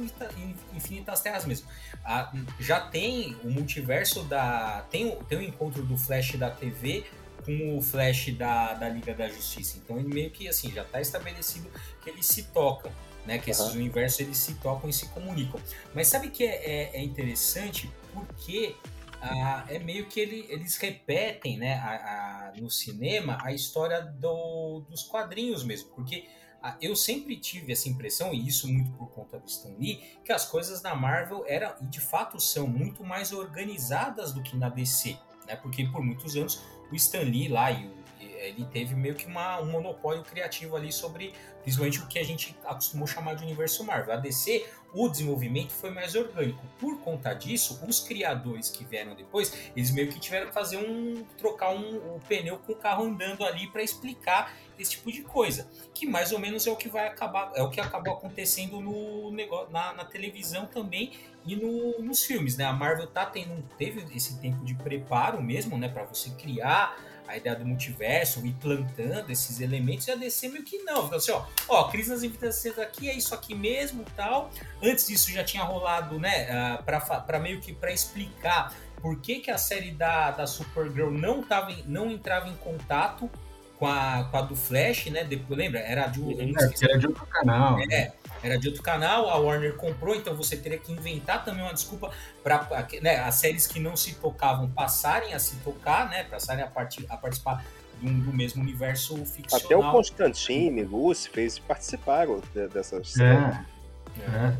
Infinitas 0.74 1.20
Terras 1.20 1.46
mesmo. 1.46 1.66
Ah, 2.04 2.30
já 2.60 2.80
tem 2.80 3.36
o 3.42 3.50
multiverso 3.50 4.22
da. 4.24 4.84
Tem, 4.90 5.16
tem 5.28 5.38
o 5.38 5.42
encontro 5.42 5.82
do 5.82 5.96
Flash 5.96 6.32
da 6.32 6.50
TV 6.50 7.04
com 7.44 7.76
o 7.76 7.82
Flash 7.82 8.32
da, 8.34 8.74
da 8.74 8.88
Liga 8.88 9.14
da 9.14 9.28
Justiça. 9.28 9.78
Então 9.78 9.98
ele 9.98 10.08
meio 10.08 10.30
que 10.30 10.48
assim, 10.48 10.70
já 10.70 10.82
está 10.82 11.00
estabelecido 11.00 11.70
que 12.02 12.10
eles 12.10 12.26
se 12.26 12.44
tocam, 12.44 12.90
né? 13.26 13.38
Que 13.38 13.50
esses 13.50 13.72
universos 13.72 14.20
eles 14.20 14.36
se 14.36 14.54
tocam 14.54 14.88
e 14.88 14.92
se 14.92 15.08
comunicam. 15.08 15.60
Mas 15.94 16.08
sabe 16.08 16.30
que 16.30 16.44
é, 16.44 16.64
é, 16.64 16.96
é 16.96 17.02
interessante 17.02 17.90
porque 18.12 18.76
ah, 19.20 19.64
é 19.68 19.78
meio 19.78 20.06
que 20.06 20.18
ele, 20.18 20.46
eles 20.48 20.76
repetem 20.76 21.56
né, 21.56 21.74
a, 21.74 22.48
a, 22.48 22.60
no 22.60 22.68
cinema 22.68 23.38
a 23.42 23.52
história 23.52 24.02
do, 24.02 24.80
dos 24.90 25.04
quadrinhos 25.04 25.62
mesmo, 25.62 25.90
porque 25.90 26.26
ah, 26.62 26.76
eu 26.80 26.94
sempre 26.94 27.36
tive 27.36 27.72
essa 27.72 27.88
impressão, 27.88 28.32
e 28.32 28.46
isso 28.46 28.72
muito 28.72 28.92
por 28.92 29.10
conta 29.10 29.38
do 29.38 29.46
Stan 29.48 29.74
Lee, 29.78 30.00
que 30.24 30.32
as 30.32 30.44
coisas 30.44 30.80
na 30.80 30.94
Marvel 30.94 31.44
eram, 31.46 31.74
e 31.80 31.86
de 31.86 32.00
fato 32.00 32.38
são, 32.40 32.68
muito 32.68 33.04
mais 33.04 33.32
organizadas 33.32 34.32
do 34.32 34.42
que 34.42 34.56
na 34.56 34.68
DC, 34.68 35.16
né? 35.46 35.56
Porque 35.56 35.84
por 35.86 36.02
muitos 36.02 36.36
anos 36.36 36.62
o 36.92 36.96
Stan 36.96 37.22
Lee 37.22 37.48
lá 37.48 37.70
e 37.70 37.86
o 37.86 38.02
ele 38.42 38.64
teve 38.72 38.94
meio 38.94 39.14
que 39.14 39.26
uma, 39.26 39.60
um 39.60 39.70
monopólio 39.70 40.22
criativo 40.22 40.76
ali 40.76 40.92
sobre 40.92 41.32
principalmente 41.62 42.00
o 42.00 42.06
que 42.08 42.18
a 42.18 42.24
gente 42.24 42.56
acostumou 42.64 43.06
chamar 43.06 43.34
de 43.34 43.44
universo 43.44 43.84
Marvel. 43.84 44.14
A 44.14 44.16
DC, 44.16 44.66
o 44.92 45.08
desenvolvimento 45.08 45.70
foi 45.70 45.90
mais 45.90 46.14
orgânico. 46.16 46.60
Por 46.78 47.00
conta 47.00 47.32
disso, 47.34 47.80
os 47.86 48.00
criadores 48.00 48.68
que 48.68 48.84
vieram 48.84 49.14
depois, 49.14 49.70
eles 49.76 49.92
meio 49.92 50.08
que 50.08 50.18
tiveram 50.18 50.48
que 50.48 50.54
fazer 50.54 50.76
um 50.76 51.24
trocar 51.38 51.70
um, 51.70 52.16
um 52.16 52.18
pneu 52.20 52.58
com 52.58 52.72
o 52.72 52.76
carro 52.76 53.04
andando 53.04 53.44
ali 53.44 53.68
para 53.68 53.82
explicar 53.82 54.52
esse 54.78 54.92
tipo 54.92 55.12
de 55.12 55.22
coisa, 55.22 55.68
que 55.94 56.06
mais 56.06 56.32
ou 56.32 56.40
menos 56.40 56.66
é 56.66 56.70
o 56.70 56.76
que 56.76 56.88
vai 56.88 57.06
acabar, 57.06 57.52
é 57.54 57.62
o 57.62 57.70
que 57.70 57.80
acabou 57.80 58.14
acontecendo 58.14 58.80
no 58.80 59.30
negócio 59.30 59.70
na, 59.70 59.92
na 59.92 60.04
televisão 60.04 60.66
também 60.66 61.12
e 61.44 61.56
no, 61.56 62.00
nos 62.00 62.24
filmes, 62.24 62.56
né? 62.56 62.64
A 62.64 62.72
Marvel 62.72 63.06
tá 63.06 63.26
tendo 63.26 63.62
teve 63.76 64.04
esse 64.14 64.38
tempo 64.38 64.64
de 64.64 64.74
preparo 64.74 65.42
mesmo, 65.42 65.76
né, 65.76 65.88
para 65.88 66.04
você 66.04 66.30
criar 66.30 66.96
a 67.26 67.36
ideia 67.36 67.56
do 67.56 67.64
multiverso 67.64 68.44
e 68.44 68.52
plantando 68.52 69.30
esses 69.30 69.60
elementos, 69.60 70.06
e 70.06 70.10
a 70.10 70.14
DC 70.14 70.48
meio 70.48 70.64
que 70.64 70.78
não. 70.78 71.06
Então, 71.06 71.16
assim, 71.18 71.32
ó, 71.32 71.44
ó, 71.68 71.84
Crise 71.88 72.10
nas 72.10 72.22
Infinitas 72.22 72.78
aqui 72.78 73.08
é 73.08 73.14
isso 73.14 73.34
aqui 73.34 73.54
mesmo 73.54 74.04
tal. 74.14 74.50
Antes 74.82 75.06
disso 75.06 75.30
já 75.32 75.42
tinha 75.42 75.62
rolado, 75.62 76.18
né, 76.18 76.48
uh, 76.50 76.84
ah, 76.86 77.20
para 77.20 77.38
meio 77.38 77.60
que 77.60 77.72
para 77.72 77.90
explicar 77.90 78.74
por 79.00 79.18
que, 79.20 79.40
que 79.40 79.50
a 79.50 79.58
série 79.58 79.90
da, 79.90 80.30
da 80.30 80.46
Supergirl 80.46 81.10
não, 81.10 81.42
tava, 81.42 81.74
não 81.86 82.10
entrava 82.10 82.48
em 82.48 82.56
contato 82.56 83.28
com 83.76 83.86
a, 83.86 84.28
com 84.30 84.36
a 84.36 84.42
do 84.42 84.54
Flash, 84.54 85.06
né? 85.06 85.24
Depois, 85.24 85.58
lembra? 85.58 85.80
Era 85.80 86.06
de, 86.06 86.20
é, 86.40 86.84
era 86.84 86.98
de 86.98 87.06
outro 87.08 87.26
canal. 87.26 87.80
É, 87.80 87.86
né? 87.86 88.12
Era 88.42 88.58
de 88.58 88.68
outro 88.68 88.82
canal, 88.82 89.28
a 89.28 89.36
Warner 89.36 89.76
comprou, 89.76 90.14
então 90.14 90.34
você 90.34 90.56
teria 90.56 90.78
que 90.78 90.92
inventar 90.92 91.44
também 91.44 91.62
uma 91.62 91.72
desculpa 91.72 92.10
para 92.42 92.66
né, 93.00 93.20
as 93.20 93.36
séries 93.36 93.66
que 93.66 93.78
não 93.78 93.96
se 93.96 94.14
tocavam 94.16 94.68
passarem 94.70 95.32
a 95.32 95.38
se 95.38 95.56
tocar, 95.56 96.08
né? 96.08 96.24
Passarem 96.24 96.64
a, 96.64 96.66
part, 96.66 97.06
a 97.08 97.16
participar 97.16 97.64
do, 98.00 98.10
do, 98.10 98.32
mesmo 98.32 98.62
universo 98.62 99.16
ficcional. 99.24 99.64
Até 99.64 99.76
o 99.76 99.90
Constantine, 99.92 100.82
Lucifer, 100.82 101.50
participaram 101.66 102.42
dessas 102.72 103.18
é. 103.18 103.18
séries. 103.18 103.58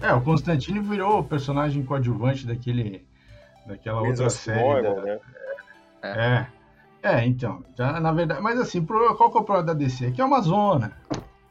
É. 0.03 0.07
é. 0.07 0.13
o 0.15 0.21
Constantine 0.23 0.81
virou 0.81 1.25
personagem 1.25 1.85
coadjuvante 1.85 2.47
daquele, 2.47 3.07
daquela 3.67 4.01
outra 4.01 4.31
série. 4.31 4.83
da, 4.83 4.95
né? 5.03 5.19
É. 6.03 6.09
é. 6.09 6.47
É, 7.03 7.27
então, 7.27 7.65
já, 7.77 7.99
na 7.99 8.13
verdade, 8.13 8.41
mas 8.41 8.61
assim, 8.61 8.85
qual 8.85 9.31
que 9.31 9.37
é 9.37 9.41
o 9.41 9.45
problema 9.45 9.65
da 9.65 9.75
DC? 9.75 10.13
Que 10.13 10.21
é 10.21 10.25
uma 10.25 10.41
zona. 10.41 10.97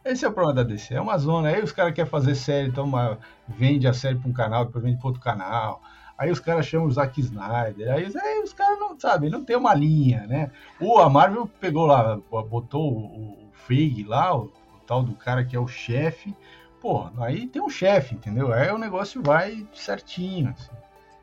Esse 0.03 0.25
é 0.25 0.27
o 0.27 0.33
problema 0.33 0.63
da 0.63 0.63
DC, 0.63 0.95
é 0.95 1.01
uma 1.01 1.17
zona. 1.17 1.49
Aí 1.49 1.61
os 1.61 1.71
caras 1.71 1.93
querem 1.93 2.09
fazer 2.09 2.35
série, 2.35 2.67
então 2.67 2.85
uma, 2.85 3.19
vende 3.47 3.87
a 3.87 3.93
série 3.93 4.17
para 4.17 4.29
um 4.29 4.33
canal, 4.33 4.65
depois 4.65 4.83
vende 4.83 4.97
para 4.97 5.07
outro 5.07 5.21
canal. 5.21 5.81
Aí 6.17 6.31
os 6.31 6.39
caras 6.39 6.65
chamam 6.65 6.87
o 6.87 6.91
Zack 6.91 7.19
Snyder. 7.19 7.91
Aí, 7.91 8.11
aí 8.15 8.43
os 8.43 8.53
caras 8.53 8.79
não 8.79 8.99
sabem, 8.99 9.29
não 9.29 9.43
tem 9.43 9.55
uma 9.55 9.73
linha, 9.73 10.25
né? 10.27 10.51
Ou 10.79 10.99
a 10.99 11.09
Marvel 11.09 11.49
pegou 11.59 11.85
lá, 11.85 12.17
botou 12.29 12.93
o, 12.93 13.47
o 13.47 13.51
Feig 13.53 14.03
lá, 14.03 14.35
o, 14.35 14.43
o, 14.43 14.79
tal 14.85 15.03
do 15.03 15.13
cara 15.13 15.43
que 15.43 15.55
é 15.55 15.59
o 15.59 15.67
chefe. 15.67 16.35
Pô, 16.79 17.09
aí 17.17 17.47
tem 17.47 17.61
um 17.61 17.69
chefe, 17.69 18.15
entendeu? 18.15 18.51
Aí 18.51 18.71
o 18.71 18.77
negócio 18.77 19.21
vai 19.21 19.67
certinho. 19.73 20.49
Assim. 20.49 20.69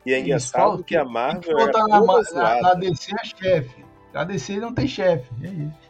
E 0.05 0.13
é 0.13 0.19
engraçado 0.19 0.77
que, 0.79 0.83
que, 0.83 0.97
a 0.97 1.05
Marvel. 1.05 1.41
Que 1.41 1.51
era 1.51 1.87
na, 1.87 2.01
na, 2.01 2.61
na 2.61 2.73
DC 2.73 3.11
é 3.13 3.25
chefe. 3.25 3.85
A 4.13 4.23
DC 4.23 4.59
não 4.59 4.73
tem 4.73 4.87
chefe, 4.87 5.29
é 5.43 5.47
isso. 5.47 5.88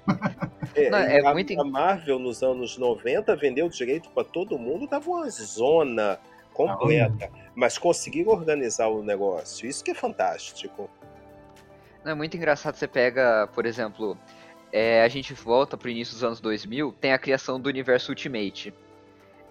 É, 0.76 0.90
não, 0.90 0.98
é 1.00 1.26
a, 1.26 1.34
muito... 1.34 1.60
a, 1.60 1.64
Marvel 1.64 2.20
nos 2.20 2.44
anos 2.44 2.78
90 2.78 3.36
vendeu 3.36 3.68
direito 3.70 4.10
para 4.12 4.24
todo 4.24 4.58
mundo, 4.58 4.88
dava 4.88 5.10
uma 5.10 5.30
zona 5.30 6.20
completa, 6.54 7.30
não. 7.32 7.40
mas 7.56 7.78
conseguiram 7.78 8.32
organizar 8.32 8.88
o 8.88 9.02
negócio. 9.02 9.68
Isso 9.68 9.84
que 9.84 9.92
é 9.92 9.96
fantástico. 9.96 10.90
Não, 12.04 12.12
é 12.12 12.16
muito 12.16 12.38
engraçado. 12.38 12.76
Você 12.76 12.88
pega, 12.88 13.48
por 13.54 13.66
exemplo, 13.66 14.18
é, 14.72 15.04
a 15.04 15.08
gente 15.08 15.34
volta 15.34 15.78
para 15.78 15.88
o 15.88 15.90
início 15.90 16.14
dos 16.14 16.24
anos 16.24 16.40
2000, 16.40 16.94
tem 17.00 17.14
a 17.14 17.18
criação 17.18 17.60
do 17.60 17.68
universo 17.68 18.12
Ultimate. 18.12 18.74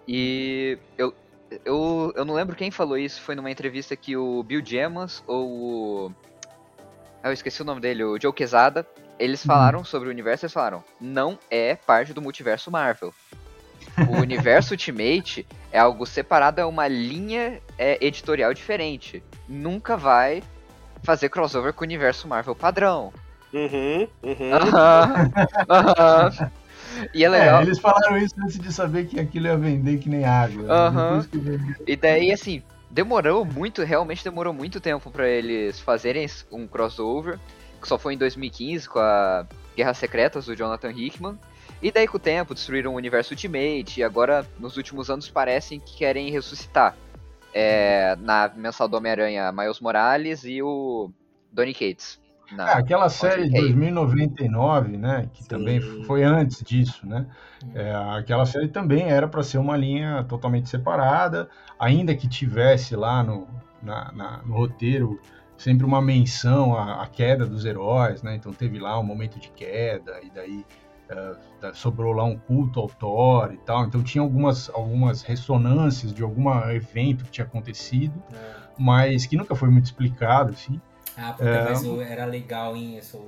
E 0.07 0.79
eu, 0.97 1.15
eu, 1.65 2.13
eu 2.17 2.25
não 2.25 2.35
lembro 2.35 2.57
quem 2.57 2.71
falou 2.71 2.97
isso, 2.97 3.21
foi 3.21 3.35
numa 3.35 3.51
entrevista 3.51 3.97
que 3.97 4.17
o 4.17 4.43
Bill 4.43 4.65
Gemas 4.65 5.23
ou 5.27 5.49
o. 5.49 6.13
Eu 7.23 7.33
esqueci 7.33 7.61
o 7.61 7.65
nome 7.65 7.81
dele, 7.81 8.05
o 8.05 8.19
Joe 8.21 8.33
Quesada, 8.33 8.87
eles 9.19 9.43
uhum. 9.43 9.47
falaram 9.47 9.85
sobre 9.85 10.09
o 10.09 10.13
universo, 10.13 10.45
eles 10.45 10.53
falaram, 10.53 10.83
não 11.01 11.39
é 11.51 11.75
parte 11.75 12.13
do 12.13 12.23
multiverso 12.23 12.71
Marvel. 12.71 13.13
O 14.07 14.17
universo 14.21 14.75
Ultimate 14.75 15.47
é 15.73 15.79
algo 15.79 16.07
separado, 16.07 16.61
é 16.61 16.65
uma 16.65 16.87
linha 16.89 17.61
é, 17.77 18.05
editorial 18.05 18.53
diferente. 18.55 19.23
Nunca 19.49 19.97
vai 19.97 20.43
fazer 21.03 21.29
crossover 21.29 21.73
com 21.73 21.85
o 21.85 21.87
universo 21.87 22.29
Marvel 22.29 22.55
padrão. 22.55 23.13
Uhum, 23.53 24.07
uhum. 24.23 24.53
Aham, 24.53 25.31
aham. 25.69 26.51
E 27.15 27.25
é 27.25 27.27
É, 27.27 27.31
legal. 27.31 27.63
eles 27.63 27.79
falaram 27.79 28.17
isso 28.19 28.35
antes 28.43 28.59
de 28.59 28.73
saber 28.73 29.07
que 29.07 29.19
aquilo 29.19 29.47
ia 29.47 29.57
vender 29.57 29.99
que 29.99 30.09
nem 30.09 30.25
água. 30.25 30.91
né? 30.91 30.91
Depois 30.91 31.27
que. 31.27 31.91
E 31.91 31.97
daí, 31.97 32.33
assim, 32.33 32.63
demorou 32.91 33.45
muito, 33.45 33.83
realmente 33.83 34.25
demorou 34.25 34.53
muito 34.53 34.81
tempo 34.81 35.11
pra 35.11 35.29
eles 35.29 35.79
fazerem 35.81 36.27
um 36.51 36.67
crossover, 36.67 37.39
que 37.81 37.89
só 37.89 37.99
foi 37.99 38.15
em 38.15 38.19
2015 38.19 38.89
com 38.89 38.99
a 38.99 39.47
Guerras 39.77 39.99
Secretas 39.99 40.47
do 40.47 40.57
Jonathan 40.57 40.91
Hickman. 40.91 41.39
E 41.81 41.93
daí, 41.93 42.09
com 42.09 42.17
o 42.17 42.21
tempo, 42.21 42.55
destruíram 42.55 42.93
o 42.93 42.97
universo 42.97 43.33
Ultimate, 43.35 44.01
e 44.01 44.03
agora, 44.03 44.45
nos 44.59 44.77
últimos 44.77 45.09
anos, 45.11 45.29
parecem 45.31 45.79
que 45.79 45.97
querem 45.97 46.31
ressuscitar. 46.31 46.97
É, 47.55 48.17
na 48.21 48.51
mensal 48.55 48.87
do 48.89 48.97
Homem-Aranha, 48.97 49.51
Miles 49.53 49.81
Morales 49.81 50.45
e 50.45 50.61
o 50.63 51.11
Donny 51.53 51.73
Cates. 51.73 52.21
Na- 52.53 52.65
Ah, 52.73 52.79
aquela 52.79 53.09
série 53.09 53.49
de 53.49 53.57
Hey. 53.57 53.63
2099, 53.63 54.97
né, 54.97 55.29
que 55.33 55.43
Sim. 55.43 55.49
também 55.49 55.81
foi 56.05 56.23
antes 56.25 56.63
disso, 56.63 57.07
né? 57.07 57.27
É, 57.75 57.93
aquela 58.19 58.45
série 58.47 58.69
também 58.69 59.11
era 59.11 59.29
para 59.29 59.43
ser 59.43 59.59
uma 59.59 59.77
linha 59.77 60.25
totalmente 60.29 60.69
separada, 60.69 61.49
ainda 61.79 62.15
que 62.15 62.29
tivesse 62.29 62.97
lá 62.97 63.23
no, 63.23 63.47
na- 63.83 64.11
na- 64.13 64.43
no 64.45 64.55
roteiro 64.55 65.21
sempre 65.59 65.85
uma 65.85 66.01
menção 66.01 66.75
à, 66.75 67.03
à 67.03 67.07
queda 67.07 67.45
dos 67.45 67.67
heróis, 67.67 68.23
né? 68.23 68.35
Então 68.37 68.53
teve 68.53 68.79
lá 68.79 68.99
um 68.99 69.03
momento 69.05 69.39
de 69.39 69.51
queda 69.51 70.19
e 70.23 70.31
daí 70.31 70.65
da- 71.61 71.73
sobrou 71.75 72.13
lá 72.13 72.23
um 72.25 72.37
culto 72.37 72.81
ao 72.81 72.87
Thor 72.89 73.51
e 73.53 73.57
tal. 73.59 73.85
Então 73.87 74.03
tinha 74.03 74.23
algumas 74.23 74.69
algumas 74.71 75.23
ressonâncias 75.23 76.13
de 76.13 76.23
algum 76.23 76.51
evento 76.71 77.25
que 77.25 77.31
tinha 77.31 77.47
acontecido, 77.47 78.23
É. 78.33 78.55
mas 78.79 79.25
que 79.27 79.37
nunca 79.37 79.55
foi 79.57 79.69
muito 79.71 79.87
explicado, 79.87 80.53
assim. 80.53 80.81
Ah, 81.17 81.33
puta, 81.33 81.49
É. 81.49 81.65
mas 81.65 81.85
era 82.11 82.25
legal, 82.27 82.77
hein? 82.77 82.97
Esse, 82.97 83.17
o 83.17 83.21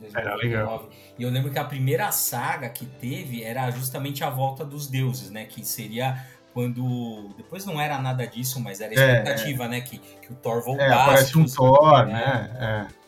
2099. 0.00 0.18
Era 0.18 0.34
legal. 0.36 0.88
E 1.18 1.22
eu 1.22 1.30
lembro 1.30 1.50
que 1.52 1.58
a 1.58 1.64
primeira 1.64 2.10
saga 2.10 2.68
que 2.68 2.84
teve 2.86 3.42
era 3.42 3.70
justamente 3.70 4.24
a 4.24 4.30
volta 4.30 4.64
dos 4.64 4.88
deuses, 4.88 5.30
né? 5.30 5.44
Que 5.44 5.64
seria 5.64 6.24
quando. 6.56 7.34
Depois 7.36 7.66
não 7.66 7.78
era 7.78 7.98
nada 7.98 8.26
disso, 8.26 8.58
mas 8.60 8.80
era 8.80 8.90
a 8.90 8.98
É, 8.98 9.18
expectativa, 9.18 9.68
né? 9.68 9.82
Que, 9.82 9.98
que 9.98 10.32
o 10.32 10.36
Thor 10.36 10.64
voltasse. 10.64 10.90
É, 10.90 10.94
aparece 10.94 11.38
um 11.38 11.44
Thor, 11.44 12.00
é. 12.00 12.06
né? 12.06 12.50
É. 12.58 13.06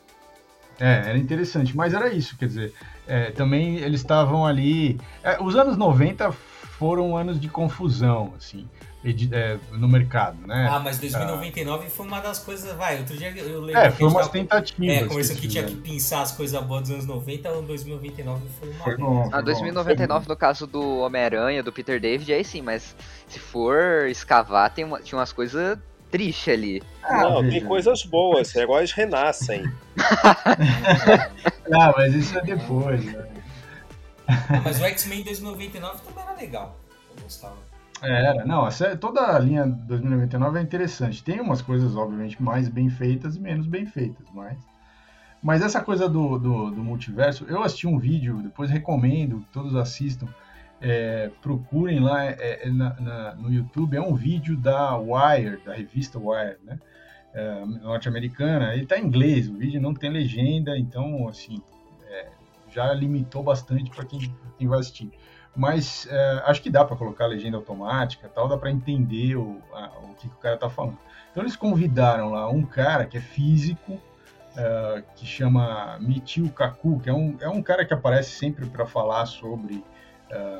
É, 0.80 1.08
era 1.08 1.18
interessante, 1.18 1.74
mas 1.74 1.94
era 1.94 2.12
isso, 2.12 2.36
quer 2.36 2.46
dizer, 2.46 2.72
é, 3.06 3.32
também 3.32 3.78
eles 3.78 4.00
estavam 4.00 4.46
ali. 4.46 5.00
é, 5.24 5.42
os 5.42 5.56
anos 5.56 5.76
90 5.76 6.30
foram 6.30 7.16
anos 7.16 7.40
de 7.40 7.48
confusão, 7.48 8.34
assim, 8.36 8.68
é, 9.32 9.58
no 9.72 9.88
mercado, 9.88 10.44
né? 10.46 10.68
Ah, 10.70 10.78
mas 10.80 10.98
2099 10.98 11.88
foi 11.88 12.06
uma 12.06 12.20
das 12.20 12.38
coisas. 12.40 12.74
Vai, 12.76 12.98
outro 12.98 13.16
dia 13.16 13.30
eu 13.36 13.60
lembro. 13.60 13.80
é, 13.80 13.90
que 13.90 13.98
foi 13.98 14.06
umas 14.08 14.26
tava- 14.26 14.30
tentativas. 14.32 14.96
É, 14.96 15.04
conversando 15.06 15.40
que 15.40 15.48
tinha 15.48 15.62
que 15.64 15.74
pensar 15.76 16.22
as 16.22 16.32
coisas 16.32 16.60
boas 16.64 16.82
dos 16.82 16.90
anos 16.90 17.06
90, 17.06 17.52
o 17.52 17.62
2099 17.62 18.42
foi 18.58 18.68
uma. 18.70 18.84
Foi 18.84 18.96
bom. 18.96 19.20
Ah, 19.26 19.30
foi 19.30 19.38
bom, 19.40 19.44
2099 19.44 20.28
no 20.28 20.36
caso 20.36 20.66
do 20.66 20.98
Homem-Aranha, 20.98 21.62
do 21.62 21.72
Peter 21.72 22.00
David, 22.00 22.32
aí 22.32 22.44
sim, 22.44 22.60
mas 22.60 22.96
se 23.28 23.38
for 23.38 24.06
escavar, 24.08 24.72
tem 24.74 24.84
uma- 24.84 25.00
tinha 25.00 25.18
umas 25.18 25.32
coisas 25.32 25.78
tristes 26.10 26.52
ali. 26.52 26.82
Ah, 27.04 27.22
Não, 27.22 27.40
tem 27.42 27.50
veja. 27.50 27.66
coisas 27.66 28.02
boas, 28.04 28.54
heróis 28.54 28.92
renascem. 28.92 29.62
Ah, 31.70 31.92
mas 31.96 32.14
isso 32.14 32.38
é 32.38 32.42
depois, 32.42 33.04
né? 33.04 33.26
Mas 34.64 34.80
o 34.80 34.84
X-Men 34.84 35.22
2099 35.22 36.00
também 36.02 36.24
era 36.24 36.32
legal. 36.34 36.78
Eu 37.16 37.22
gostava. 37.24 37.56
É, 38.02 38.26
Era, 38.26 38.44
não, 38.44 38.64
a 38.64 38.70
série- 38.70 38.96
toda 38.96 39.20
a 39.34 39.38
linha 39.38 39.66
2099 39.66 40.58
é 40.58 40.62
interessante. 40.62 41.22
Tem 41.22 41.40
umas 41.40 41.60
coisas, 41.62 41.96
obviamente, 41.96 42.40
mais 42.42 42.68
bem 42.68 42.88
feitas 42.88 43.36
e 43.36 43.40
menos 43.40 43.66
bem 43.66 43.86
feitas, 43.86 44.26
mas. 44.32 44.56
Mas 45.42 45.62
essa 45.62 45.80
coisa 45.82 46.08
do, 46.08 46.38
do, 46.38 46.70
do 46.70 46.84
multiverso, 46.84 47.44
eu 47.48 47.62
assisti 47.62 47.86
um 47.86 47.98
vídeo, 47.98 48.42
depois 48.42 48.70
recomendo 48.70 49.40
que 49.40 49.46
todos 49.52 49.76
assistam. 49.76 50.28
é, 50.80 51.30
procurem 51.42 52.00
lá 52.00 52.24
é, 52.24 52.60
é, 52.66 52.70
na- 52.70 52.94
na- 53.00 53.34
no 53.36 53.52
YouTube, 53.52 53.96
é 53.96 54.00
um 54.00 54.14
vídeo 54.14 54.56
da 54.56 54.96
Wire, 54.96 55.58
da 55.64 55.74
revista 55.74 56.18
Wire, 56.20 56.58
né? 56.64 56.78
É, 57.34 57.64
norte-americana. 57.66 58.74
Ele 58.74 58.86
tá 58.86 58.98
em 58.98 59.04
inglês, 59.06 59.48
o 59.48 59.56
vídeo 59.56 59.80
não 59.80 59.94
tem 59.94 60.10
legenda, 60.10 60.78
então, 60.78 61.28
assim, 61.28 61.60
é, 62.08 62.28
já 62.72 62.92
limitou 62.94 63.42
bastante 63.42 63.90
para 63.90 64.04
quem, 64.04 64.20
quem 64.58 64.68
vai 64.68 64.80
assistir 64.80 65.10
mas 65.58 66.06
é, 66.08 66.42
acho 66.46 66.62
que 66.62 66.70
dá 66.70 66.84
para 66.84 66.96
colocar 66.96 67.24
a 67.24 67.28
legenda 67.28 67.56
automática 67.56 68.30
tal, 68.32 68.48
dá 68.48 68.56
para 68.56 68.70
entender 68.70 69.36
o, 69.36 69.60
a- 69.74 69.90
o 70.04 70.14
que, 70.14 70.28
que 70.28 70.34
o 70.34 70.38
cara 70.38 70.56
tá 70.56 70.70
falando. 70.70 70.96
Então 71.32 71.42
eles 71.42 71.56
convidaram 71.56 72.30
lá 72.30 72.48
um 72.48 72.64
cara 72.64 73.04
que 73.04 73.18
é 73.18 73.20
físico, 73.20 74.00
é, 74.56 75.02
que 75.16 75.26
chama 75.26 75.98
Michio 76.00 76.48
Kaku, 76.50 77.00
que 77.00 77.10
é 77.10 77.12
um, 77.12 77.36
é 77.40 77.48
um 77.48 77.60
cara 77.62 77.84
que 77.84 77.92
aparece 77.92 78.30
sempre 78.30 78.66
para 78.66 78.86
falar 78.86 79.26
sobre 79.26 79.84
é, 80.30 80.58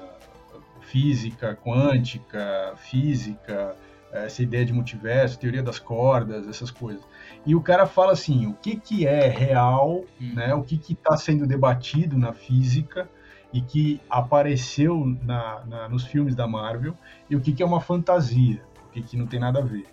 física 0.80 1.54
quântica, 1.56 2.72
física, 2.76 3.76
essa 4.12 4.42
ideia 4.42 4.64
de 4.64 4.72
multiverso, 4.72 5.38
teoria 5.38 5.62
das 5.62 5.78
cordas, 5.78 6.48
essas 6.48 6.70
coisas. 6.70 7.02
E 7.46 7.54
o 7.54 7.61
cara 7.61 7.87
fala 7.87 8.12
assim, 8.12 8.46
o 8.46 8.54
que, 8.54 8.76
que 8.76 9.06
é 9.06 9.28
real, 9.28 10.04
né, 10.18 10.54
o 10.54 10.62
que 10.62 10.80
está 10.92 11.16
sendo 11.16 11.46
debatido 11.46 12.16
na 12.18 12.32
física, 12.32 13.08
e 13.52 13.61
que 13.62 14.00
apareceu 14.11 15.04
na, 15.22 15.64
na- 15.66 15.88
nos 15.88 16.04
filmes 16.04 16.34
da 16.34 16.46
Marvel 16.46 16.94
e 17.30 17.37
o 17.37 17.40
que, 17.40 17.52
que 17.52 17.62
é 17.62 17.66
uma 17.66 17.80
fantasia, 17.80 18.62
o 18.88 18.92
que, 18.92 19.02
que 19.02 19.16
não 19.16 19.26
tem 19.26 19.40
nada 19.40 19.61
a 19.61 19.62
ver. 19.62 19.87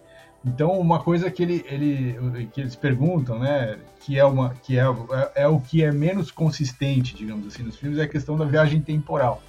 Então, 0.44 0.80
uma 0.80 1.02
coisa 1.02 1.32
que, 1.32 1.42
ele, 1.42 1.66
ele, 1.68 2.46
que 2.54 2.62
eles 2.62 2.76
perguntam, 2.76 3.40
né, 3.40 3.80
que, 4.02 4.20
é, 4.20 4.24
uma, 4.26 4.54
que 4.54 4.78
é, 4.78 4.84
é, 4.84 5.44
é 5.44 5.48
o 5.48 5.60
que 5.60 5.84
é 5.84 5.92
menos 5.92 6.30
consistente, 6.30 7.16
digamos 7.16 7.48
assim, 7.48 7.64
nos 7.64 7.78
filmes, 7.78 7.98
é 7.98 8.04
a 8.04 8.08
questão 8.08 8.38
da 8.38 8.46
viagem 8.46 8.80
temporal. 8.82 9.42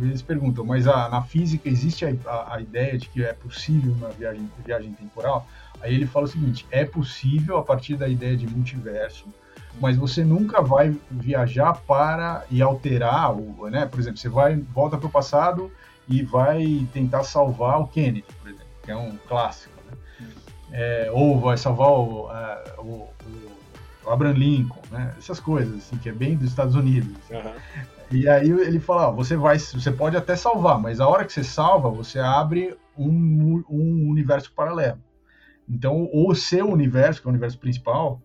Eles 0.00 0.22
perguntam, 0.22 0.64
mas 0.64 0.86
a, 0.86 1.08
na 1.08 1.22
física 1.22 1.68
existe 1.68 2.04
a, 2.04 2.14
a, 2.26 2.56
a 2.56 2.60
ideia 2.60 2.96
de 2.98 3.08
que 3.08 3.24
é 3.24 3.32
possível 3.32 3.92
uma 3.92 4.10
viagem, 4.12 4.48
viagem 4.64 4.92
temporal? 4.92 5.48
Aí 5.80 5.94
ele 5.94 6.06
fala 6.06 6.26
o 6.26 6.28
seguinte, 6.28 6.66
é 6.70 6.84
possível 6.84 7.56
a 7.56 7.64
partir 7.64 7.96
da 7.96 8.06
ideia 8.06 8.36
de 8.36 8.46
multiverso, 8.46 9.32
mas 9.80 9.96
você 9.96 10.24
nunca 10.24 10.62
vai 10.62 10.96
viajar 11.10 11.74
para 11.86 12.44
e 12.50 12.62
alterar, 12.62 13.32
o, 13.34 13.68
né? 13.68 13.86
Por 13.86 14.00
exemplo, 14.00 14.18
você 14.18 14.28
vai 14.28 14.56
volta 14.56 14.96
para 14.96 15.06
o 15.06 15.10
passado 15.10 15.70
e 16.08 16.22
vai 16.22 16.86
tentar 16.92 17.24
salvar 17.24 17.80
o 17.80 17.86
Kennedy, 17.86 18.24
por 18.40 18.48
exemplo, 18.48 18.66
que 18.84 18.90
é 18.90 18.96
um 18.96 19.16
clássico, 19.28 19.74
né? 19.86 20.28
É, 20.72 21.10
ou 21.12 21.38
vai 21.40 21.56
salvar 21.56 21.88
o, 21.90 22.28
a- 22.28 22.74
o, 22.78 23.08
o 24.04 24.10
Abraham 24.10 24.34
Lincoln, 24.34 24.82
né? 24.90 25.14
Essas 25.18 25.40
coisas 25.40 25.76
assim 25.78 25.96
que 25.98 26.08
é 26.08 26.12
bem 26.12 26.36
dos 26.36 26.48
Estados 26.48 26.74
Unidos. 26.74 27.16
Aham. 27.30 27.52
E 28.10 28.28
aí 28.28 28.48
ele 28.48 28.78
fala, 28.78 29.08
ó, 29.08 29.12
você 29.12 29.36
vai, 29.36 29.58
você 29.58 29.90
pode 29.90 30.16
até 30.16 30.36
salvar, 30.36 30.78
mas 30.78 31.00
a 31.00 31.08
hora 31.08 31.24
que 31.24 31.32
você 31.32 31.42
salva, 31.42 31.90
você 31.90 32.20
abre 32.20 32.76
um, 32.96 33.64
um 33.68 34.08
universo 34.08 34.52
paralelo. 34.54 34.98
Então, 35.68 36.08
o 36.12 36.32
seu 36.34 36.70
universo, 36.70 37.20
que 37.20 37.26
é 37.26 37.28
o 37.28 37.32
universo 37.32 37.58
principal, 37.58 38.20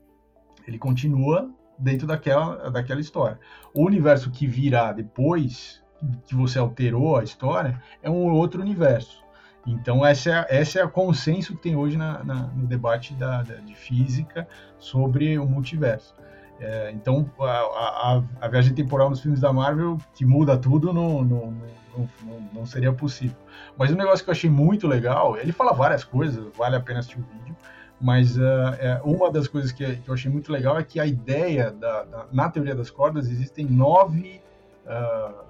ele 0.67 0.77
continua 0.77 1.49
dentro 1.77 2.05
daquela, 2.07 2.69
daquela 2.69 3.01
história. 3.01 3.39
O 3.73 3.85
universo 3.85 4.29
que 4.31 4.45
virá 4.47 4.91
depois 4.91 5.81
que 6.25 6.35
você 6.35 6.57
alterou 6.59 7.17
a 7.17 7.23
história 7.23 7.81
é 8.01 8.09
um 8.09 8.31
outro 8.31 8.61
universo. 8.61 9.21
Então, 9.65 10.03
essa 10.03 10.29
é, 10.31 10.59
essa 10.61 10.79
é 10.79 10.83
a 10.83 10.87
consenso 10.87 11.55
que 11.55 11.61
tem 11.61 11.75
hoje 11.75 11.95
na, 11.95 12.23
na- 12.23 12.47
no 12.47 12.65
debate 12.65 13.13
da, 13.13 13.43
da- 13.43 13.55
de 13.55 13.75
física 13.75 14.47
sobre 14.79 15.37
o 15.37 15.45
multiverso. 15.45 16.15
É, 16.59 16.91
então, 16.91 17.29
a, 17.39 17.43
a- 17.45 18.23
a 18.41 18.47
viagem 18.47 18.73
temporal 18.73 19.09
nos 19.09 19.21
filmes 19.21 19.39
da 19.39 19.53
Marvel, 19.53 19.97
que 20.15 20.25
muda 20.25 20.57
tudo, 20.57 20.91
não, 20.93 21.23
não, 21.23 21.53
não- 21.97 22.09
não 22.53 22.65
seria 22.65 22.91
possível. 22.93 23.37
Mas 23.77 23.91
um 23.91 23.95
negócio 23.95 24.23
que 24.23 24.29
eu 24.29 24.33
achei 24.33 24.49
muito 24.49 24.87
legal, 24.87 25.37
ele 25.37 25.51
fala 25.51 25.73
várias 25.73 26.03
coisas, 26.03 26.43
vale 26.57 26.75
a 26.75 26.79
pena 26.79 26.99
assistir 26.99 27.19
o 27.19 27.23
vídeo, 27.23 27.55
mas 28.01 28.37
ah, 28.39 28.77
é, 28.79 29.01
uma 29.03 29.31
das 29.31 29.47
coisas 29.47 29.71
que, 29.71 29.85
que 29.97 30.09
eu 30.09 30.13
achei 30.13 30.31
muito 30.31 30.51
legal 30.51 30.77
é 30.77 30.83
que 30.83 30.99
a 30.99 31.05
ideia, 31.05 31.69
da, 31.71 32.03
da- 32.03 32.25
na 32.31 32.49
teoria 32.49 32.73
das 32.75 32.89
cordas, 32.89 33.29
existem 33.29 33.65
nove, 33.65 34.41
ah, 34.87 35.43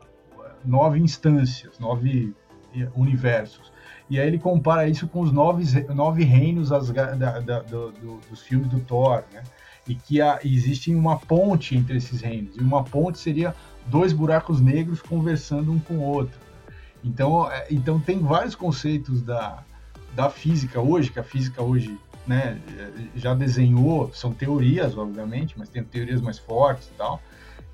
nove 0.66 1.00
instâncias, 1.00 1.80
nove 1.80 2.34
universos. 2.96 3.72
E 4.10 4.20
aí 4.20 4.28
ele 4.28 4.38
compara 4.40 4.88
isso 4.88 5.08
com 5.08 5.22
os 5.22 5.32
nove, 5.32 5.64
nove 5.94 6.24
reinos 6.24 6.72
Asga- 6.72 7.16
da- 7.16 7.40
da- 7.40 7.60
do- 7.62 7.92
do- 7.92 8.20
dos 8.30 8.42
filmes 8.42 8.70
do 8.70 8.80
Thor, 8.82 9.24
né? 9.32 9.44
E 9.88 9.96
que 9.96 10.22
há, 10.22 10.40
existe 10.44 10.94
uma 10.94 11.18
ponte 11.18 11.76
entre 11.76 11.98
esses 11.98 12.22
reinos. 12.22 12.56
E 12.56 12.60
uma 12.62 12.84
ponte 12.84 13.18
seria 13.18 13.56
dois 13.88 14.14
buracos 14.14 14.62
negros 14.62 15.02
conversando 15.02 15.72
um 15.72 15.80
com 15.80 15.96
o 15.96 16.02
outro. 16.04 16.38
Então, 17.04 17.50
é, 17.52 17.66
então 17.72 18.00
tem 18.00 18.20
vários 18.20 18.54
conceitos 18.56 19.22
da, 19.22 19.64
da 20.16 20.30
física 20.30 20.80
hoje, 20.80 21.10
que 21.12 21.20
a 21.20 21.24
física 21.24 21.62
hoje 21.64 21.98
né, 22.32 22.58
já 23.14 23.34
desenhou, 23.34 24.10
são 24.14 24.32
teorias, 24.32 24.98
obviamente, 24.98 25.60
mas 25.60 25.68
tem 25.68 25.84
teorias 25.84 26.22
mais 26.22 26.40
fortes 26.40 26.88
e 26.88 26.98
tal, 26.98 27.22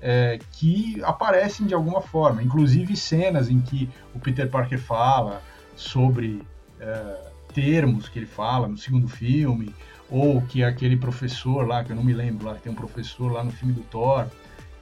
é, 0.00 0.40
que 0.52 1.00
aparecem 1.04 1.64
de 1.64 1.74
alguma 1.74 2.00
forma. 2.00 2.42
Inclusive 2.42 2.96
cenas 2.96 3.48
em 3.48 3.60
que 3.60 3.88
o 4.12 4.18
Peter 4.18 4.50
Parker 4.50 4.80
fala 4.80 5.40
sobre 5.76 6.42
é, 6.80 7.30
termos 7.54 8.08
que 8.08 8.18
ele 8.18 8.26
fala 8.26 8.66
no 8.66 8.76
segundo 8.76 9.06
filme, 9.06 9.72
ou 10.10 10.42
que 10.42 10.64
aquele 10.64 10.96
professor 10.96 11.64
lá, 11.64 11.84
que 11.84 11.92
eu 11.92 11.96
não 11.96 12.02
me 12.02 12.12
lembro 12.12 12.46
lá, 12.46 12.54
que 12.56 12.62
tem 12.62 12.72
um 12.72 12.74
professor 12.74 13.30
lá 13.30 13.44
no 13.44 13.52
filme 13.52 13.72
do 13.72 13.82
Thor, 13.82 14.26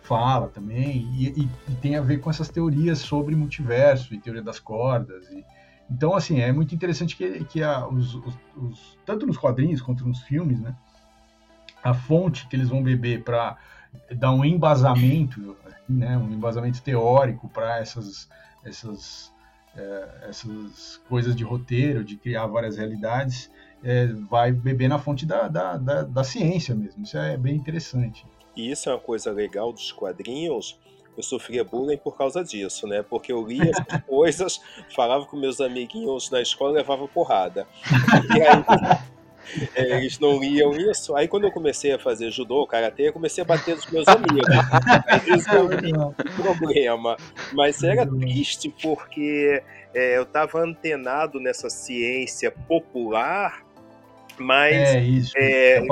fala 0.02 0.48
também, 0.48 1.06
e, 1.12 1.28
e, 1.28 1.48
e, 1.68 1.74
tem 1.82 1.96
a 1.96 2.00
ver 2.00 2.18
com 2.18 2.30
essas 2.30 2.48
teorias 2.48 3.00
sobre 3.00 3.34
multiverso 3.34 4.14
e 4.14 4.18
teoria 4.18 4.42
das 4.42 4.58
cordas. 4.58 5.28
E, 5.30 5.44
então, 5.90 6.14
assim, 6.14 6.40
é 6.40 6.52
muito 6.52 6.74
interessante 6.74 7.16
que, 7.16 7.44
que 7.44 7.62
a, 7.62 7.86
os, 7.86 8.14
os, 8.14 8.34
os, 8.56 8.98
tanto 9.04 9.26
nos 9.26 9.36
quadrinhos 9.36 9.80
quanto 9.80 10.06
nos 10.06 10.20
filmes, 10.22 10.60
né, 10.60 10.74
a 11.82 11.94
fonte 11.94 12.48
que 12.48 12.56
eles 12.56 12.68
vão 12.68 12.82
beber 12.82 13.22
para 13.22 13.56
dar 14.16 14.32
um 14.32 14.44
embasamento, 14.44 15.56
né, 15.88 16.18
um 16.18 16.32
embasamento 16.32 16.82
teórico 16.82 17.48
para 17.48 17.78
essas, 17.78 18.28
essas, 18.64 19.32
é, 19.76 20.28
essas 20.28 21.00
coisas 21.08 21.36
de 21.36 21.44
roteiro, 21.44 22.04
de 22.04 22.16
criar 22.16 22.46
várias 22.46 22.76
realidades, 22.76 23.50
é, 23.84 24.06
vai 24.06 24.50
beber 24.50 24.88
na 24.88 24.98
fonte 24.98 25.24
da, 25.24 25.46
da, 25.46 25.76
da, 25.76 26.02
da 26.02 26.24
ciência 26.24 26.74
mesmo. 26.74 27.04
Isso 27.04 27.16
é 27.16 27.36
bem 27.36 27.54
interessante. 27.54 28.26
E 28.56 28.70
isso 28.70 28.88
é 28.88 28.92
uma 28.92 29.00
coisa 29.00 29.30
legal 29.30 29.72
dos 29.72 29.92
quadrinhos. 29.92 30.78
Eu 31.16 31.22
sofria 31.22 31.64
bullying 31.64 31.96
por 31.96 32.16
causa 32.16 32.44
disso, 32.44 32.86
né? 32.86 33.02
Porque 33.02 33.32
eu 33.32 33.46
lia 33.46 33.70
essas 33.70 34.02
coisas, 34.06 34.60
falava 34.94 35.24
com 35.26 35.36
meus 35.36 35.60
amiguinhos 35.60 36.30
na 36.30 36.40
escola 36.40 36.72
e 36.72 36.76
levava 36.76 37.08
porrada. 37.08 37.66
E 38.36 38.42
aí, 38.42 39.70
é, 39.74 39.98
eles 39.98 40.18
não 40.18 40.38
liam 40.38 40.72
isso. 40.72 41.16
Aí 41.16 41.26
quando 41.26 41.44
eu 41.44 41.52
comecei 41.52 41.92
a 41.92 41.98
fazer 41.98 42.30
judô, 42.30 42.66
karatê, 42.66 43.08
eu 43.08 43.12
comecei 43.12 43.42
a 43.42 43.46
bater 43.46 43.76
nos 43.76 43.86
meus 43.86 44.06
amigos. 44.08 44.46
Aí 45.06 45.20
resolvi 45.20 45.92
o 45.92 46.12
problema. 46.42 47.16
Mas 47.52 47.82
era 47.82 48.06
triste 48.06 48.72
porque 48.82 49.62
é, 49.94 50.18
eu 50.18 50.22
estava 50.22 50.60
antenado 50.60 51.40
nessa 51.40 51.70
ciência 51.70 52.50
popular 52.50 53.65
mas 54.38 54.74
é, 54.74 55.00
isso, 55.00 55.32
é, 55.36 55.78
a 55.78 55.86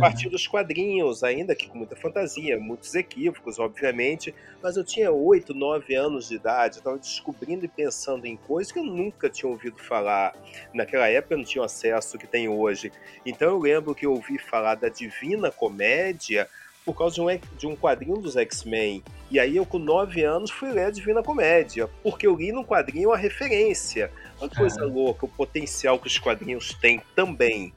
partir 0.00 0.26
né? 0.26 0.30
dos 0.30 0.46
quadrinhos, 0.46 1.22
ainda 1.22 1.54
que 1.54 1.68
com 1.68 1.78
muita 1.78 1.96
fantasia, 1.96 2.58
muitos 2.58 2.94
equívocos, 2.94 3.58
obviamente, 3.58 4.34
mas 4.62 4.76
eu 4.76 4.84
tinha 4.84 5.10
8, 5.10 5.52
9 5.52 5.94
anos 5.94 6.28
de 6.28 6.36
idade, 6.36 6.78
estava 6.78 6.98
descobrindo 6.98 7.64
e 7.64 7.68
pensando 7.68 8.26
em 8.26 8.36
coisas 8.36 8.72
que 8.72 8.78
eu 8.78 8.84
nunca 8.84 9.28
tinha 9.28 9.50
ouvido 9.50 9.78
falar. 9.78 10.34
Naquela 10.72 11.08
época 11.08 11.34
eu 11.34 11.38
não 11.38 11.44
tinha 11.44 11.64
acesso 11.64 12.18
que 12.18 12.26
tem 12.26 12.48
hoje. 12.48 12.90
Então 13.24 13.48
eu 13.48 13.58
lembro 13.58 13.94
que 13.94 14.06
eu 14.06 14.12
ouvi 14.12 14.38
falar 14.38 14.74
da 14.76 14.88
Divina 14.88 15.50
Comédia 15.50 16.48
por 16.84 16.96
causa 16.96 17.14
de 17.14 17.20
um, 17.20 17.26
de 17.56 17.66
um 17.66 17.74
quadrinho 17.74 18.18
dos 18.18 18.36
X-Men. 18.36 19.02
E 19.30 19.40
aí 19.40 19.56
eu, 19.56 19.64
com 19.64 19.78
9 19.78 20.22
anos, 20.22 20.50
fui 20.50 20.70
ler 20.70 20.86
a 20.86 20.90
Divina 20.90 21.22
Comédia, 21.22 21.88
porque 22.02 22.26
eu 22.26 22.36
li 22.36 22.52
no 22.52 22.64
quadrinho 22.64 23.12
a 23.12 23.16
referência. 23.16 24.10
Olha 24.40 24.50
que 24.50 24.56
coisa 24.56 24.80
é. 24.80 24.84
louca, 24.84 25.24
o 25.24 25.28
potencial 25.28 25.98
que 25.98 26.06
os 26.06 26.18
quadrinhos 26.18 26.74
têm 26.74 27.00
também. 27.14 27.72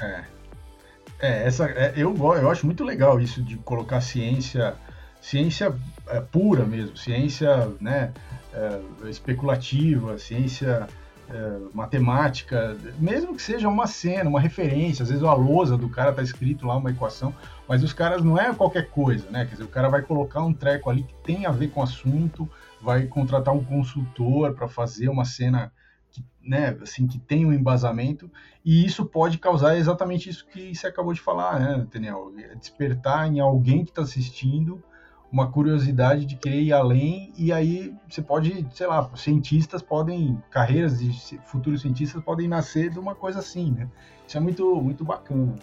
É. 0.00 0.24
É, 1.20 1.46
essa, 1.46 1.66
é, 1.66 1.92
eu, 1.96 2.14
eu 2.16 2.50
acho 2.50 2.64
muito 2.64 2.84
legal 2.84 3.20
isso 3.20 3.42
de 3.42 3.56
colocar 3.56 4.00
ciência, 4.00 4.76
ciência 5.20 5.74
é, 6.06 6.20
pura 6.20 6.64
mesmo, 6.64 6.96
ciência 6.96 7.68
né, 7.80 8.12
é, 8.54 9.08
especulativa, 9.08 10.16
ciência 10.16 10.86
é, 11.28 11.58
matemática, 11.74 12.76
mesmo 12.98 13.34
que 13.34 13.42
seja 13.42 13.68
uma 13.68 13.88
cena, 13.88 14.30
uma 14.30 14.40
referência, 14.40 15.02
às 15.02 15.08
vezes 15.08 15.24
a 15.24 15.34
lousa 15.34 15.76
do 15.76 15.88
cara 15.88 16.12
tá 16.12 16.22
escrito 16.22 16.66
lá 16.66 16.76
uma 16.76 16.90
equação, 16.90 17.34
mas 17.68 17.82
os 17.82 17.92
caras 17.92 18.24
não 18.24 18.38
é 18.38 18.52
qualquer 18.54 18.88
coisa, 18.88 19.30
né? 19.30 19.44
Quer 19.44 19.52
dizer, 19.52 19.64
o 19.64 19.68
cara 19.68 19.90
vai 19.90 20.00
colocar 20.00 20.42
um 20.42 20.54
treco 20.54 20.88
ali 20.88 21.02
que 21.02 21.14
tem 21.22 21.44
a 21.44 21.50
ver 21.50 21.68
com 21.68 21.80
o 21.80 21.82
assunto, 21.82 22.48
vai 22.80 23.06
contratar 23.06 23.54
um 23.54 23.62
consultor 23.62 24.54
para 24.54 24.66
fazer 24.66 25.10
uma 25.10 25.26
cena 25.26 25.70
que, 26.10 26.24
né, 26.42 26.76
assim, 26.80 27.06
que 27.06 27.18
tem 27.18 27.44
um 27.44 27.52
embasamento, 27.52 28.30
e 28.64 28.86
isso 28.86 29.04
pode 29.04 29.36
causar 29.36 29.76
exatamente 29.76 30.30
isso 30.30 30.46
que 30.46 30.74
você 30.74 30.86
acabou 30.86 31.12
de 31.12 31.20
falar, 31.20 31.60
né, 31.60 31.86
Daniel? 31.92 32.32
É 32.38 32.54
despertar 32.54 33.30
em 33.30 33.38
alguém 33.38 33.84
que 33.84 33.90
está 33.90 34.00
assistindo 34.00 34.82
uma 35.30 35.52
curiosidade 35.52 36.24
de 36.24 36.36
querer 36.36 36.62
ir 36.62 36.72
além, 36.72 37.34
e 37.36 37.52
aí 37.52 37.94
você 38.08 38.22
pode, 38.22 38.66
sei 38.72 38.86
lá, 38.86 39.10
cientistas 39.14 39.82
podem, 39.82 40.42
carreiras 40.50 41.00
de 41.00 41.38
futuros 41.44 41.82
cientistas 41.82 42.22
podem 42.22 42.48
nascer 42.48 42.88
de 42.88 42.98
uma 42.98 43.14
coisa 43.14 43.40
assim, 43.40 43.70
né? 43.72 43.90
Isso 44.26 44.38
é 44.38 44.40
muito, 44.40 44.74
muito 44.80 45.04
bacana. 45.04 45.54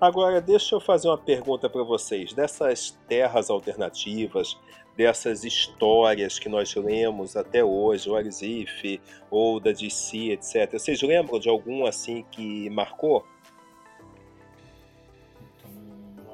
Agora, 0.00 0.40
deixa 0.40 0.74
eu 0.74 0.80
fazer 0.80 1.08
uma 1.08 1.18
pergunta 1.18 1.68
para 1.68 1.82
vocês. 1.82 2.32
Dessas 2.32 2.90
terras 3.08 3.48
alternativas, 3.48 4.58
dessas 4.96 5.44
histórias 5.44 6.38
que 6.38 6.48
nós 6.48 6.74
lemos 6.74 7.36
até 7.36 7.64
hoje, 7.64 8.08
o 8.08 8.16
Arizif 8.16 9.00
ou 9.30 9.60
da 9.60 9.72
DC, 9.72 10.32
etc. 10.32 10.72
Vocês 10.72 11.00
lembram 11.02 11.38
de 11.38 11.48
algum 11.48 11.86
assim 11.86 12.24
que 12.30 12.68
marcou? 12.70 13.26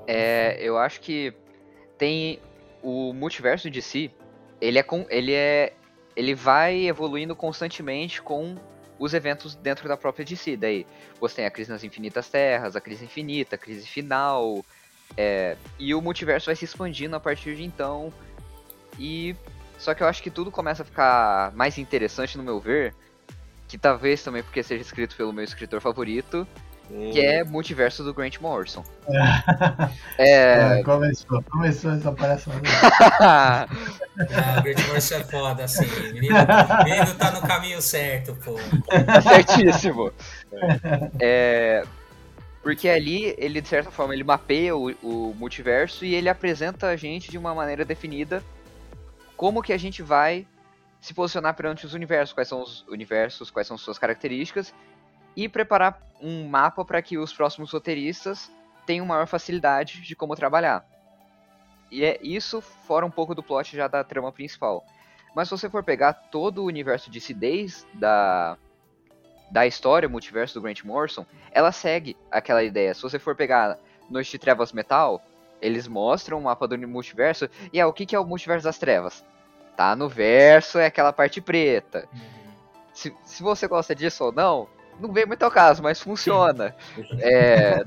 É, 0.07 0.59
eu 0.61 0.77
acho 0.77 1.01
que 1.01 1.33
tem 1.97 2.41
o 2.83 3.13
multiverso 3.13 3.71
de 3.71 3.81
si, 3.81 4.11
ele 4.61 4.79
é 4.79 4.83
com, 4.83 5.07
ele 5.09 5.33
é 5.33 5.73
ele 6.17 6.35
vai 6.35 6.87
evoluindo 6.87 7.37
constantemente 7.37 8.21
com 8.21 8.57
os 9.01 9.15
eventos 9.15 9.55
dentro 9.57 9.89
da 9.89 9.97
própria 9.97 10.25
DC. 10.25 10.59
Daí 10.59 10.87
você 11.19 11.37
tem 11.37 11.47
a 11.47 11.51
crise 11.51 11.71
nas 11.71 11.83
infinitas 11.83 12.29
terras, 12.29 12.77
a 12.77 12.81
crise 12.81 13.07
infinita, 13.07 13.57
a 13.57 13.59
crise 13.59 13.87
final, 13.87 14.63
é, 15.17 15.57
e 15.79 15.95
o 15.95 16.03
multiverso 16.03 16.47
vai 16.47 16.55
se 16.55 16.67
expandindo 16.67 17.17
a 17.17 17.21
partir 17.21 17.57
de 17.57 17.65
então 17.65 18.13
e 18.99 19.35
só 19.79 19.95
que 19.95 20.03
eu 20.03 20.07
acho 20.07 20.23
que 20.23 20.31
tudo 20.31 20.51
começa 20.51 20.83
a 20.83 20.85
ficar 20.85 21.53
mais 21.53 21.79
interessante 21.79 22.37
no 22.37 22.45
meu 22.45 22.61
ver, 22.61 22.95
que 23.67 23.79
talvez 23.79 24.23
também 24.23 24.43
porque 24.43 24.63
seja 24.63 24.83
escrito 24.83 25.17
pelo 25.17 25.33
meu 25.33 25.43
escritor 25.43 25.81
favorito, 25.81 26.47
que 27.13 27.21
é 27.21 27.45
Multiverso 27.45 28.03
do 28.03 28.13
Grant 28.13 28.39
Morrison. 28.41 28.85
É. 30.19 30.81
é... 30.81 30.83
começou, 30.83 31.43
começou 31.45 31.93
essa 31.93 32.13
palhaçada. 32.13 32.61
ah, 33.21 33.67
o 34.59 34.63
Grant 34.63 34.87
Morrison 34.87 35.15
é 35.15 35.25
foda, 35.25 35.65
assim. 35.65 35.87
O 35.87 36.13
menino, 36.13 36.35
menino 36.85 37.15
tá 37.15 37.31
no 37.31 37.41
caminho 37.41 37.81
certo, 37.81 38.37
pô. 38.37 38.57
Certíssimo. 39.23 40.13
É, 41.19 41.85
porque 42.63 42.89
ali, 42.89 43.35
ele, 43.39 43.61
de 43.61 43.69
certa 43.69 43.91
forma, 43.91 44.13
ele 44.13 44.25
mapeia 44.25 44.77
o, 44.77 44.91
o 45.03 45.35
multiverso 45.35 46.05
e 46.05 46.15
ele 46.15 46.29
apresenta 46.29 46.89
a 46.89 46.97
gente 46.97 47.31
de 47.31 47.39
uma 47.39 47.55
maneira 47.55 47.85
definida 47.85 48.43
como 49.37 49.63
que 49.63 49.73
a 49.73 49.79
gente 49.79 50.03
vai 50.03 50.47
se 51.01 51.15
posicionar 51.15 51.55
perante 51.55 51.87
os 51.87 51.95
universos, 51.95 52.35
quais 52.35 52.47
são 52.47 52.63
os 52.63 52.85
universos, 52.89 53.51
quais 53.51 53.67
são 53.67 53.79
suas 53.79 53.99
características, 53.99 54.75
e 55.45 55.49
preparar 55.49 55.99
um 56.21 56.47
mapa 56.47 56.85
para 56.85 57.01
que 57.01 57.17
os 57.17 57.33
próximos 57.33 57.73
roteiristas 57.73 58.53
tenham 58.85 59.07
maior 59.07 59.27
facilidade 59.27 60.03
de 60.03 60.15
como 60.15 60.37
trabalhar. 60.37 60.85
E 61.91 62.05
é 62.05 62.21
isso 62.23 62.61
fora 62.61 63.07
um 63.07 63.11
pouco 63.11 63.35
do 63.35 63.43
plot 63.43 63.75
já 63.75 63.89
da 63.89 64.05
trama 64.05 64.31
principal. 64.31 64.85
Mas 65.35 65.49
se 65.49 65.53
você 65.53 65.71
for 65.71 65.83
pegar 65.83 66.13
todo 66.13 66.59
o 66.59 66.67
universo 66.67 67.11
de 67.11 67.23
Cidez 67.23 67.87
da, 67.95 68.59
da 69.51 69.67
história, 69.67 70.11
multiverso 70.11 70.53
do 70.55 70.61
Grant 70.61 70.85
Morrison, 70.85 71.25
ela 71.53 71.73
segue 71.73 72.19
aquela 72.31 72.63
ideia. 72.63 72.93
Se 72.93 73.01
você 73.01 73.19
for 73.19 73.35
pegar 73.35 73.79
Noite 74.11 74.33
de 74.33 74.39
Trevas 74.39 74.75
Metal, 74.75 75.25
eles 75.63 75.89
mostram 75.89 76.39
o 76.39 76.43
mapa 76.43 76.69
do 76.69 76.77
multiverso. 76.87 77.49
E 77.73 77.81
é 77.81 77.87
o 77.87 77.95
que, 77.95 78.05
que 78.05 78.15
é 78.15 78.21
o 78.21 78.27
multiverso 78.27 78.65
das 78.65 78.79
trevas? 78.79 79.25
Tá 79.75 79.97
no 79.97 80.07
verso, 80.07 80.79
é 80.79 80.85
aquela 80.85 81.15
parte 81.15 81.41
preta. 81.41 82.07
Uhum. 82.13 82.21
Se, 82.93 83.17
se 83.25 83.43
você 83.43 83.67
gosta 83.67 83.95
disso 83.95 84.25
ou 84.25 84.33
não, 84.33 84.69
não 85.01 85.13
vem 85.13 85.27
muito 85.27 85.43
ao 85.43 85.51
caso, 85.51 85.83
mas 85.83 86.01
funciona. 86.01 86.75
é, 87.19 87.83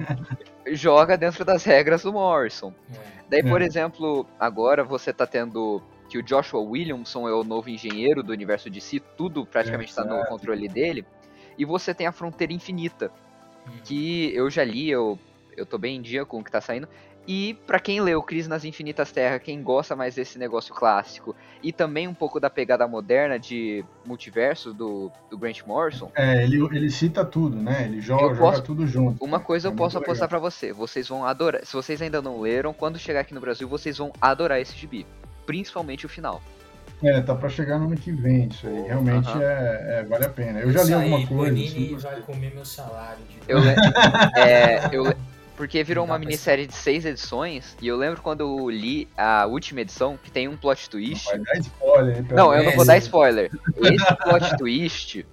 joga 0.72 1.18
dentro 1.18 1.46
das 1.46 1.64
regras 1.64 2.04
do 2.04 2.14
Morrison. 2.14 2.74
É. 2.94 3.24
Daí, 3.30 3.44
por 3.44 3.62
é. 3.62 3.66
exemplo, 3.66 4.28
agora 4.40 4.84
você 4.84 5.14
tá 5.14 5.26
tendo 5.26 5.82
que 6.10 6.18
o 6.18 6.24
Joshua 6.24 6.60
Williamson 6.60 7.28
é 7.28 7.34
o 7.34 7.44
novo 7.44 7.70
engenheiro 7.70 8.22
do 8.22 8.32
universo 8.32 8.70
de 8.70 8.80
si, 8.80 9.00
tudo 9.00 9.46
praticamente 9.46 9.90
está 9.90 10.04
no 10.04 10.24
controle 10.26 10.68
dele. 10.68 11.06
E 11.58 11.66
você 11.66 11.94
tem 11.94 12.08
a 12.08 12.12
Fronteira 12.12 12.54
Infinita, 12.54 13.12
uhum. 13.66 13.74
que 13.84 14.34
eu 14.36 14.50
já 14.50 14.64
li, 14.64 14.90
eu, 14.90 15.18
eu 15.56 15.66
tô 15.66 15.78
bem 15.78 15.98
em 15.98 16.02
dia 16.02 16.26
com 16.26 16.40
o 16.40 16.44
que 16.44 16.52
tá 16.52 16.62
saindo. 16.62 16.88
E 17.28 17.58
para 17.66 17.80
quem 17.80 18.02
leu 18.02 18.22
Crise 18.22 18.50
nas 18.50 18.66
Infinitas 18.66 19.12
Terras, 19.12 19.42
quem 19.42 19.62
gosta 19.64 19.96
mais 19.96 20.16
desse 20.16 20.38
negócio 20.38 20.76
clássico 20.76 21.36
e 21.62 21.72
também 21.72 22.08
um 22.08 22.14
pouco 22.14 22.40
da 22.40 22.50
pegada 22.50 22.86
moderna 22.88 23.40
de 23.40 23.86
multiverso 24.06 24.74
do, 24.74 25.10
do 25.30 25.38
Grant 25.38 25.62
Morrison. 25.66 26.12
É, 26.16 26.44
ele, 26.44 26.62
ele 26.76 26.92
cita 26.92 27.24
tudo, 27.24 27.56
né? 27.56 27.86
Ele 27.86 28.02
joga, 28.02 28.36
posso, 28.36 28.36
joga 28.36 28.62
tudo 28.62 28.86
junto. 28.86 29.24
Uma 29.24 29.40
coisa 29.40 29.70
é 29.70 29.72
eu 29.72 29.76
posso 29.76 29.98
apostar 29.98 30.28
para 30.28 30.40
você, 30.40 30.74
vocês 30.74 31.08
vão 31.08 31.26
adorar. 31.26 31.66
Se 31.66 31.74
vocês 31.74 32.02
ainda 32.02 32.22
não 32.22 32.42
leram, 32.42 32.74
quando 32.74 33.00
chegar 33.00 33.22
aqui 33.22 33.34
no 33.34 33.40
Brasil, 33.40 33.68
vocês 33.70 33.98
vão 33.98 34.12
adorar 34.20 34.60
esse 34.60 34.76
gibi, 34.76 35.06
principalmente 35.46 36.06
o 36.06 36.10
final. 36.10 36.42
É, 37.02 37.20
tá 37.22 37.36
pra 37.36 37.50
chegar 37.50 37.78
no 37.80 37.86
ano 37.86 37.98
que 37.98 38.12
vem, 38.12 38.48
isso 38.48 38.66
aí. 38.66 38.82
Realmente 38.84 39.30
uhum. 39.30 39.42
é, 39.42 40.00
é, 40.00 40.04
vale 40.04 40.26
a 40.26 40.30
pena. 40.30 40.60
Eu 40.60 40.72
já 40.72 40.84
li 40.84 40.94
alguma 40.94 41.18
aí, 41.18 41.28
coisa. 41.28 41.54
Bonini 41.54 41.68
assim, 41.68 41.98
vai 41.98 42.22
comer 42.22 42.54
meu 42.54 42.66
salário. 42.66 43.20
De... 43.30 43.40
Eu, 43.46 43.60
é, 44.42 44.90
eu, 44.92 45.14
porque 45.56 45.84
virou 45.84 46.06
uma 46.06 46.18
minissérie 46.18 46.66
de 46.66 46.74
seis 46.74 47.06
edições, 47.06 47.76
e 47.82 47.88
eu 47.88 47.96
lembro 47.96 48.22
quando 48.22 48.42
eu 48.42 48.70
li 48.70 49.08
a 49.16 49.46
última 49.46 49.82
edição, 49.82 50.18
que 50.22 50.32
tem 50.32 50.48
um 50.48 50.58
plot 50.58 50.90
twist. 50.90 51.26
Não 51.26 51.32
vai 51.32 51.44
dar 51.44 51.60
spoiler, 51.60 52.20
então. 52.20 52.38
Não, 52.38 52.54
eu 52.54 52.64
não 52.64 52.72
vou 52.72 52.86
dar 52.86 52.98
spoiler. 52.98 53.52
Esse 53.78 54.16
plot 54.16 54.58
twist, 54.58 55.26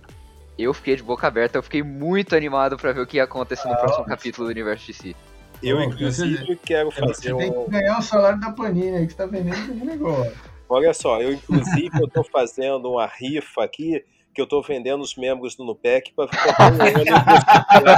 eu 0.59 0.75
fiquei 0.75 0.97
de 0.97 1.03
boca 1.03 1.27
aberta, 1.27 1.59
eu 1.59 1.63
fiquei 1.63 1.83
muito 1.83 2.37
animado 2.37 2.77
para 2.77 2.93
ver 2.93 3.01
o 3.01 3.07
que 3.07 3.17
ia 3.17 3.25
acontecer 3.25 3.67
no 3.67 3.75
ah, 3.75 3.79
próximo 3.79 4.05
capítulo 4.05 4.47
do 4.47 4.51
Universo 4.51 4.87
DC. 4.87 5.15
Eu, 5.63 5.81
inclusive, 5.81 6.47
você, 6.47 6.59
quero 6.65 6.91
fazer 6.91 7.15
você 7.15 7.33
um... 7.33 7.39
tem 7.39 7.53
que 7.53 7.71
ganhar 7.71 7.99
o 7.99 8.03
salário 8.03 8.41
da 8.41 8.51
Panini 8.51 8.97
aí 8.97 9.07
que 9.07 9.13
está 9.13 9.27
vendendo 9.27 9.55
esse 9.55 9.73
negócio. 9.73 10.33
Olha 10.69 10.95
só, 10.95 11.21
eu, 11.21 11.33
inclusive, 11.33 11.91
eu 12.01 12.07
estou 12.07 12.25
fazendo 12.25 12.93
uma 12.93 13.07
rifa 13.07 13.65
aqui 13.65 14.05
que 14.33 14.41
eu 14.41 14.45
estou 14.45 14.63
vendendo 14.63 15.03
os 15.03 15.17
membros 15.17 15.57
do 15.57 15.65
NUPEC 15.65 16.13
para 16.15 16.29
ficar 16.29 16.71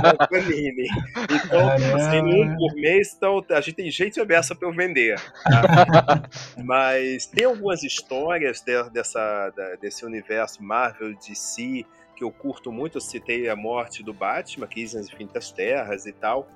na 0.00 0.26
Panini. 0.26 0.86
Então, 1.30 1.68
assim, 1.96 2.20
um 2.20 2.56
por 2.56 2.74
mês, 2.74 3.14
então, 3.14 3.44
a 3.50 3.60
gente 3.60 3.74
tem 3.74 3.90
gente 3.90 4.20
aberta 4.20 4.54
para 4.54 4.68
eu 4.68 4.72
vender. 4.72 5.20
Tá? 5.44 6.22
Mas 6.64 7.26
tem 7.26 7.44
algumas 7.44 7.82
histórias 7.82 8.60
de, 8.60 8.90
dessa, 8.90 9.52
desse 9.80 10.04
universo 10.06 10.62
Marvel 10.62 11.14
DC 11.14 11.84
que 12.16 12.24
eu 12.24 12.30
curto 12.30 12.72
muito. 12.72 12.96
Eu 12.96 13.00
citei 13.00 13.48
a 13.48 13.56
morte 13.56 14.02
do 14.02 14.14
Batman, 14.14 14.66
Crise 14.66 14.96
nas 14.96 15.08
Infinitas 15.08 15.52
Terras 15.52 16.06
e 16.06 16.12
tal. 16.12 16.48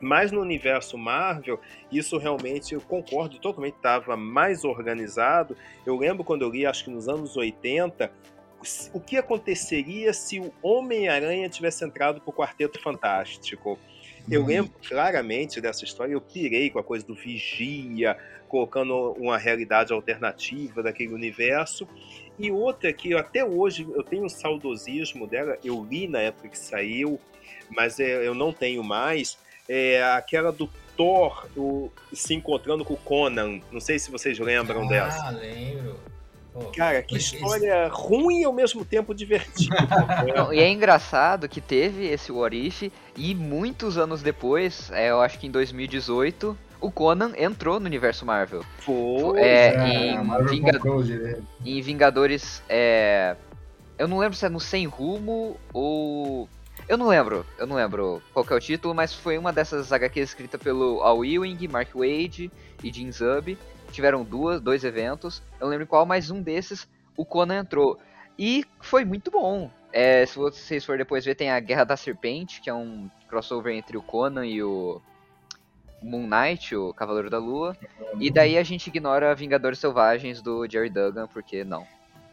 Mas 0.00 0.30
no 0.30 0.40
universo 0.40 0.96
Marvel, 0.96 1.58
isso 1.90 2.18
realmente 2.18 2.74
eu 2.74 2.80
concordo 2.80 3.38
totalmente, 3.38 3.74
estava 3.74 4.16
mais 4.16 4.64
organizado. 4.64 5.56
Eu 5.84 5.96
lembro 5.96 6.22
quando 6.22 6.42
eu 6.42 6.50
li, 6.50 6.64
acho 6.64 6.84
que 6.84 6.90
nos 6.90 7.08
anos 7.08 7.36
80, 7.36 8.12
o 8.92 9.00
que 9.00 9.16
aconteceria 9.16 10.12
se 10.12 10.40
o 10.40 10.52
Homem-Aranha 10.62 11.48
tivesse 11.48 11.84
entrado 11.84 12.20
para 12.20 12.30
o 12.30 12.32
Quarteto 12.32 12.80
Fantástico. 12.80 13.78
Eu 14.30 14.42
uhum. 14.42 14.46
lembro 14.46 14.72
claramente 14.86 15.60
dessa 15.60 15.84
história, 15.84 16.12
eu 16.12 16.20
pirei 16.20 16.68
com 16.68 16.78
a 16.78 16.84
coisa 16.84 17.06
do 17.06 17.14
Vigia, 17.14 18.16
colocando 18.48 19.12
uma 19.12 19.38
realidade 19.38 19.92
alternativa 19.92 20.82
daquele 20.82 21.14
universo. 21.14 21.88
E 22.38 22.50
outra 22.50 22.92
que 22.92 23.14
até 23.14 23.44
hoje 23.44 23.86
eu 23.94 24.02
tenho 24.02 24.24
um 24.24 24.28
saudosismo 24.28 25.26
dela, 25.26 25.58
eu 25.64 25.84
li 25.84 26.06
na 26.06 26.20
época 26.20 26.48
que 26.48 26.58
saiu, 26.58 27.18
mas 27.70 27.98
é, 27.98 28.26
eu 28.26 28.34
não 28.34 28.52
tenho 28.52 28.82
mais, 28.84 29.38
é 29.68 30.02
aquela 30.02 30.52
do 30.52 30.68
Thor 30.96 31.48
o, 31.56 31.90
se 32.12 32.34
encontrando 32.34 32.84
com 32.84 32.94
o 32.94 32.98
Conan. 32.98 33.60
Não 33.70 33.80
sei 33.80 33.98
se 33.98 34.10
vocês 34.10 34.38
lembram 34.38 34.84
ah, 34.84 34.88
dessa. 34.88 35.26
Ah, 35.26 35.30
lembro. 35.30 35.96
Cara, 36.74 37.02
que 37.02 37.16
história 37.16 37.88
ruim 37.88 38.40
e 38.40 38.44
ao 38.44 38.52
mesmo 38.52 38.84
tempo 38.84 39.14
divertida. 39.14 39.76
Não, 40.34 40.52
e 40.52 40.60
é 40.60 40.68
engraçado 40.68 41.48
que 41.48 41.60
teve 41.60 42.06
esse 42.06 42.30
What 42.32 42.56
If 42.56 42.90
e 43.16 43.34
muitos 43.34 43.98
anos 43.98 44.22
depois, 44.22 44.90
é, 44.92 45.10
eu 45.10 45.20
acho 45.20 45.38
que 45.38 45.46
em 45.46 45.50
2018, 45.50 46.56
o 46.80 46.90
Conan 46.90 47.32
entrou 47.36 47.80
no 47.80 47.86
universo 47.86 48.24
Marvel. 48.24 48.64
Foi. 48.78 49.40
É, 49.40 49.74
é, 49.74 50.12
em, 50.12 50.46
Vingad... 50.46 51.42
em, 51.64 51.82
Vingadores. 51.82 52.62
É... 52.68 53.36
Eu 53.98 54.06
não 54.06 54.18
lembro 54.18 54.36
se 54.36 54.46
é 54.46 54.48
no 54.48 54.60
Sem 54.60 54.86
Rumo 54.86 55.56
ou. 55.72 56.48
Eu 56.88 56.96
não 56.96 57.08
lembro, 57.08 57.44
eu 57.58 57.66
não 57.66 57.76
lembro 57.76 58.22
qual 58.32 58.46
é 58.48 58.54
o 58.54 58.60
título, 58.60 58.94
mas 58.94 59.12
foi 59.12 59.36
uma 59.36 59.52
dessas 59.52 59.92
HQs 59.92 60.30
escrita 60.30 60.56
pelo 60.56 61.02
Al 61.02 61.22
Ewing, 61.24 61.68
Mark 61.68 61.88
Wade 61.94 62.50
e 62.82 62.92
Jim 62.92 63.10
Zub 63.12 63.58
tiveram 63.92 64.24
duas, 64.24 64.60
dois 64.60 64.84
eventos. 64.84 65.42
Eu 65.60 65.68
lembro 65.68 65.86
qual, 65.86 66.06
mas 66.06 66.30
um 66.30 66.40
desses 66.42 66.88
o 67.16 67.24
Conan 67.24 67.60
entrou. 67.60 67.98
E 68.38 68.64
foi 68.80 69.04
muito 69.04 69.30
bom. 69.30 69.70
É, 69.92 70.24
se 70.24 70.36
vocês 70.36 70.84
for 70.84 70.96
depois 70.96 71.24
ver, 71.24 71.34
tem 71.34 71.50
a 71.50 71.58
Guerra 71.58 71.84
da 71.84 71.96
Serpente, 71.96 72.60
que 72.60 72.70
é 72.70 72.74
um 72.74 73.10
crossover 73.28 73.74
entre 73.74 73.96
o 73.96 74.02
Conan 74.02 74.46
e 74.46 74.62
o 74.62 75.02
Moon 76.02 76.28
Knight, 76.28 76.76
o 76.76 76.92
Cavaleiro 76.94 77.28
da 77.28 77.38
Lua. 77.38 77.76
E 78.20 78.30
daí 78.30 78.56
a 78.56 78.62
gente 78.62 78.86
ignora 78.86 79.34
Vingadores 79.34 79.78
Selvagens 79.78 80.40
do 80.40 80.68
Jerry 80.68 80.90
Duggan, 80.90 81.26
porque 81.26 81.64
não. 81.64 81.86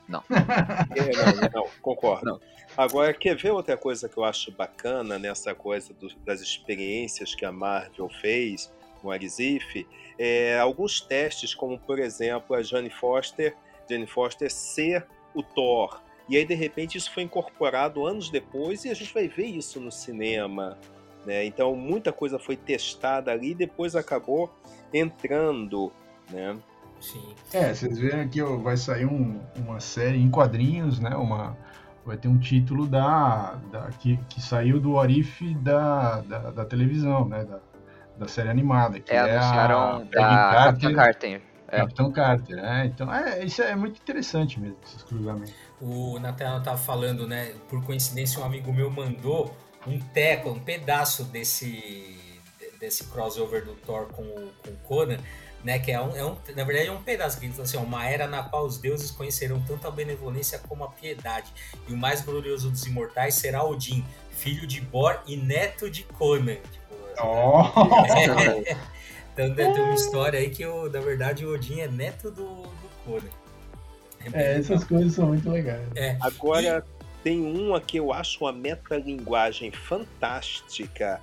Não. 0.07 0.23
é, 0.29 1.41
não, 1.51 1.61
não, 1.63 1.69
concordo. 1.81 2.25
Não. 2.25 2.39
Agora, 2.77 3.13
quer 3.13 3.35
ver 3.35 3.51
outra 3.51 3.77
coisa 3.77 4.07
que 4.09 4.17
eu 4.17 4.23
acho 4.23 4.51
bacana 4.51 5.17
nessa 5.17 5.55
coisa 5.55 5.93
do, 5.93 6.13
das 6.25 6.41
experiências 6.41 7.33
que 7.33 7.45
a 7.45 7.51
Marvel 7.51 8.09
fez 8.09 8.71
com 9.01 9.09
a 9.09 9.13
Arizif? 9.13 9.87
É, 10.17 10.57
alguns 10.59 11.01
testes, 11.01 11.53
como 11.53 11.77
por 11.77 11.99
exemplo 11.99 12.55
a 12.55 12.61
Jane 12.61 12.89
Foster, 12.89 13.55
Jane 13.89 14.07
Foster 14.07 14.51
ser 14.51 15.05
o 15.33 15.43
Thor. 15.43 16.01
E 16.27 16.37
aí, 16.37 16.45
de 16.45 16.55
repente, 16.55 16.97
isso 16.97 17.11
foi 17.11 17.23
incorporado 17.23 18.05
anos 18.05 18.29
depois 18.29 18.83
e 18.83 18.89
a 18.89 18.93
gente 18.93 19.13
vai 19.13 19.27
ver 19.27 19.45
isso 19.45 19.79
no 19.79 19.91
cinema. 19.91 20.77
Né? 21.25 21.45
Então, 21.45 21.75
muita 21.75 22.11
coisa 22.11 22.39
foi 22.39 22.55
testada 22.55 23.31
ali 23.31 23.51
e 23.51 23.55
depois 23.55 23.95
acabou 23.95 24.51
entrando. 24.91 25.91
Né? 26.31 26.57
Sim. 26.99 27.35
É, 27.53 27.73
vocês 27.73 27.99
veem 27.99 28.21
aqui, 28.21 28.41
ó, 28.41 28.57
vai 28.57 28.77
sair 28.77 29.05
um, 29.05 29.39
uma 29.55 29.79
série 29.79 30.17
em 30.17 30.29
quadrinhos, 30.29 30.99
né? 30.99 31.15
Uma, 31.15 31.55
vai 32.03 32.17
ter 32.17 32.27
um 32.27 32.39
título 32.39 32.87
da, 32.87 33.55
da 33.71 33.89
que, 33.99 34.17
que 34.29 34.41
saiu 34.41 34.79
do 34.79 34.93
Orif 34.93 35.53
da, 35.55 36.21
da, 36.21 36.51
da 36.51 36.65
televisão, 36.65 37.27
né? 37.27 37.43
Da, 37.43 37.59
da 38.17 38.27
série 38.27 38.49
animada. 38.49 38.99
Que 38.99 39.11
é, 39.11 39.15
é 39.15 39.37
a 39.37 39.97
da 39.97 40.65
Capitão 40.65 40.93
Carter. 40.93 41.41
É. 41.67 41.77
Capitão 41.79 42.11
Carter, 42.11 42.55
né? 42.57 42.85
Então, 42.85 43.13
é, 43.13 43.43
isso 43.43 43.61
é 43.61 43.75
muito 43.75 43.99
interessante 43.99 44.59
mesmo, 44.59 44.77
esses 44.85 45.03
cruzamentos. 45.03 45.53
O 45.81 46.19
Nathaniel 46.19 46.61
tava 46.61 46.77
falando, 46.77 47.27
né? 47.27 47.53
Por 47.69 47.83
coincidência, 47.83 48.39
um 48.39 48.45
amigo 48.45 48.71
meu 48.71 48.89
mandou 48.89 49.55
um 49.85 49.99
teco, 49.99 50.49
um 50.49 50.59
pedaço 50.59 51.23
desse, 51.25 52.41
desse 52.79 53.05
crossover 53.05 53.65
do 53.65 53.73
Thor 53.73 54.07
com 54.07 54.23
o, 54.23 54.51
com 54.63 54.71
o 54.71 54.77
Conan, 54.83 55.17
né? 55.63 55.79
Que 55.79 55.91
é 55.91 56.01
um, 56.01 56.15
é 56.15 56.23
um, 56.23 56.37
na 56.55 56.63
verdade, 56.63 56.87
é 56.87 56.91
um 56.91 57.01
pedaço 57.01 57.39
que 57.39 57.47
assim, 57.47 57.77
uma 57.77 58.07
era 58.07 58.27
na 58.27 58.43
qual 58.43 58.65
os 58.65 58.77
deuses 58.77 59.11
conhecerão 59.11 59.61
tanto 59.67 59.87
a 59.87 59.91
benevolência 59.91 60.59
como 60.59 60.83
a 60.83 60.89
piedade. 60.89 61.51
E 61.87 61.93
o 61.93 61.97
mais 61.97 62.21
glorioso 62.21 62.69
dos 62.69 62.85
imortais 62.85 63.35
será 63.35 63.63
Odin, 63.63 64.05
filho 64.29 64.65
de 64.67 64.81
Bor 64.81 65.19
e 65.27 65.35
neto 65.35 65.89
de 65.89 66.03
Conan. 66.03 66.57
Oh. 67.23 67.63
então 69.33 69.55
tem 69.55 69.67
uma 69.67 69.93
história 69.93 70.39
aí 70.39 70.49
que, 70.49 70.63
eu, 70.63 70.89
na 70.89 70.99
verdade, 70.99 71.45
o 71.45 71.53
Odin 71.53 71.79
é 71.81 71.87
neto 71.87 72.31
do, 72.31 72.63
do 72.63 72.89
Conan. 73.05 73.29
É, 74.33 74.55
é 74.55 74.57
essas 74.57 74.83
coisas 74.83 75.13
são 75.13 75.27
muito 75.27 75.49
legais. 75.49 75.87
É. 75.95 76.17
Agora, 76.21 76.85
e... 76.99 77.23
tem 77.23 77.41
uma 77.41 77.79
que 77.79 77.97
eu 77.97 78.11
acho 78.11 78.43
uma 78.43 78.51
metalinguagem 78.51 79.71
fantástica. 79.71 81.21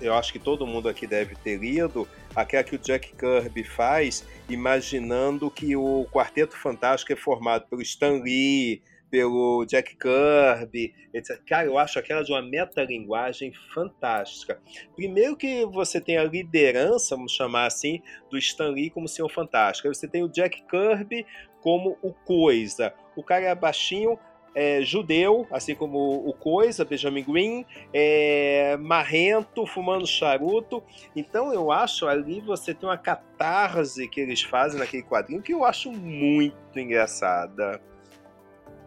Eu 0.00 0.14
acho 0.14 0.32
que 0.32 0.38
todo 0.38 0.66
mundo 0.66 0.88
aqui 0.88 1.06
deve 1.06 1.34
ter 1.36 1.58
lido. 1.58 2.08
Aquela 2.34 2.64
que 2.64 2.76
o 2.76 2.78
Jack 2.78 3.14
Kirby 3.14 3.64
faz, 3.64 4.24
imaginando 4.48 5.50
que 5.50 5.76
o 5.76 6.06
Quarteto 6.10 6.56
Fantástico 6.56 7.12
é 7.12 7.16
formado 7.16 7.66
pelo 7.68 7.82
Stan 7.82 8.22
Lee, 8.22 8.82
pelo 9.10 9.64
Jack 9.66 9.96
Kirby, 9.96 10.94
etc. 11.12 11.40
Cara, 11.46 11.66
eu 11.66 11.78
acho 11.78 11.98
aquela 11.98 12.22
de 12.22 12.32
uma 12.32 12.42
metalinguagem 12.42 13.52
fantástica. 13.72 14.60
Primeiro 14.94 15.36
que 15.36 15.64
você 15.66 16.00
tem 16.00 16.16
a 16.16 16.24
liderança, 16.24 17.16
vamos 17.16 17.32
chamar 17.32 17.66
assim, 17.66 18.02
do 18.30 18.36
Stan 18.38 18.68
Lee 18.68 18.90
como 18.90 19.08
Senhor 19.08 19.28
Fantástico. 19.28 19.88
Aí 19.88 19.94
você 19.94 20.08
tem 20.08 20.22
o 20.22 20.28
Jack 20.28 20.62
Kirby 20.68 21.26
como 21.60 21.96
o 22.02 22.12
Coisa. 22.12 22.92
O 23.16 23.22
cara 23.22 23.46
é 23.46 23.54
baixinho, 23.54 24.18
é, 24.56 24.80
judeu, 24.80 25.46
assim 25.50 25.74
como 25.74 25.98
o 26.26 26.32
Coisa, 26.32 26.82
Benjamin 26.82 27.22
Green, 27.22 27.66
é, 27.92 28.76
marrento, 28.78 29.66
fumando 29.66 30.06
charuto. 30.06 30.82
Então 31.14 31.52
eu 31.52 31.70
acho 31.70 32.06
ali 32.06 32.40
você 32.40 32.72
tem 32.72 32.88
uma 32.88 32.96
catarse 32.96 34.08
que 34.08 34.18
eles 34.18 34.42
fazem 34.42 34.80
naquele 34.80 35.02
quadrinho 35.02 35.42
que 35.42 35.52
eu 35.52 35.62
acho 35.62 35.92
muito 35.92 36.78
engraçada. 36.78 37.80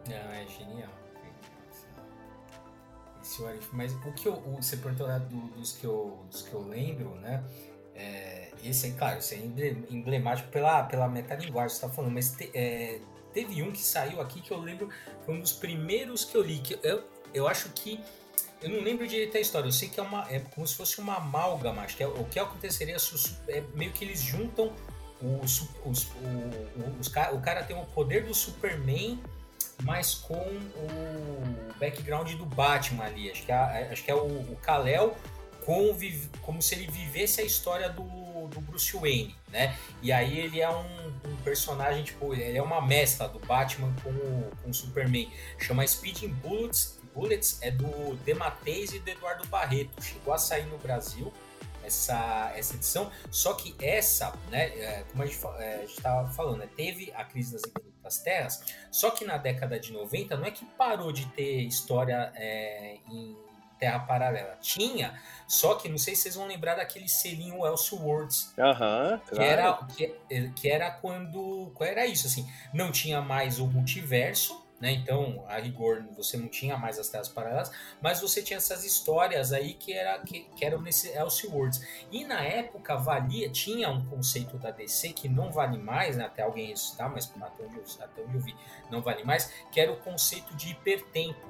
Não, 0.09 0.31
é 0.33 0.47
genial. 0.47 0.89
Esse 3.21 3.41
What 3.43 3.59
Mas 3.71 3.93
o 3.93 4.11
que 4.13 4.27
eu, 4.27 4.33
o, 4.33 4.61
você 4.61 4.75
perguntou 4.77 5.07
né, 5.07 5.19
do, 5.19 5.39
dos, 5.55 5.73
que 5.73 5.85
eu, 5.85 6.25
dos 6.31 6.41
que 6.41 6.51
eu 6.51 6.67
lembro, 6.67 7.13
né? 7.15 7.43
É, 7.93 8.51
esse 8.63 8.91
claro, 8.93 9.19
esse 9.19 9.35
é 9.35 9.75
emblemático 9.89 10.49
pela, 10.49 10.83
pela 10.83 11.07
metalinguagem 11.07 11.75
que 11.75 11.81
você 11.81 11.87
tá 11.87 11.93
falando, 11.93 12.13
mas 12.13 12.31
te, 12.31 12.49
é, 12.53 12.99
teve 13.33 13.61
um 13.61 13.71
que 13.71 13.81
saiu 13.81 14.19
aqui 14.21 14.41
que 14.41 14.51
eu 14.51 14.57
lembro, 14.57 14.89
foi 15.25 15.35
um 15.35 15.41
dos 15.41 15.51
primeiros 15.51 16.23
que 16.23 16.35
eu 16.35 16.41
li, 16.41 16.59
que 16.59 16.79
eu, 16.81 17.03
eu 17.33 17.47
acho 17.47 17.69
que 17.69 17.99
eu 18.61 18.69
não 18.69 18.81
lembro 18.81 19.05
direito 19.05 19.35
a 19.37 19.39
história, 19.39 19.67
eu 19.67 19.71
sei 19.71 19.89
que 19.89 19.99
é, 19.99 20.03
uma, 20.03 20.25
é 20.31 20.39
como 20.39 20.65
se 20.65 20.75
fosse 20.75 20.99
uma 20.99 21.17
amálgama, 21.17 21.81
acho 21.81 21.97
que 21.97 22.03
é, 22.03 22.07
o 22.07 22.23
que 22.25 22.39
aconteceria 22.39 22.95
é 23.49 23.62
meio 23.75 23.91
que 23.91 24.05
eles 24.05 24.21
juntam 24.21 24.73
os, 25.21 25.67
os, 25.85 26.05
o, 26.05 26.99
os, 26.99 27.07
o 27.07 27.41
cara 27.41 27.63
tem 27.63 27.77
o 27.77 27.85
poder 27.87 28.23
do 28.23 28.33
Superman 28.33 29.21
mas 29.84 30.15
com 30.15 30.34
o 30.36 31.77
background 31.80 32.34
do 32.34 32.46
Batman 32.46 33.06
ali. 33.06 33.32
Acho 33.32 33.46
que 33.46 33.52
é, 33.52 33.90
acho 33.92 34.04
que 34.04 34.12
é 34.12 34.15
o, 34.15 34.25
o 34.25 34.58
Kal-El 34.62 35.15
com, 35.65 35.96
como 36.42 36.62
se 36.62 36.75
ele 36.75 36.88
vivesse 36.88 37.42
a 37.42 37.44
história 37.44 37.90
do, 37.90 38.48
do 38.48 38.62
Bruce 38.62 38.96
Wayne, 38.96 39.36
né? 39.50 39.77
E 40.02 40.12
aí 40.12 40.40
ele 40.40 40.60
é 40.60 40.69
um, 40.69 41.08
um, 41.25 41.36
personagem, 41.44 42.04
tipo, 42.04 42.34
ele 42.34 42.58
é 42.58 42.62
uma 42.62 42.82
mescla 42.82 43.27
do 43.27 43.40
Batman 43.40 43.94
com 44.04 44.10
o, 44.10 44.52
com 44.63 44.69
o 44.69 44.73
Superman. 44.73 45.32
Chama 45.60 45.86
Speeding 45.86 46.34
Bullets, 46.34 47.00
Bullets 47.13 47.60
é 47.62 47.71
do 47.71 48.15
Dematteis 48.23 48.94
e 48.94 49.00
do 49.00 49.10
Eduardo 49.10 49.48
Barreto. 49.48 50.02
Chegou 50.02 50.34
a 50.34 50.38
sair 50.38 50.65
no 50.65 50.77
Brasil 50.77 51.32
essa, 51.84 52.52
essa 52.56 52.75
edição, 52.75 53.12
só 53.32 53.54
que 53.54 53.75
essa, 53.80 54.34
né, 54.50 54.67
é, 54.67 55.04
como 55.12 55.23
a 55.23 55.25
gente 55.25 55.40
é, 55.58 55.84
estava 55.86 56.30
falando, 56.30 56.60
né, 56.60 56.69
teve 56.75 57.12
a 57.15 57.23
crise 57.23 57.54
das 57.54 57.63
das 58.10 58.17
terras. 58.17 58.63
Só 58.91 59.12
que 59.12 59.23
na 59.23 59.37
década 59.37 59.79
de 59.79 59.93
90 59.93 60.35
não 60.35 60.45
é 60.45 60.51
que 60.51 60.65
parou 60.65 61.12
de 61.12 61.27
ter 61.27 61.62
história 61.62 62.33
é, 62.35 62.97
em 63.07 63.37
Terra 63.79 63.99
Paralela. 63.99 64.57
Tinha, 64.60 65.13
só 65.47 65.75
que 65.75 65.87
não 65.87 65.97
sei 65.97 66.15
se 66.15 66.23
vocês 66.23 66.35
vão 66.35 66.47
lembrar 66.47 66.75
daquele 66.75 67.07
selinho 67.07 67.65
Elseworlds. 67.65 68.53
Aham, 68.57 69.21
que, 69.29 69.41
era, 69.41 69.73
que, 69.95 70.51
que 70.55 70.69
era 70.69 70.91
quando. 70.91 71.71
Era 71.79 72.05
isso, 72.05 72.27
assim. 72.27 72.49
Não 72.73 72.91
tinha 72.91 73.21
mais 73.21 73.60
o 73.60 73.67
multiverso, 73.67 74.65
né? 74.80 74.92
Então, 74.92 75.44
a 75.48 75.58
rigor, 75.58 76.06
você 76.15 76.38
não 76.38 76.48
tinha 76.48 76.77
mais 76.77 76.98
as 76.98 77.10
terras 77.10 77.27
paralelas, 77.27 77.71
mas 78.02 78.21
você 78.21 78.42
tinha 78.42 78.58
essas 78.58 78.86
histórias 78.86 79.52
aí 79.52 79.73
que, 79.73 79.94
era, 79.94 80.19
que, 80.19 80.42
que 80.56 80.65
eram 80.65 80.82
nesse 80.82 81.10
Elseworlds. 81.10 81.86
E 82.12 82.23
na 82.23 82.42
época 82.42 82.96
valia, 82.96 83.50
tinha 83.50 83.90
um 83.90 84.06
conceito 84.06 84.58
da 84.58 84.71
DC 84.71 85.10
que 85.10 85.27
não 85.27 85.52
vale 85.52 85.77
mais, 85.77 86.15
né? 86.15 86.25
até 86.25 86.44
alguém 86.44 86.67
ressuscitar, 86.67 87.12
mas 87.12 87.32
até 87.42 87.63
onde, 87.63 87.77
eu, 87.77 87.84
até 88.00 88.21
onde 88.21 88.36
eu 88.36 88.42
vi, 88.42 88.56
não 88.90 89.02
vale 89.02 89.23
mais, 89.23 89.52
que 89.71 89.80
era 89.80 89.92
o 89.92 89.98
conceito 89.98 90.56
de 90.56 90.69
hipertempo. 90.69 91.48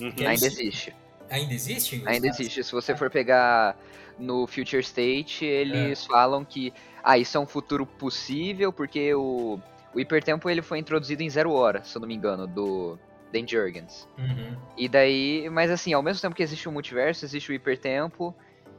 Uhum. 0.00 0.12
Ainda 0.26 0.46
existe. 0.46 0.94
Ainda 1.28 1.52
existe? 1.52 2.02
Ainda 2.06 2.28
existe. 2.28 2.62
Se 2.62 2.72
você 2.72 2.96
for 2.96 3.10
pegar 3.10 3.76
no 4.18 4.46
Future 4.46 4.80
State, 4.80 5.44
eles 5.44 6.04
é. 6.04 6.06
falam 6.06 6.44
que 6.44 6.72
ah, 7.02 7.18
isso 7.18 7.36
é 7.36 7.40
um 7.40 7.46
futuro 7.46 7.84
possível, 7.84 8.72
porque 8.72 9.14
o 9.14 9.60
o 9.94 10.00
hipertempo 10.00 10.48
ele 10.48 10.62
foi 10.62 10.78
introduzido 10.78 11.22
em 11.22 11.30
Zero 11.30 11.52
Hora, 11.52 11.82
se 11.84 11.96
eu 11.96 12.00
não 12.00 12.08
me 12.08 12.14
engano, 12.14 12.46
do 12.46 12.98
Dan 13.32 13.46
Jurgens. 13.46 14.08
Uhum. 14.18 14.56
E 14.76 14.88
daí, 14.88 15.48
mas 15.50 15.70
assim, 15.70 15.92
ao 15.92 16.02
mesmo 16.02 16.20
tempo 16.20 16.34
que 16.34 16.42
existe 16.42 16.68
o 16.68 16.72
multiverso, 16.72 17.24
existe 17.24 17.50
o 17.50 17.54
hipertempo. 17.54 18.34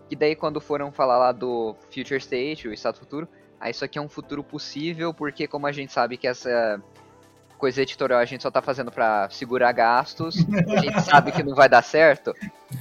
E 0.09 0.15
daí 0.15 0.35
quando 0.35 0.59
foram 0.59 0.91
falar 0.91 1.17
lá 1.17 1.31
do 1.31 1.75
Future 1.93 2.17
State, 2.17 2.67
o 2.67 2.73
estado 2.73 2.97
futuro, 2.97 3.27
ah, 3.59 3.69
isso 3.69 3.83
aqui 3.83 3.99
é 3.99 4.01
um 4.01 4.09
futuro 4.09 4.43
possível, 4.43 5.13
porque 5.13 5.47
como 5.47 5.67
a 5.67 5.71
gente 5.71 5.91
sabe 5.91 6.17
que 6.17 6.27
essa 6.27 6.81
coisa 7.57 7.81
editorial 7.81 8.19
a 8.19 8.25
gente 8.25 8.41
só 8.41 8.49
tá 8.49 8.61
fazendo 8.61 8.89
para 8.89 9.29
segurar 9.29 9.71
gastos, 9.73 10.37
a 10.69 10.77
gente 10.77 11.01
sabe 11.03 11.31
que 11.31 11.43
não 11.43 11.53
vai 11.53 11.67
dar 11.67 11.83
certo. 11.83 12.33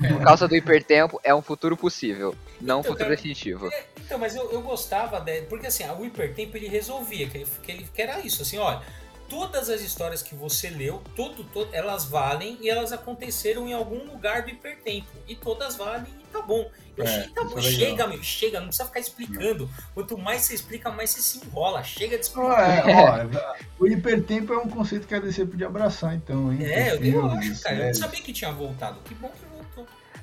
Por 0.08 0.22
causa 0.22 0.46
do 0.46 0.54
hipertempo, 0.54 1.20
é 1.24 1.34
um 1.34 1.42
futuro 1.42 1.76
possível, 1.76 2.34
não 2.60 2.80
um 2.80 2.82
futuro 2.84 3.08
definitivo. 3.10 3.68
É, 4.08 4.14
então, 4.14 4.18
mas 4.18 4.34
eu, 4.34 4.50
eu 4.50 4.62
gostava, 4.62 5.20
de, 5.20 5.42
porque 5.42 5.66
assim, 5.66 5.84
o 5.84 6.04
hipertempo 6.04 6.56
ele 6.56 6.66
resolvia, 6.66 7.28
que, 7.28 7.36
ele, 7.36 7.46
que, 7.62 7.72
ele, 7.72 7.88
que 7.92 8.02
era 8.02 8.18
isso, 8.20 8.40
assim, 8.40 8.56
olha, 8.56 8.82
todas 9.28 9.68
as 9.68 9.82
histórias 9.82 10.22
que 10.22 10.34
você 10.34 10.70
leu, 10.70 11.02
tudo, 11.14 11.44
todo, 11.44 11.68
elas 11.74 12.06
valem 12.06 12.56
e 12.60 12.70
elas 12.70 12.90
aconteceram 12.90 13.68
em 13.68 13.74
algum 13.74 14.10
lugar 14.10 14.42
do 14.42 14.50
hipertempo. 14.50 15.08
E 15.28 15.36
todas 15.36 15.76
valem 15.76 16.06
e 16.18 16.24
tá 16.32 16.40
bom. 16.40 16.70
Eu 16.96 17.04
é, 17.04 17.28
tá 17.28 17.44
bom, 17.44 17.58
é 17.58 17.62
chega, 17.62 18.06
meu, 18.06 18.22
chega, 18.22 18.58
não 18.58 18.68
precisa 18.68 18.88
ficar 18.88 19.00
explicando. 19.00 19.70
Quanto 19.94 20.16
mais 20.16 20.42
você 20.42 20.54
explica, 20.54 20.90
mais 20.90 21.10
você 21.10 21.20
se 21.20 21.46
enrola. 21.46 21.84
Chega 21.84 22.16
de 22.16 22.24
explicar. 22.24 22.88
É, 22.88 22.94
ó, 22.94 23.58
o 23.78 23.86
hipertempo 23.86 24.54
é 24.54 24.58
um 24.58 24.68
conceito 24.68 25.06
que 25.06 25.14
a 25.14 25.20
DC 25.20 25.44
podia 25.44 25.66
abraçar, 25.66 26.14
então, 26.14 26.50
hein? 26.50 26.64
É, 26.64 26.94
eu, 26.94 27.04
eu 27.04 27.30
acho, 27.30 27.60
cara. 27.60 27.76
Eu 27.76 27.86
não 27.88 27.94
sabia 27.94 28.22
que 28.22 28.32
tinha 28.32 28.50
voltado. 28.50 29.00
Que 29.04 29.14
bom 29.14 29.28
que. 29.28 29.47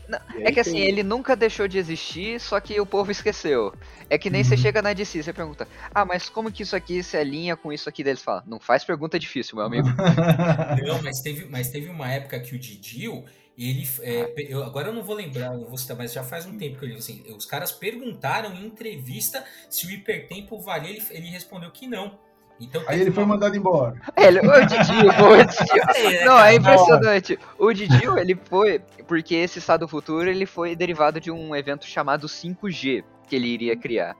Não, 0.08 0.20
é 0.40 0.52
que 0.52 0.60
assim, 0.60 0.80
ele 0.80 1.04
nunca 1.04 1.36
deixou 1.36 1.68
de 1.68 1.78
existir, 1.78 2.40
só 2.40 2.60
que 2.60 2.80
o 2.80 2.86
povo 2.86 3.12
esqueceu. 3.12 3.74
É 4.10 4.18
que 4.18 4.30
nem 4.30 4.42
uhum. 4.42 4.48
você 4.48 4.58
chega 4.58 4.82
na 4.82 4.94
DC, 4.94 5.24
você 5.24 5.34
pergunta, 5.34 5.68
ah, 5.94 6.06
mas 6.06 6.30
como 6.30 6.52
que 6.52 6.64
isso 6.64 6.76
aqui 6.76 7.02
se 7.02 7.18
alinha 7.18 7.56
com 7.56 7.74
isso 7.74 7.90
aqui? 7.90 8.04
Deles 8.04 8.22
fala, 8.22 8.44
não 8.46 8.60
faz 8.60 8.84
pergunta 8.84 9.18
difícil, 9.18 9.56
meu 9.56 9.66
amigo. 9.66 9.88
não, 10.86 11.02
mas 11.02 11.22
teve, 11.22 11.46
mas 11.46 11.70
teve 11.70 11.90
uma 11.90 12.12
época 12.12 12.40
que 12.40 12.56
o 12.56 12.60
Didio, 12.60 13.26
ele. 13.58 13.88
É, 14.02 14.34
eu, 14.50 14.64
agora 14.64 14.90
eu 14.90 14.94
não 14.94 15.04
vou 15.04 15.16
lembrar, 15.16 15.52
não 15.52 15.66
vou 15.66 15.78
citar, 15.78 15.98
mas 15.98 16.14
já 16.14 16.24
faz 16.24 16.46
um 16.46 16.58
tempo 16.58 16.78
que 16.80 16.86
ele 16.86 16.96
assim, 16.96 17.24
os 17.36 17.46
caras 17.46 17.72
perguntaram 17.72 18.54
em 18.54 18.66
entrevista 18.66 19.44
se 19.70 19.88
o 19.88 19.92
hipertempo 19.92 20.60
valia, 20.60 20.92
ele, 20.92 21.04
ele 21.10 21.28
respondeu 21.28 21.72
que 21.72 21.88
não. 21.88 22.20
Então, 22.60 22.82
Aí 22.88 23.02
ele 23.02 23.10
uma... 23.10 23.16
foi 23.16 23.26
mandado 23.26 23.56
embora. 23.56 23.96
Ele, 24.16 24.40
o 24.40 24.66
Didio, 24.66 25.10
o 25.10 25.44
Didio. 25.44 26.26
Não, 26.26 26.40
é 26.40 26.56
impressionante. 26.56 27.38
O 27.58 27.74
Didio, 27.74 28.18
ele 28.18 28.40
foi. 28.46 28.82
Porque 29.08 29.36
esse 29.36 29.60
estado 29.60 29.88
futuro 29.88 30.30
ele 30.30 30.46
foi 30.46 30.76
derivado 30.76 31.20
de 31.20 31.30
um 31.30 31.56
evento 31.56 31.86
chamado 31.86 32.28
5G 32.28 33.04
que 33.28 33.36
ele 33.36 33.48
iria 33.48 33.76
criar. 33.76 34.16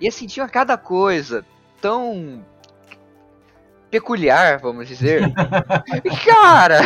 E 0.00 0.08
assim, 0.08 0.26
tinha 0.26 0.48
cada 0.48 0.76
coisa 0.76 1.44
tão 1.80 2.44
peculiar, 3.90 4.58
vamos 4.58 4.88
dizer. 4.88 5.22
cara, 6.24 6.80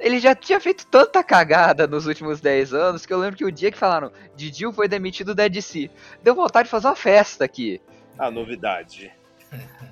ele 0.00 0.18
já 0.18 0.34
tinha 0.34 0.58
feito 0.58 0.86
tanta 0.86 1.22
cagada 1.22 1.86
nos 1.86 2.06
últimos 2.06 2.40
10 2.40 2.74
anos 2.74 3.06
que 3.06 3.12
eu 3.12 3.18
lembro 3.18 3.36
que 3.36 3.44
o 3.44 3.52
dia 3.52 3.70
que 3.70 3.78
falaram 3.78 4.10
Didio 4.34 4.72
foi 4.72 4.88
demitido 4.88 5.34
da 5.34 5.48
DC, 5.48 5.90
deu 6.22 6.34
vontade 6.34 6.66
de 6.66 6.70
fazer 6.70 6.88
uma 6.88 6.96
festa 6.96 7.44
aqui. 7.44 7.80
A 8.18 8.30
novidade. 8.30 9.12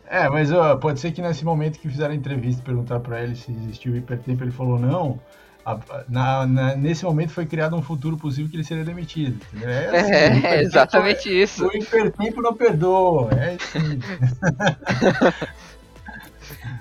É, 0.06 0.28
mas 0.28 0.50
uh, 0.52 0.76
pode 0.80 1.00
ser 1.00 1.12
que 1.12 1.22
nesse 1.22 1.44
momento 1.44 1.78
que 1.78 1.88
fizeram 1.88 2.12
a 2.12 2.16
entrevista 2.16 2.60
e 2.60 2.64
perguntaram 2.64 3.00
para 3.00 3.22
ele 3.22 3.34
se 3.34 3.50
existiu 3.50 3.96
hipertempo, 3.96 4.44
ele 4.44 4.50
falou 4.50 4.78
não. 4.78 5.20
A, 5.64 5.78
na, 6.08 6.46
na, 6.46 6.76
nesse 6.76 7.04
momento 7.04 7.30
foi 7.30 7.46
criado 7.46 7.76
um 7.76 7.82
futuro 7.82 8.16
possível 8.16 8.50
que 8.50 8.56
ele 8.56 8.64
seria 8.64 8.84
demitido. 8.84 9.40
É, 9.62 10.00
assim, 10.00 10.46
é 10.46 10.62
exatamente 10.62 11.28
é, 11.28 11.32
isso. 11.32 11.66
O 11.66 11.76
hipertempo 11.76 12.42
não 12.42 12.54
perdoa. 12.54 13.30
É 13.32 13.54
assim. 13.54 14.00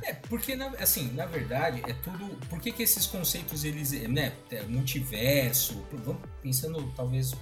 É, 0.04 0.14
porque, 0.14 0.58
assim, 0.80 1.12
na 1.14 1.26
verdade, 1.26 1.82
é 1.88 1.94
tudo. 1.94 2.26
Por 2.50 2.60
que, 2.60 2.72
que 2.72 2.84
esses 2.84 3.06
conceitos, 3.06 3.64
eles. 3.64 3.92
né? 4.10 4.34
Multiverso, 4.68 5.86
vamos 6.04 6.22
pensando 6.42 6.92
talvez 6.96 7.36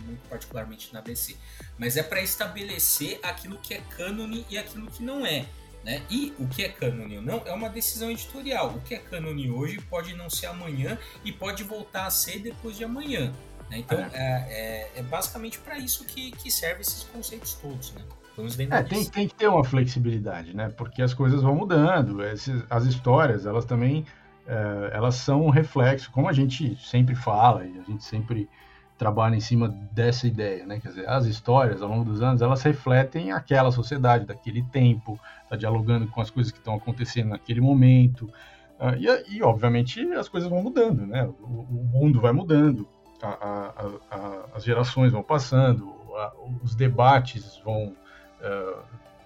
muito 0.00 0.20
particularmente 0.28 0.92
na 0.92 1.00
DC. 1.00 1.36
Mas 1.78 1.96
é 1.96 2.02
para 2.02 2.20
estabelecer 2.20 3.20
aquilo 3.22 3.58
que 3.58 3.74
é 3.74 3.80
cânone 3.96 4.44
e 4.50 4.58
aquilo 4.58 4.90
que 4.90 5.02
não 5.02 5.24
é. 5.24 5.46
Né? 5.84 6.02
E 6.10 6.34
o 6.38 6.46
que 6.46 6.62
é 6.62 6.68
cânone 6.68 7.16
ou 7.16 7.22
não 7.22 7.42
é 7.46 7.52
uma 7.52 7.68
decisão 7.68 8.10
editorial. 8.10 8.74
O 8.74 8.80
que 8.82 8.94
é 8.94 8.98
cânone 8.98 9.50
hoje 9.50 9.80
pode 9.88 10.14
não 10.14 10.28
ser 10.28 10.46
amanhã 10.46 10.98
e 11.24 11.32
pode 11.32 11.62
voltar 11.64 12.06
a 12.06 12.10
ser 12.10 12.38
depois 12.40 12.76
de 12.76 12.84
amanhã. 12.84 13.32
Né? 13.70 13.78
Então 13.78 13.98
é, 13.98 14.10
é, 14.14 14.90
é 14.96 15.02
basicamente 15.02 15.58
para 15.58 15.78
isso 15.78 16.04
que, 16.04 16.32
que 16.32 16.50
servem 16.50 16.82
esses 16.82 17.04
conceitos 17.04 17.54
todos. 17.54 17.92
Né? 17.92 18.02
É, 18.70 18.82
tem, 18.82 19.04
tem, 19.04 19.28
que 19.28 19.34
ter 19.34 19.48
uma 19.48 19.62
flexibilidade, 19.62 20.56
né? 20.56 20.70
Porque 20.70 21.02
as 21.02 21.12
coisas 21.12 21.42
vão 21.42 21.54
mudando. 21.54 22.24
Esses, 22.24 22.62
as 22.70 22.84
histórias, 22.84 23.44
elas 23.44 23.66
também 23.66 24.06
é, 24.46 24.90
elas 24.92 25.14
são 25.14 25.46
um 25.46 25.50
reflexo, 25.50 26.10
como 26.10 26.28
a 26.28 26.32
gente 26.32 26.76
sempre 26.84 27.14
fala 27.14 27.64
e 27.64 27.78
a 27.78 27.82
gente 27.82 28.02
sempre 28.02 28.48
trabalha 29.00 29.34
em 29.34 29.40
cima 29.40 29.74
dessa 29.92 30.26
ideia, 30.26 30.66
né? 30.66 30.78
Quer 30.78 30.88
dizer, 30.88 31.08
as 31.08 31.24
histórias 31.24 31.80
ao 31.80 31.88
longo 31.88 32.04
dos 32.04 32.20
anos 32.20 32.42
elas 32.42 32.62
refletem 32.62 33.32
aquela 33.32 33.72
sociedade 33.72 34.26
daquele 34.26 34.62
tempo, 34.64 35.18
tá 35.48 35.56
dialogando 35.56 36.06
com 36.08 36.20
as 36.20 36.28
coisas 36.28 36.52
que 36.52 36.58
estão 36.58 36.74
acontecendo 36.74 37.30
naquele 37.30 37.62
momento 37.62 38.26
uh, 38.78 38.94
e, 38.98 39.36
e, 39.38 39.42
obviamente 39.42 40.02
as 40.12 40.28
coisas 40.28 40.50
vão 40.50 40.62
mudando, 40.62 41.06
né? 41.06 41.24
O, 41.40 41.44
o 41.44 41.90
mundo 41.90 42.20
vai 42.20 42.32
mudando, 42.32 42.86
a, 43.22 43.28
a, 43.28 43.86
a, 44.10 44.44
as 44.54 44.64
gerações 44.64 45.12
vão 45.12 45.22
passando, 45.22 45.90
os 46.62 46.74
debates 46.74 47.58
vão 47.64 47.94
uh, 48.42 48.82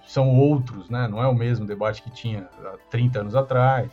são 0.07 0.29
outros, 0.39 0.89
né? 0.89 1.09
Não 1.09 1.21
é 1.21 1.27
o 1.27 1.35
mesmo 1.35 1.67
debate 1.67 2.01
que 2.01 2.11
tinha 2.11 2.49
há 2.65 2.77
30 2.91 3.21
anos 3.23 3.35
atrás. 3.35 3.91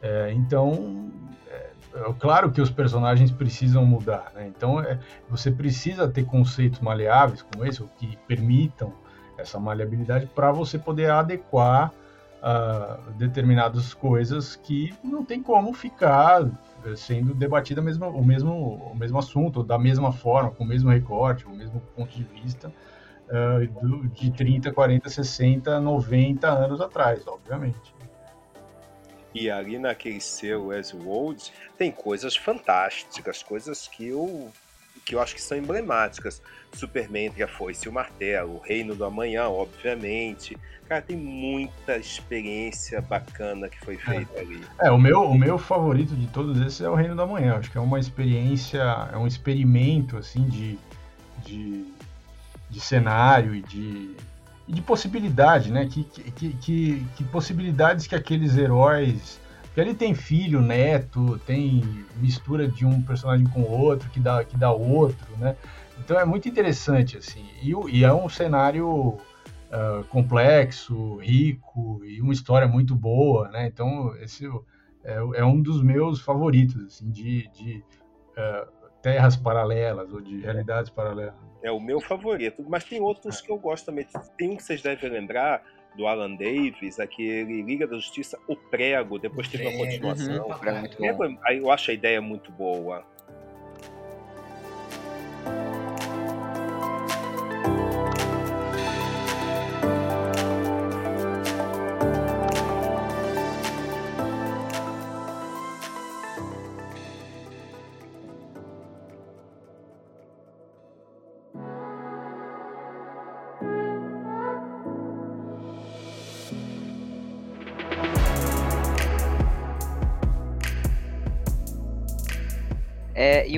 É, 0.00 0.32
então, 0.32 1.12
é 1.48 1.71
claro 2.18 2.50
que 2.50 2.60
os 2.60 2.70
personagens 2.70 3.30
precisam 3.30 3.84
mudar, 3.84 4.32
né? 4.34 4.46
Então 4.46 4.80
é, 4.80 4.98
você 5.28 5.50
precisa 5.50 6.08
ter 6.08 6.24
conceitos 6.24 6.80
maleáveis 6.80 7.42
como 7.42 7.64
esse, 7.64 7.82
que 7.98 8.16
permitam 8.26 8.92
essa 9.36 9.58
maleabilidade 9.58 10.26
para 10.26 10.52
você 10.52 10.78
poder 10.78 11.10
adequar 11.10 11.92
uh, 12.42 13.10
determinadas 13.12 13.94
coisas 13.94 14.56
que 14.56 14.94
não 15.02 15.24
tem 15.24 15.42
como 15.42 15.72
ficar 15.72 16.42
eh, 16.84 16.96
sendo 16.96 17.34
debatida 17.34 17.80
mesmo, 17.80 18.06
o, 18.08 18.24
mesmo, 18.24 18.52
o 18.92 18.96
mesmo 18.96 19.18
assunto, 19.18 19.62
da 19.62 19.78
mesma 19.78 20.12
forma, 20.12 20.50
com 20.50 20.64
o 20.64 20.66
mesmo 20.66 20.90
recorte, 20.90 21.46
o 21.46 21.50
mesmo 21.50 21.80
ponto 21.94 22.10
de 22.10 22.24
vista 22.24 22.72
uh, 23.28 24.08
de 24.08 24.30
30, 24.32 24.72
40, 24.72 25.08
60, 25.08 25.80
90 25.80 26.48
anos 26.48 26.80
atrás, 26.80 27.26
obviamente. 27.26 27.94
E 29.34 29.50
ali 29.50 29.78
naquele 29.78 30.20
selo 30.20 30.66
Westworld 30.66 31.52
tem 31.78 31.90
coisas 31.90 32.36
fantásticas, 32.36 33.42
coisas 33.42 33.88
que 33.88 34.08
eu, 34.08 34.50
que 35.04 35.14
eu 35.14 35.20
acho 35.20 35.34
que 35.34 35.42
são 35.42 35.56
emblemáticas. 35.56 36.42
Superman 36.72 37.26
entre 37.26 37.42
a 37.42 37.48
foice 37.48 37.86
e 37.86 37.88
o 37.88 37.92
martelo, 37.92 38.56
o 38.56 38.58
Reino 38.58 38.94
do 38.94 39.04
Amanhã, 39.04 39.48
obviamente. 39.48 40.56
Cara, 40.88 41.00
tem 41.00 41.16
muita 41.16 41.96
experiência 41.96 43.00
bacana 43.00 43.68
que 43.68 43.78
foi 43.80 43.96
feita 43.96 44.40
ali. 44.40 44.60
É, 44.80 44.90
o 44.90 44.98
meu, 44.98 45.22
o 45.22 45.38
meu 45.38 45.58
favorito 45.58 46.14
de 46.14 46.26
todos 46.26 46.60
esses 46.60 46.80
é 46.80 46.88
o 46.88 46.94
Reino 46.94 47.14
do 47.14 47.22
Amanhã. 47.22 47.56
Acho 47.56 47.70
que 47.70 47.78
é 47.78 47.80
uma 47.80 47.98
experiência, 47.98 48.82
é 49.12 49.16
um 49.16 49.26
experimento, 49.26 50.16
assim, 50.16 50.46
de, 50.48 50.78
de, 51.44 51.86
de 52.68 52.80
cenário 52.80 53.54
e 53.54 53.62
de, 53.62 54.14
de 54.72 54.80
possibilidade, 54.80 55.70
né? 55.70 55.86
Que, 55.86 56.02
que, 56.02 56.52
que, 56.54 57.06
que, 57.14 57.24
possibilidades 57.24 58.06
que 58.06 58.14
aqueles 58.14 58.56
heróis. 58.56 59.38
Que 59.74 59.80
ele 59.80 59.94
tem 59.94 60.14
filho, 60.14 60.60
neto, 60.60 61.38
tem 61.46 62.04
mistura 62.16 62.68
de 62.68 62.84
um 62.84 63.00
personagem 63.02 63.46
com 63.46 63.62
outro, 63.62 64.08
que 64.10 64.20
dá, 64.20 64.44
que 64.44 64.56
dá 64.56 64.70
outro, 64.72 65.26
né? 65.38 65.56
Então 65.98 66.18
é 66.18 66.24
muito 66.24 66.48
interessante, 66.48 67.16
assim. 67.18 67.44
E, 67.62 67.72
e 67.90 68.04
é 68.04 68.12
um 68.12 68.28
cenário 68.28 68.88
uh, 68.88 70.04
complexo, 70.08 71.16
rico 71.16 72.02
e 72.04 72.20
uma 72.20 72.32
história 72.32 72.66
muito 72.66 72.94
boa, 72.94 73.48
né? 73.48 73.66
Então 73.66 74.14
esse 74.16 74.46
é, 75.04 75.16
é 75.34 75.44
um 75.44 75.60
dos 75.60 75.82
meus 75.82 76.20
favoritos, 76.20 76.82
assim, 76.86 77.10
de, 77.10 77.48
de 77.48 77.84
é, 78.36 78.66
terras 79.02 79.36
paralelas 79.36 80.12
ou 80.12 80.20
de 80.20 80.40
realidades 80.40 80.90
paralelas. 80.90 81.34
É 81.62 81.70
o 81.70 81.80
meu 81.80 82.00
favorito, 82.00 82.64
mas 82.68 82.84
tem 82.84 83.00
outros 83.00 83.40
que 83.40 83.50
eu 83.50 83.58
gosto 83.58 83.86
também. 83.86 84.06
Tem 84.36 84.50
um 84.50 84.56
que 84.56 84.62
vocês 84.62 84.82
devem 84.82 85.10
lembrar, 85.10 85.62
do 85.96 86.06
Alan 86.06 86.34
Davis, 86.34 86.98
aquele 86.98 87.62
Liga 87.62 87.86
da 87.86 87.96
Justiça, 87.96 88.38
O 88.48 88.56
Prego, 88.56 89.18
depois 89.18 89.48
teve 89.48 89.66
uma 89.66 89.76
continuação. 89.76 90.46
Uhum, 90.46 90.52
o 90.52 90.58
Prego 90.58 91.04
é 91.04 91.12
bom. 91.12 91.38
eu 91.50 91.70
acho 91.70 91.90
a 91.90 91.94
ideia 91.94 92.20
muito 92.20 92.50
boa. 92.52 93.04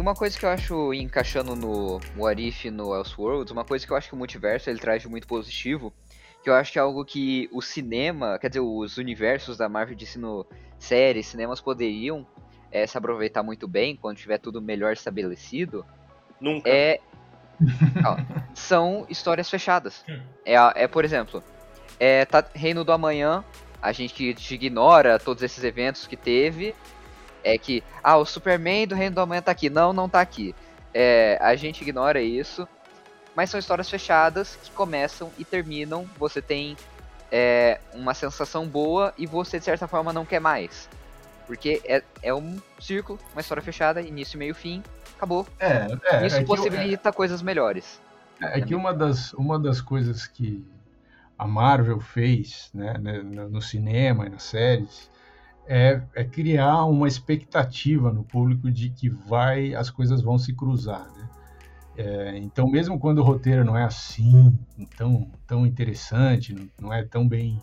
Uma 0.04 0.14
coisa 0.14 0.38
que 0.38 0.44
eu 0.44 0.50
acho, 0.50 0.92
encaixando 0.92 1.56
no 1.56 1.98
What 2.14 2.46
If 2.46 2.66
e 2.66 2.70
no 2.70 2.94
Elseworlds, 2.94 3.50
uma 3.50 3.64
coisa 3.64 3.86
que 3.86 3.90
eu 3.90 3.96
acho 3.96 4.08
que 4.10 4.14
o 4.14 4.18
multiverso 4.18 4.68
ele 4.68 4.78
traz 4.78 5.00
de 5.00 5.08
muito 5.08 5.26
positivo, 5.26 5.94
que 6.42 6.50
eu 6.50 6.54
acho 6.54 6.70
que 6.70 6.78
é 6.78 6.82
algo 6.82 7.02
que 7.06 7.48
o 7.50 7.62
cinema, 7.62 8.38
quer 8.38 8.48
dizer, 8.48 8.60
os 8.60 8.98
universos 8.98 9.56
da 9.56 9.66
Marvel 9.66 9.96
de 9.96 10.18
no 10.18 10.44
séries, 10.78 11.26
cinemas 11.26 11.58
poderiam 11.58 12.26
é, 12.70 12.86
se 12.86 12.98
aproveitar 12.98 13.42
muito 13.42 13.66
bem 13.66 13.96
quando 13.96 14.18
tiver 14.18 14.36
tudo 14.36 14.60
melhor 14.60 14.92
estabelecido, 14.92 15.86
Nunca. 16.38 16.68
é 16.68 17.00
ó, 18.04 18.18
são 18.54 19.06
histórias 19.08 19.48
fechadas. 19.48 20.04
É, 20.44 20.54
a- 20.54 20.74
é 20.76 20.86
por 20.86 21.02
exemplo, 21.02 21.42
é, 21.98 22.26
tá 22.26 22.44
Reino 22.54 22.84
do 22.84 22.92
Amanhã, 22.92 23.42
a 23.80 23.90
gente 23.90 24.12
que 24.12 24.54
ignora 24.54 25.18
todos 25.18 25.42
esses 25.42 25.64
eventos 25.64 26.06
que 26.06 26.16
teve, 26.16 26.74
é 27.44 27.58
que 27.58 27.84
ah, 28.02 28.16
o 28.16 28.24
Superman 28.24 28.86
do 28.86 28.94
Reino 28.94 29.14
do 29.14 29.20
Amanhã 29.20 29.42
tá 29.42 29.52
aqui, 29.52 29.68
não, 29.68 29.92
não 29.92 30.08
tá 30.08 30.20
aqui. 30.20 30.54
É, 30.92 31.38
a 31.40 31.54
gente 31.54 31.82
ignora 31.82 32.20
isso, 32.22 32.66
mas 33.36 33.50
são 33.50 33.60
histórias 33.60 33.90
fechadas 33.90 34.56
que 34.62 34.70
começam 34.70 35.30
e 35.38 35.44
terminam. 35.44 36.08
Você 36.18 36.40
tem 36.40 36.76
é, 37.30 37.80
uma 37.92 38.14
sensação 38.14 38.66
boa 38.66 39.12
e 39.18 39.26
você 39.26 39.58
de 39.58 39.64
certa 39.64 39.86
forma 39.86 40.12
não 40.12 40.24
quer 40.24 40.40
mais. 40.40 40.88
Porque 41.46 41.82
é, 41.84 42.02
é 42.22 42.32
um 42.32 42.58
círculo, 42.80 43.18
uma 43.34 43.40
história 43.40 43.62
fechada, 43.62 44.00
início, 44.00 44.38
meio, 44.38 44.54
fim, 44.54 44.82
acabou. 45.14 45.46
É, 45.60 45.88
é, 46.04 46.26
Isso 46.26 46.36
é 46.36 46.40
que, 46.40 46.46
possibilita 46.46 47.12
coisas 47.12 47.42
melhores. 47.42 48.00
é, 48.40 48.58
é 48.58 48.62
que 48.62 48.74
uma 48.74 48.94
das, 48.94 49.34
uma 49.34 49.58
das 49.58 49.80
coisas 49.80 50.26
que 50.26 50.64
a 51.38 51.46
Marvel 51.46 52.00
fez 52.00 52.70
né, 52.72 52.96
né, 52.98 53.18
no 53.18 53.50
no 53.50 53.60
cinema 53.60 54.26
e 54.26 54.30
nas 54.30 54.44
séries 54.44 55.10
é, 55.66 56.02
é 56.14 56.24
criar 56.24 56.84
uma 56.84 57.08
expectativa 57.08 58.12
no 58.12 58.24
público 58.24 58.70
de 58.70 58.90
que 58.90 59.08
vai 59.08 59.74
as 59.74 59.90
coisas 59.90 60.22
vão 60.22 60.38
se 60.38 60.54
cruzar. 60.54 61.06
Né? 61.16 61.28
É, 61.96 62.38
então, 62.38 62.68
mesmo 62.68 62.98
quando 62.98 63.18
o 63.18 63.22
roteiro 63.22 63.64
não 63.64 63.76
é 63.76 63.84
assim, 63.84 64.58
tão, 64.96 65.30
tão 65.46 65.66
interessante, 65.66 66.54
não, 66.80 66.92
é 66.92 67.04
tão 67.04 67.26
bem 67.26 67.62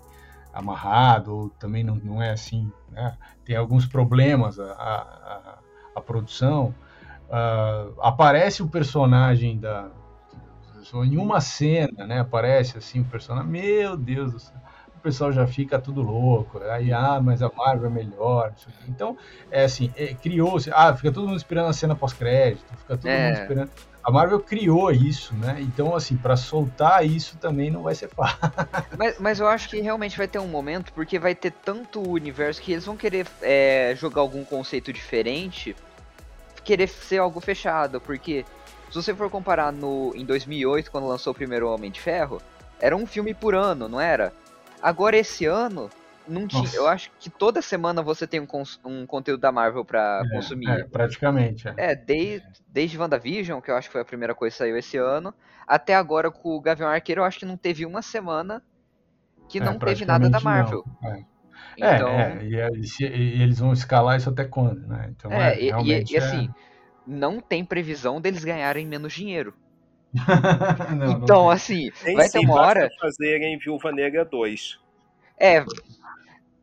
amarrado, 0.54 1.36
ou 1.36 1.50
também 1.50 1.84
não, 1.84 1.96
não 1.96 2.22
é 2.22 2.32
assim, 2.32 2.72
né? 2.90 3.16
tem 3.46 3.56
alguns 3.56 3.86
problemas 3.86 4.60
a, 4.60 4.72
a, 4.72 5.60
a, 5.96 6.02
produção, 6.02 6.74
ah, 7.30 7.88
aparece 8.00 8.62
o 8.62 8.68
personagem 8.68 9.60
da. 9.60 9.90
Em 11.06 11.18
uma 11.18 11.40
cena, 11.40 12.06
né? 12.06 12.20
Aparece 12.20 12.78
assim 12.78 13.00
o 13.00 13.06
personagem, 13.06 13.50
meu 13.50 13.96
Deus 13.96 14.34
do 14.34 14.40
céu. 14.40 14.61
O 15.02 15.04
pessoal 15.04 15.32
já 15.32 15.48
fica 15.48 15.80
tudo 15.80 16.00
louco. 16.04 16.60
Aí, 16.66 16.94
ah, 16.94 17.20
mas 17.20 17.42
a 17.42 17.50
Marvel 17.58 17.88
é 17.88 17.90
melhor. 17.92 18.54
Então, 18.88 19.18
é 19.50 19.64
assim, 19.64 19.92
é, 19.98 20.14
criou-se. 20.14 20.70
Ah, 20.72 20.96
fica 20.96 21.12
todo 21.12 21.28
mundo 21.28 21.38
esperando 21.38 21.70
a 21.70 21.74
cena 21.74 21.96
pós-crédito, 21.96 22.64
fica 22.78 22.96
todo 22.96 23.08
É. 23.10 23.30
mundo 23.30 23.42
esperando. 23.42 23.72
A 24.04 24.12
Marvel 24.12 24.40
criou 24.40 24.92
isso, 24.92 25.34
né? 25.34 25.58
Então, 25.60 25.96
assim, 25.96 26.16
para 26.16 26.38
soltar 26.38 27.04
isso 27.04 27.36
também 27.38 27.72
não 27.72 27.82
vai 27.82 27.96
ser 27.96 28.10
fácil. 28.14 28.38
Mas, 28.96 29.20
mas 29.20 29.40
eu 29.40 29.48
acho 29.48 29.70
que 29.70 29.82
realmente 29.82 30.16
vai 30.16 30.28
ter 30.28 30.38
um 30.38 30.48
momento, 30.48 30.94
porque 30.94 31.18
vai 31.18 31.34
ter 31.34 31.52
tanto 31.52 32.00
universo 32.08 32.62
que 32.62 32.72
eles 32.74 32.86
vão 32.86 32.96
querer 32.96 33.26
é, 33.42 33.96
jogar 33.98 34.22
algum 34.22 34.46
conceito 34.46 34.94
diferente, 34.94 35.76
querer 36.64 36.88
ser 36.88 37.18
algo 37.18 37.40
fechado, 37.40 38.00
porque 38.00 38.46
se 38.90 38.96
você 38.96 39.16
for 39.16 39.32
comparar 39.32 39.72
no 39.74 40.14
em 40.16 40.24
2008, 40.26 40.92
quando 40.92 41.08
lançou 41.08 41.32
o 41.32 41.36
primeiro 41.36 41.68
Homem 41.72 41.90
de 41.90 42.00
Ferro, 42.00 42.40
era 42.80 42.96
um 42.96 43.08
filme 43.08 43.34
por 43.34 43.56
ano, 43.56 43.88
não 43.90 44.00
era? 44.00 44.32
Agora 44.82 45.18
esse 45.18 45.46
ano, 45.46 45.90
não 46.28 46.48
tinha, 46.48 46.70
eu 46.74 46.88
acho 46.88 47.12
que 47.20 47.30
toda 47.30 47.62
semana 47.62 48.02
você 48.04 48.28
tem 48.28 48.40
um, 48.42 48.48
um 48.86 49.06
conteúdo 49.08 49.42
da 49.42 49.52
Marvel 49.52 49.86
pra 49.86 50.26
É, 50.68 50.72
consumir. 50.72 50.82
é, 50.82 50.84
praticamente. 50.86 51.68
é. 51.68 51.76
É, 51.78 51.96
desde, 51.96 52.46
desde 52.68 52.98
WandaVision, 53.00 53.62
que 53.62 53.72
eu 53.72 53.76
acho 53.76 53.88
que 53.90 53.94
foi 53.94 54.02
a 54.02 54.06
primeira 54.06 54.36
coisa 54.36 54.54
que 54.54 54.58
saiu 54.60 54.78
esse 54.78 54.98
ano, 54.98 55.34
até 55.68 55.96
agora 55.96 56.32
com 56.32 56.50
o 56.50 56.62
Gavião 56.62 56.90
Arqueiro, 56.90 57.22
eu 57.22 57.26
acho 57.26 57.40
que 57.40 57.46
não 57.46 57.58
teve 57.58 57.86
uma 57.86 58.02
semana 58.02 58.64
que 59.50 59.60
É, 59.60 59.62
não 59.62 59.80
teve 59.80 60.06
nada 60.06 60.30
da 60.30 60.40
Marvel. 60.42 60.88
não. 61.02 61.10
É. 61.10 61.26
Então, 61.78 62.42
É, 62.42 62.46
é, 62.46 62.46
e, 62.46 63.04
e 63.04 63.42
eles 63.44 63.60
vão 63.60 63.74
escalar 63.74 64.18
isso 64.18 64.30
até 64.30 64.46
quando, 64.46 64.88
né? 64.88 65.10
Então, 65.12 65.42
é, 65.42 65.58
é, 65.70 65.74
e- 65.78 66.04
e 66.10 66.18
assim, 66.18 66.54
não 67.06 67.40
tem 67.42 67.66
previsão 67.66 68.22
deles 68.22 68.44
ganharem 68.44 68.86
menos 68.88 69.14
dinheiro. 69.14 69.56
É... 70.16 70.92
não, 70.96 71.08
não 71.20 71.24
então, 71.24 71.44
tem. 71.46 71.52
assim, 71.52 71.92
Tem 72.04 72.16
vai 72.16 72.30
ter 72.30 72.40
uma 72.40 72.56
hora. 72.56 72.90
fazerem 73.00 73.58
Viúva 73.58 73.92
Negra 73.92 74.26
2. 74.26 74.80
É, 75.40 75.64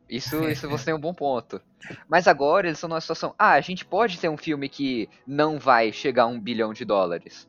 isso, 0.09 0.43
isso 0.49 0.67
você 0.69 0.85
tem 0.85 0.93
um 0.93 0.99
bom 0.99 1.13
ponto. 1.13 1.61
Mas 2.07 2.27
agora 2.27 2.67
eles 2.67 2.77
estão 2.77 2.89
numa 2.89 3.01
situação. 3.01 3.33
Ah, 3.37 3.51
a 3.53 3.61
gente 3.61 3.85
pode 3.85 4.17
ter 4.19 4.29
um 4.29 4.37
filme 4.37 4.67
que 4.67 5.07
não 5.25 5.59
vai 5.59 5.91
chegar 5.91 6.23
a 6.23 6.27
um 6.27 6.39
bilhão 6.39 6.73
de 6.73 6.83
dólares. 6.83 7.47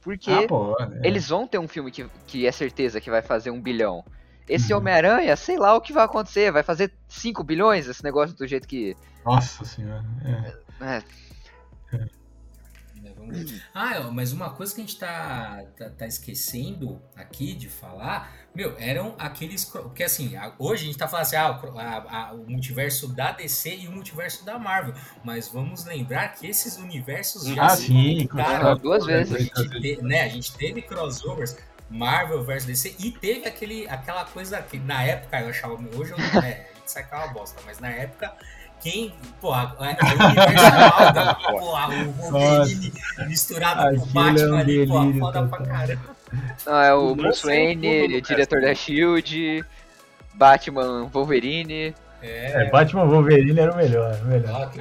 Porque 0.00 0.30
Ah, 0.30 0.46
pô, 0.48 0.76
é. 0.80 1.06
eles 1.06 1.28
vão 1.28 1.46
ter 1.46 1.58
um 1.58 1.68
filme 1.68 1.90
que, 1.90 2.06
que 2.26 2.46
é 2.46 2.52
certeza 2.52 3.00
que 3.00 3.10
vai 3.10 3.22
fazer 3.22 3.50
um 3.50 3.60
bilhão. 3.60 4.04
Esse 4.48 4.72
Uhum. 4.72 4.80
Homem-Aranha, 4.80 5.36
sei 5.36 5.56
lá 5.58 5.74
o 5.76 5.80
que 5.80 5.92
vai 5.92 6.04
acontecer. 6.04 6.50
Vai 6.50 6.62
fazer 6.62 6.92
5 7.06 7.44
bilhões 7.44 7.86
esse 7.86 8.02
negócio 8.02 8.34
do 8.36 8.46
jeito 8.46 8.66
que. 8.66 8.96
Nossa 9.24 9.64
senhora. 9.64 10.04
é. 10.24 10.70
É, 10.82 11.02
Né, 13.00 13.12
vamos 13.16 13.50
ver. 13.50 13.62
Ah, 13.74 14.02
ó, 14.06 14.10
mas 14.10 14.32
uma 14.32 14.50
coisa 14.50 14.74
que 14.74 14.80
a 14.80 14.84
gente 14.84 14.98
tá, 14.98 15.64
tá, 15.76 15.88
tá 15.90 16.06
esquecendo 16.06 17.00
aqui 17.16 17.54
de 17.54 17.68
falar, 17.68 18.30
meu, 18.54 18.76
eram 18.78 19.14
aqueles. 19.18 19.64
Porque 19.64 20.02
assim, 20.02 20.36
a- 20.36 20.52
hoje 20.58 20.82
a 20.82 20.86
gente 20.86 20.98
tá 20.98 21.08
falando 21.08 21.22
assim, 21.22 21.36
ah, 21.36 21.60
a- 21.76 22.18
a- 22.28 22.32
o 22.34 22.48
multiverso 22.50 23.08
da 23.08 23.32
DC 23.32 23.74
e 23.74 23.88
o 23.88 23.92
multiverso 23.92 24.44
da 24.44 24.58
Marvel. 24.58 24.94
Mas 25.24 25.48
vamos 25.48 25.84
lembrar 25.86 26.28
que 26.34 26.46
esses 26.46 26.76
universos 26.76 27.46
já 27.46 27.64
Ah, 27.66 27.70
se 27.70 27.86
sim. 27.86 28.26
claro, 28.26 28.78
duas 28.78 29.02
A 29.04 29.06
vezes. 29.06 29.38
gente, 29.54 29.80
te- 29.80 30.02
né, 30.02 30.22
a 30.22 30.28
gente 30.28 30.52
teve 30.56 30.82
crossovers. 30.82 31.56
Marvel 31.92 32.44
versus 32.44 32.66
DC 32.68 32.94
e 33.00 33.10
teve 33.10 33.48
aquele, 33.48 33.88
aquela 33.88 34.24
coisa 34.24 34.62
que 34.62 34.78
na 34.78 35.02
época 35.02 35.40
eu 35.40 35.48
achava. 35.48 35.74
Hoje 35.96 36.12
eu, 36.12 36.16
a 36.18 36.20
gente 36.22 36.62
sai 36.86 37.02
com 37.08 37.16
uma 37.16 37.26
bosta, 37.28 37.60
mas 37.66 37.80
na 37.80 37.88
época 37.88 38.32
quem. 38.80 39.12
Porra, 39.40 39.76
é, 39.80 39.90
é 40.00 40.14
o 40.14 40.26
universo 40.26 40.66
amálgama, 40.66 41.34
porra, 41.34 41.88
o 41.88 42.12
Wolverine 42.12 42.92
misturado 43.26 43.96
com 43.96 44.02
o 44.02 44.08
é 44.08 44.12
Batman 44.12 44.58
ali, 44.58 44.86
porra, 44.86 45.00
delírio 45.00 45.20
foda 45.20 45.46
pra 45.46 45.66
caramba. 45.66 46.16
Não, 46.66 46.80
é 46.80 46.94
o 46.94 47.14
Bruce 47.14 47.40
sei 47.40 47.66
Wayne, 47.66 48.08
no 48.08 48.20
diretor 48.20 48.60
da 48.60 48.74
Shield, 48.74 49.64
Batman, 50.34 51.08
Wolverine. 51.12 51.94
É, 52.22 52.62
É, 52.62 52.70
Batman 52.70 53.06
Wolverine 53.06 53.58
era 53.58 53.72
o 53.72 53.76
melhor. 53.76 54.20
o 54.22 54.26
melhor. 54.26 54.72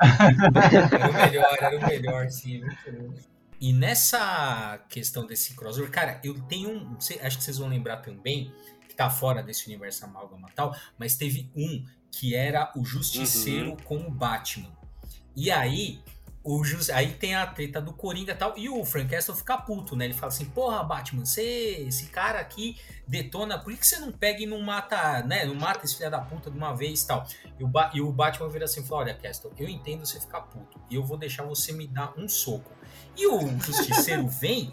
era 0.00 1.08
o 1.08 1.14
melhor, 1.14 1.56
era 1.60 1.78
o 1.78 1.86
melhor, 1.86 2.30
sim. 2.30 2.60
muito 2.60 2.92
bom. 2.92 3.14
E 3.60 3.72
nessa 3.72 4.78
questão 4.88 5.26
desse 5.26 5.54
crossover, 5.54 5.90
cara, 5.90 6.20
eu 6.22 6.34
tenho 6.42 6.70
um. 6.70 6.96
Acho 7.22 7.38
que 7.38 7.44
vocês 7.44 7.58
vão 7.58 7.68
lembrar 7.68 7.98
também, 7.98 8.52
que 8.86 8.94
tá 8.94 9.08
fora 9.08 9.42
desse 9.42 9.66
universo 9.66 10.04
amálgama 10.04 10.48
e 10.50 10.54
tal, 10.54 10.76
mas 10.98 11.16
teve 11.16 11.50
um 11.56 11.84
que 12.10 12.34
era 12.34 12.72
o 12.76 12.84
Justiceiro 12.84 13.76
com 13.84 13.96
o 13.98 14.10
Batman. 14.10 14.70
E 15.34 15.50
aí, 15.50 16.00
o 16.42 16.62
Jus- 16.64 16.88
aí 16.90 17.12
tem 17.12 17.34
a 17.34 17.46
treta 17.46 17.80
do 17.80 17.92
Coringa 17.92 18.32
e 18.32 18.34
tal, 18.34 18.56
e 18.56 18.68
o 18.68 18.84
Frank 18.84 19.10
Castle 19.10 19.34
fica 19.34 19.58
puto, 19.58 19.94
né? 19.96 20.04
Ele 20.06 20.14
fala 20.14 20.28
assim, 20.28 20.44
porra, 20.46 20.82
Batman, 20.82 21.24
você, 21.26 21.42
esse 21.86 22.06
cara 22.06 22.38
aqui 22.38 22.78
detona, 23.06 23.58
por 23.58 23.72
que, 23.72 23.78
que 23.80 23.86
você 23.86 23.98
não 23.98 24.12
pega 24.12 24.42
e 24.42 24.46
não 24.46 24.60
mata, 24.62 25.22
né? 25.24 25.44
Não 25.44 25.54
mata 25.54 25.84
esse 25.84 25.96
filho 25.96 26.10
da 26.10 26.20
puta 26.20 26.50
de 26.50 26.56
uma 26.56 26.74
vez 26.74 27.02
e 27.02 27.06
tal? 27.06 27.26
E 27.58 27.64
o, 27.64 27.68
Ba- 27.68 27.90
e 27.92 28.00
o 28.00 28.10
Batman 28.12 28.48
vira 28.48 28.64
assim, 28.64 28.82
fala, 28.84 29.02
olha, 29.02 29.14
Castle, 29.14 29.52
eu 29.58 29.68
entendo 29.68 30.06
você 30.06 30.18
ficar 30.20 30.42
puto, 30.42 30.80
e 30.88 30.94
eu 30.94 31.04
vou 31.04 31.16
deixar 31.18 31.42
você 31.44 31.72
me 31.72 31.86
dar 31.86 32.14
um 32.16 32.28
soco. 32.28 32.70
E 33.16 33.26
o 33.26 33.40
Justiceiro 33.60 34.26
vem 34.30 34.72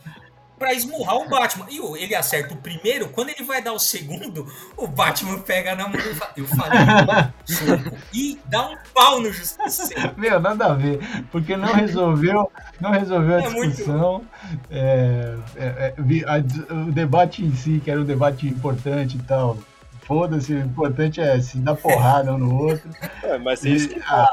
pra 0.58 0.74
esmurrar 0.74 1.16
o 1.16 1.30
Batman. 1.30 1.66
E 1.70 1.80
ele 2.02 2.16
acerta 2.16 2.54
o 2.54 2.58
primeiro, 2.58 3.10
quando 3.10 3.30
ele 3.30 3.44
vai 3.44 3.62
dar 3.62 3.74
o 3.74 3.80
segundo, 3.80 4.48
o 4.78 4.88
Batman 4.88 5.40
pega 5.40 5.76
na 5.76 5.88
mão 5.88 6.00
e 6.00 6.14
fala, 6.14 6.34
eu 6.38 6.48
falei, 6.48 7.92
e 8.14 8.40
dá 8.46 8.70
um 8.70 8.78
pau 8.94 9.20
no 9.20 9.32
Justiceiro. 9.32 10.14
Meu, 10.18 10.40
nada 10.40 10.68
a 10.68 10.74
ver, 10.74 11.00
porque 11.32 11.56
não 11.58 11.74
resolveu, 11.74 12.52
não 12.80 12.92
resolveu 12.92 13.36
a 13.36 13.44
é 13.44 13.50
discussão. 13.50 14.24
É, 14.70 15.36
é, 15.56 15.66
é, 15.66 15.96
a, 16.28 16.74
o 16.74 16.92
debate 16.92 17.44
em 17.44 17.56
si, 17.56 17.82
que 17.84 17.92
era 17.92 18.00
um 18.00 18.06
debate 18.06 18.48
importante 18.48 19.18
e 19.18 19.22
tal, 19.22 19.58
foda-se, 20.06 20.54
o 20.54 20.60
importante 20.60 21.20
é 21.22 21.40
se 21.40 21.58
dar 21.58 21.76
porrada 21.76 22.34
um 22.34 22.38
no 22.38 22.64
outro. 22.64 22.90
É, 23.24 23.38
mas 23.38 23.64
isso 23.64 23.90
que 23.90 24.02
ah, 24.06 24.30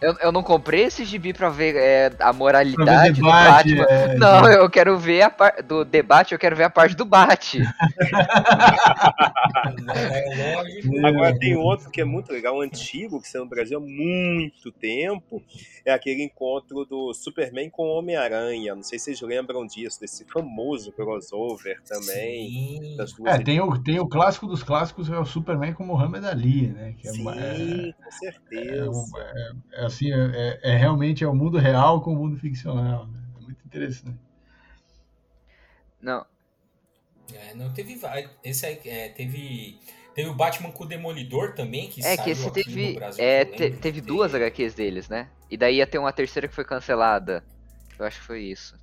eu, 0.00 0.16
eu 0.20 0.32
não 0.32 0.42
comprei 0.42 0.84
esse 0.84 1.04
gibi 1.04 1.32
pra 1.32 1.48
ver 1.48 1.76
é, 1.76 2.12
a 2.20 2.32
moralidade 2.32 3.14
debate, 3.14 3.74
do 3.74 3.78
Batman. 3.78 3.84
É, 3.88 4.16
não, 4.16 4.50
eu 4.50 4.68
quero 4.70 4.98
ver 4.98 5.22
a 5.22 5.30
parte 5.30 5.62
do 5.62 5.84
debate, 5.84 6.32
eu 6.32 6.38
quero 6.38 6.56
ver 6.56 6.64
a 6.64 6.70
parte 6.70 6.94
do 6.94 7.04
bate. 7.04 7.62
Agora 11.04 11.38
tem 11.38 11.56
outro 11.56 11.90
que 11.90 12.00
é 12.00 12.04
muito 12.04 12.32
legal, 12.32 12.60
antigo, 12.60 13.20
que 13.20 13.28
saiu 13.28 13.44
no 13.44 13.50
Brasil 13.50 13.78
há 13.78 13.80
muito 13.80 14.70
tempo. 14.72 15.42
É 15.84 15.92
aquele 15.92 16.22
encontro 16.22 16.84
do 16.84 17.12
Superman 17.14 17.70
com 17.70 17.84
o 17.84 17.98
Homem-Aranha. 17.98 18.74
Não 18.74 18.82
sei 18.82 18.98
se 18.98 19.04
vocês 19.04 19.20
lembram 19.20 19.66
disso, 19.66 20.00
desse 20.00 20.24
famoso 20.24 20.92
crossover 20.92 21.80
também. 21.82 22.96
é, 23.26 23.38
tem 23.38 23.53
o, 23.60 23.78
tem 23.78 23.98
o 23.98 24.08
clássico 24.08 24.46
dos 24.46 24.62
clássicos, 24.62 25.10
é 25.10 25.18
o 25.18 25.24
Superman 25.24 25.72
com 25.74 25.84
Muhammad 25.84 26.24
Ali, 26.24 26.68
né? 26.68 26.94
Que 26.98 27.08
é, 27.08 27.12
Sim, 27.12 27.28
é, 27.28 27.92
com 27.92 28.10
certeza. 28.10 29.04
É, 29.16 29.52
é 29.72 29.84
assim, 29.84 30.12
é, 30.12 30.60
é, 30.62 30.76
realmente 30.76 31.24
é 31.24 31.28
o 31.28 31.34
mundo 31.34 31.58
real 31.58 32.00
com 32.00 32.12
o 32.12 32.16
mundo 32.16 32.36
ficcional. 32.38 33.06
Né? 33.06 33.20
É 33.38 33.42
muito 33.42 33.64
interessante. 33.64 34.18
Não. 36.00 36.24
É, 37.32 37.54
não 37.54 37.72
teve. 37.72 37.98
Esse 38.42 38.66
aí 38.66 38.76
teve. 38.76 39.78
Teve 40.14 40.28
o 40.28 40.34
Batman 40.34 40.70
com 40.70 40.84
o 40.84 40.86
Demolidor 40.86 41.54
também, 41.54 41.88
que 41.88 42.00
É, 42.04 42.16
que 42.16 42.30
esse 42.30 42.48
teve. 42.52 42.96
é, 43.18 43.44
te, 43.44 43.70
teve 43.72 44.00
duas 44.00 44.32
HQs 44.32 44.72
deles, 44.72 45.08
né? 45.08 45.28
E 45.50 45.56
daí 45.56 45.76
ia 45.76 45.86
ter 45.88 45.98
uma 45.98 46.12
terceira 46.12 46.46
que 46.46 46.54
foi 46.54 46.64
cancelada. 46.64 47.42
Eu 47.98 48.06
acho 48.06 48.20
que 48.20 48.26
foi 48.26 48.42
isso. 48.44 48.78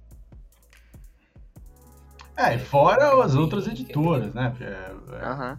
É, 2.38 2.58
fora 2.58 3.24
as 3.24 3.36
outras 3.36 3.68
editoras, 3.68 4.34
né? 4.34 4.54
É, 4.62 4.66
é, 4.66 5.58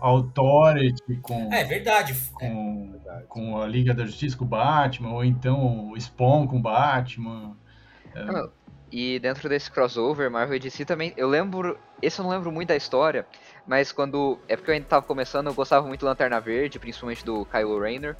Authority 0.00 1.16
com. 1.22 1.52
É 1.52 1.64
verdade. 1.64 2.14
Com, 2.34 3.00
é 3.06 3.22
com 3.28 3.60
a 3.60 3.66
Liga 3.66 3.94
da 3.94 4.04
Justiça 4.04 4.36
com 4.36 4.44
o 4.44 4.48
Batman, 4.48 5.12
ou 5.12 5.24
então 5.24 5.90
o 5.90 6.00
Spawn 6.00 6.46
com 6.46 6.58
o 6.58 6.62
Batman. 6.62 7.56
É. 8.14 8.48
E 8.92 9.18
dentro 9.18 9.48
desse 9.48 9.70
crossover, 9.70 10.30
Marvel 10.30 10.56
e 10.56 10.60
DC 10.60 10.84
também. 10.84 11.12
Eu 11.16 11.28
lembro. 11.28 11.78
Esse 12.02 12.20
eu 12.20 12.24
não 12.24 12.30
lembro 12.30 12.52
muito 12.52 12.68
da 12.68 12.76
história, 12.76 13.26
mas 13.66 13.90
quando. 13.92 14.38
É 14.46 14.56
porque 14.56 14.70
eu 14.70 14.74
ainda 14.74 14.86
tava 14.86 15.06
começando, 15.06 15.46
eu 15.46 15.54
gostava 15.54 15.86
muito 15.86 16.00
do 16.00 16.06
Lanterna 16.06 16.38
Verde, 16.38 16.78
principalmente 16.78 17.24
do 17.24 17.46
Kyle 17.46 17.78
Rayner. 17.80 18.14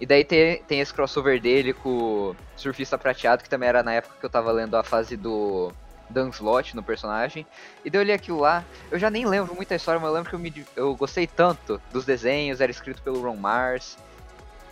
E 0.00 0.04
daí 0.04 0.24
tem, 0.24 0.62
tem 0.64 0.80
esse 0.80 0.92
crossover 0.92 1.40
dele 1.40 1.72
com 1.72 1.88
o 1.88 2.36
Surfista 2.56 2.98
Prateado, 2.98 3.42
que 3.42 3.48
também 3.48 3.68
era 3.68 3.82
na 3.82 3.94
época 3.94 4.16
que 4.18 4.26
eu 4.26 4.30
tava 4.30 4.50
lendo 4.52 4.76
a 4.76 4.82
fase 4.82 5.16
do 5.16 5.72
Dan 6.08 6.30
Slott 6.30 6.74
no 6.74 6.82
personagem. 6.82 7.46
E 7.84 7.90
daí 7.90 8.00
eu 8.00 8.04
li 8.04 8.12
aquilo 8.12 8.40
lá. 8.40 8.64
Eu 8.90 8.98
já 8.98 9.10
nem 9.10 9.26
lembro 9.26 9.54
muita 9.54 9.74
história, 9.74 10.00
mas 10.00 10.08
eu 10.08 10.14
lembro 10.14 10.30
que 10.30 10.34
eu, 10.34 10.38
me, 10.38 10.66
eu 10.74 10.94
gostei 10.94 11.26
tanto 11.26 11.80
dos 11.92 12.04
desenhos, 12.04 12.60
era 12.60 12.70
escrito 12.70 13.02
pelo 13.02 13.20
Ron 13.20 13.36
Mars. 13.36 13.98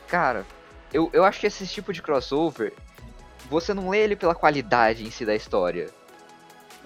Cara, 0.09 0.45
eu, 0.93 1.11
eu 1.13 1.25
acho 1.25 1.41
que 1.41 1.47
esse 1.47 1.67
tipo 1.67 1.93
de 1.93 2.01
crossover, 2.01 2.73
você 3.51 3.75
não 3.75 3.89
lê 3.91 3.99
ele 3.99 4.17
pela 4.17 4.35
qualidade 4.35 5.05
em 5.05 5.11
si 5.11 5.25
da 5.25 5.35
história. 5.35 5.89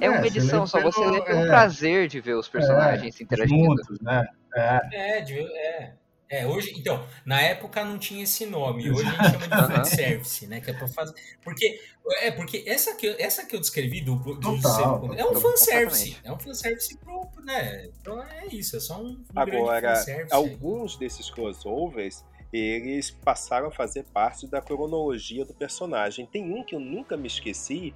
É, 0.01 0.07
é 0.07 0.11
uma 0.11 0.27
edição, 0.27 0.67
só 0.67 0.81
você 0.81 1.05
lê 1.05 1.21
pelo 1.21 1.41
é, 1.41 1.47
prazer 1.47 2.09
de 2.09 2.21
ver 2.21 2.35
os 2.35 2.49
personagens 2.49 3.21
é, 3.21 3.25
interagindo. 3.25 3.77
Juntos, 3.77 4.01
né? 4.01 4.27
É, 4.55 4.81
é, 4.93 5.21
é. 5.21 5.93
É, 6.31 6.47
hoje, 6.47 6.75
então, 6.77 7.07
na 7.25 7.41
época 7.41 7.83
não 7.85 7.99
tinha 7.99 8.23
esse 8.23 8.45
nome, 8.45 8.91
hoje 8.91 9.07
a 9.07 9.11
gente 9.11 9.31
chama 9.31 9.49
de 9.49 9.75
fanservice, 9.75 10.47
né? 10.47 10.61
Que 10.61 10.71
é 10.71 10.75
pra 10.75 10.87
fazer. 10.87 11.15
Porque, 11.43 11.81
é, 12.21 12.31
porque 12.31 12.65
essa 12.67 12.95
que, 12.95 13.17
essa 13.19 13.47
que 13.47 13.57
eu 13.57 13.61
descrevi 13.61 14.03
do, 14.03 14.17
do 14.17 14.39
Total, 14.39 15.15
é 15.15 15.25
um 15.25 15.35
fanservice. 15.35 16.19
É 16.23 16.31
um 16.31 16.39
fanservice 16.39 16.97
pro, 16.99 17.31
né? 17.43 17.89
Então 18.01 18.23
é 18.23 18.47
isso, 18.49 18.77
é 18.77 18.81
só 18.81 19.01
um. 19.01 19.25
Agora, 19.35 20.05
alguns 20.31 20.95
aí. 20.95 20.99
desses 21.01 21.31
crossovers 21.31 22.25
eles 22.53 23.11
passaram 23.11 23.69
a 23.69 23.71
fazer 23.71 24.05
parte 24.05 24.47
da 24.47 24.61
cronologia 24.61 25.45
do 25.45 25.53
personagem. 25.55 26.27
Tem 26.27 26.43
um 26.43 26.65
que 26.65 26.75
eu 26.75 26.81
nunca 26.81 27.17
me 27.17 27.27
esqueci, 27.27 27.95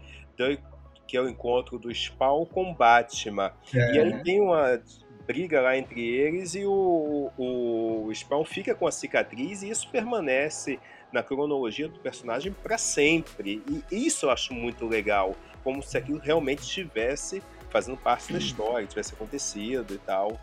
que 1.07 1.17
é 1.17 1.21
o 1.21 1.29
encontro 1.29 1.79
do 1.79 1.93
Spawn 1.95 2.45
com 2.47 2.75
Batman. 2.75 3.53
É. 3.75 3.95
E 3.95 3.99
aí 3.99 4.23
tem 4.23 4.41
uma 4.41 4.83
briga 5.27 5.61
lá 5.61 5.77
entre 5.77 6.01
eles 6.01 6.55
e 6.55 6.65
o, 6.65 7.31
o 7.37 8.11
Spawn 8.13 8.45
fica 8.45 8.75
com 8.75 8.87
a 8.87 8.93
cicatriz 8.93 9.63
e 9.63 9.71
isso 9.71 9.89
permanece 9.91 10.79
na 11.13 11.23
cronologia 11.23 11.89
do 11.89 11.99
personagem 11.99 12.53
para 12.53 12.79
sempre. 12.79 13.63
E 13.91 14.07
isso 14.07 14.27
eu 14.27 14.31
acho 14.31 14.55
muito 14.55 14.87
legal, 14.87 15.35
como 15.63 15.83
se 15.83 15.97
aquilo 15.97 16.19
realmente 16.19 16.61
estivesse 16.61 17.43
fazendo 17.71 17.97
parte 17.97 18.33
da 18.33 18.39
história, 18.39 18.87
tivesse 18.87 19.15
acontecido 19.15 19.95
e 19.95 19.99
tal. 19.99 20.39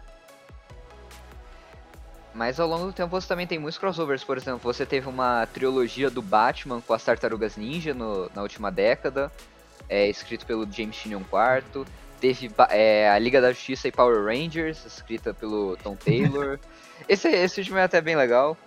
Mas 2.33 2.59
ao 2.59 2.67
longo 2.67 2.85
do 2.85 2.93
tempo 2.93 3.09
você 3.09 3.27
também 3.27 3.47
tem 3.47 3.59
muitos 3.59 3.77
crossovers, 3.77 4.23
por 4.23 4.37
exemplo, 4.37 4.59
você 4.59 4.85
teve 4.85 5.07
uma 5.07 5.45
trilogia 5.47 6.09
do 6.09 6.21
Batman 6.21 6.81
com 6.81 6.93
as 6.93 7.03
Tartarugas 7.03 7.57
Ninja 7.57 7.93
no, 7.93 8.29
na 8.33 8.41
última 8.41 8.71
década, 8.71 9.31
é, 9.87 10.07
escrito 10.07 10.45
pelo 10.45 10.71
James 10.71 10.97
Tynion 10.97 11.21
IV. 11.21 11.85
Teve 12.19 12.51
é, 12.69 13.09
a 13.09 13.17
Liga 13.17 13.39
da 13.39 13.51
Justiça 13.51 13.87
e 13.87 13.91
Power 13.91 14.23
Rangers, 14.25 14.85
escrita 14.85 15.33
pelo 15.33 15.77
Tom 15.77 15.95
Taylor. 15.95 16.59
esse, 17.07 17.27
esse 17.29 17.61
último 17.61 17.77
é 17.77 17.83
até 17.83 18.01
bem 18.01 18.15
legal. 18.15 18.57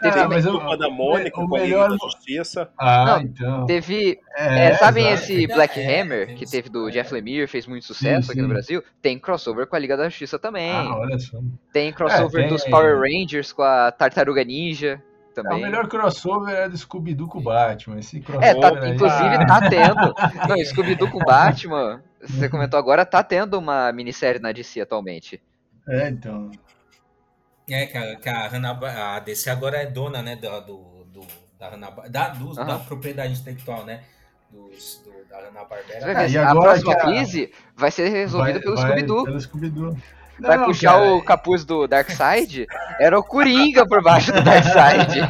Teve 0.00 0.18
ah, 0.18 0.28
mas 0.28 0.46
eu, 0.46 0.58
da 0.78 0.88
Mônica 0.88 1.30
com 1.30 1.56
a 1.56 1.60
Liga 1.60 1.88
da 1.88 1.96
Justiça. 1.96 2.70
Ah, 2.78 3.04
Não, 3.04 3.20
então. 3.20 3.66
Teve. 3.66 4.18
É, 4.34 4.68
é, 4.68 4.74
sabem 4.74 5.08
exato. 5.08 5.32
esse 5.32 5.46
Black 5.46 5.78
Hammer, 5.78 6.34
que 6.36 6.46
teve 6.46 6.70
do 6.70 6.90
Jeff 6.90 7.12
Lemire, 7.12 7.46
fez 7.46 7.66
muito 7.66 7.84
sucesso 7.84 8.26
sim, 8.26 8.32
aqui 8.32 8.40
sim. 8.40 8.42
no 8.42 8.48
Brasil? 8.48 8.82
Tem 9.02 9.18
crossover 9.18 9.66
com 9.66 9.76
a 9.76 9.78
Liga 9.78 9.98
da 9.98 10.08
Justiça 10.08 10.38
também. 10.38 10.72
Ah, 10.72 10.96
olha 10.96 11.18
só. 11.18 11.38
Tem 11.70 11.92
crossover 11.92 12.40
é, 12.40 12.48
tem... 12.48 12.48
dos 12.48 12.64
Power 12.64 12.98
Rangers 12.98 13.52
com 13.52 13.62
a 13.62 13.92
Tartaruga 13.92 14.42
Ninja. 14.42 15.02
Também. 15.34 15.52
É, 15.52 15.56
o 15.56 15.60
melhor 15.60 15.86
crossover 15.86 16.54
é 16.54 16.68
do 16.68 16.76
Scooby-Doo 16.76 17.28
com 17.28 17.38
o 17.38 17.42
Batman. 17.42 17.98
Esse 17.98 18.20
crossover 18.20 18.48
é, 18.48 18.58
tá, 18.58 18.88
inclusive 18.88 19.34
ah. 19.34 19.46
tá 19.46 19.68
tendo. 19.68 20.48
Não, 20.48 20.64
Scooby-Doo 20.64 21.10
com 21.10 21.18
o 21.18 21.24
Batman, 21.24 22.02
você 22.20 22.48
comentou 22.48 22.78
agora, 22.78 23.06
tá 23.06 23.22
tendo 23.22 23.58
uma 23.58 23.92
minissérie 23.92 24.40
na 24.40 24.52
DC 24.52 24.80
atualmente. 24.80 25.40
É, 25.88 26.08
então. 26.08 26.50
É, 27.68 27.86
que 27.86 27.96
a, 27.96 28.16
que 28.16 28.28
a, 28.28 28.48
Hanna, 28.48 28.70
a 29.16 29.20
DC 29.20 29.48
agora 29.48 29.78
é 29.78 29.86
dona, 29.86 30.22
né, 30.22 30.36
do, 30.36 30.60
do 30.60 31.26
da, 31.58 31.68
Hanna, 31.68 31.90
da, 32.08 32.28
do, 32.30 32.46
uhum. 32.48 32.54
da 32.54 32.78
propriedade 32.78 33.32
intelectual, 33.32 33.84
né? 33.84 34.02
Dos, 34.50 35.02
do, 35.04 35.28
da 35.28 35.38
Hanna-Barbera. 35.38 36.12
É, 36.12 36.38
a 36.38 36.54
próxima 36.54 36.96
crise 36.96 37.52
vai 37.76 37.90
ser 37.90 38.08
resolvida 38.08 38.58
vai, 38.58 38.62
pelo 38.62 38.76
Scooby-Doo. 38.76 39.24
Pelo 39.24 39.40
Scooby-Doo. 39.40 39.96
Vai 40.40 40.56
não, 40.56 40.64
puxar 40.64 40.94
cara. 40.94 41.12
o 41.12 41.22
capuz 41.22 41.64
do 41.64 41.86
Darkseid? 41.86 42.66
Era 42.98 43.18
o 43.18 43.22
Coringa 43.22 43.86
por 43.86 44.02
baixo 44.02 44.32
do 44.32 44.40
Darkseid. 44.42 45.20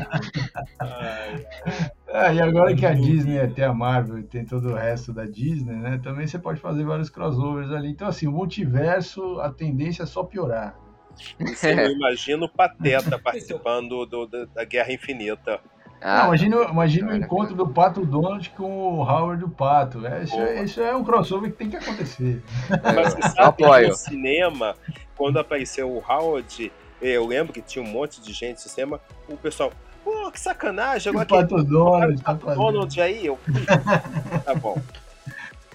É, 2.12 2.34
e 2.34 2.40
agora 2.40 2.74
que 2.74 2.84
a 2.84 2.92
Disney 2.92 3.46
tem 3.48 3.64
a 3.64 3.72
Marvel 3.72 4.18
e 4.18 4.22
tem 4.24 4.44
todo 4.44 4.70
o 4.70 4.74
resto 4.74 5.12
da 5.12 5.24
Disney, 5.24 5.76
né? 5.76 6.00
Também 6.02 6.26
você 6.26 6.38
pode 6.38 6.60
fazer 6.60 6.84
vários 6.84 7.08
crossovers 7.08 7.70
ali. 7.70 7.88
Então, 7.88 8.08
assim, 8.08 8.26
o 8.26 8.32
multiverso, 8.32 9.40
a 9.40 9.50
tendência 9.50 10.02
é 10.02 10.06
só 10.06 10.24
piorar. 10.24 10.76
Você 11.38 11.74
não 11.74 11.90
imagina 11.90 12.44
o 12.44 12.48
Pateta 12.48 13.18
participando 13.18 14.06
do, 14.06 14.26
do, 14.26 14.46
da 14.46 14.64
Guerra 14.64 14.92
Infinita. 14.92 15.60
Ah, 16.00 16.26
imagina, 16.26 16.56
imagina 16.64 17.12
o 17.12 17.16
encontro 17.16 17.54
do 17.54 17.68
Pato 17.68 18.06
Donald 18.06 18.48
com 18.50 18.98
o 18.98 19.02
Howard 19.02 19.40
do 19.40 19.50
Pato. 19.50 20.04
É, 20.06 20.22
isso, 20.22 20.34
é, 20.34 20.64
isso, 20.64 20.80
é, 20.80 20.96
um 20.96 21.04
crossover 21.04 21.50
que 21.50 21.58
tem 21.58 21.68
que 21.68 21.76
acontecer. 21.76 22.42
Mas 22.82 23.14
você 23.14 23.28
sabe 23.34 23.56
que 23.58 23.88
no 23.88 23.94
cinema, 23.94 24.74
quando 25.14 25.38
apareceu 25.38 25.90
o 25.90 26.02
Howard, 26.02 26.72
eu 27.02 27.26
lembro 27.26 27.52
que 27.52 27.60
tinha 27.60 27.84
um 27.84 27.88
monte 27.88 28.20
de 28.20 28.32
gente 28.32 28.64
no 28.64 28.70
cinema, 28.70 29.00
o 29.28 29.36
pessoal, 29.36 29.70
pô, 30.04 30.30
que 30.30 30.40
sacanagem. 30.40 31.10
Agora 31.10 31.24
o 31.24 31.28
Pato 31.28 31.64
Donald, 31.64 32.20
o 32.20 32.24
Pato 32.24 32.46
Donald 32.54 33.00
aí, 33.00 33.26
eu... 33.26 33.38
tá 34.44 34.54
bom. 34.54 34.80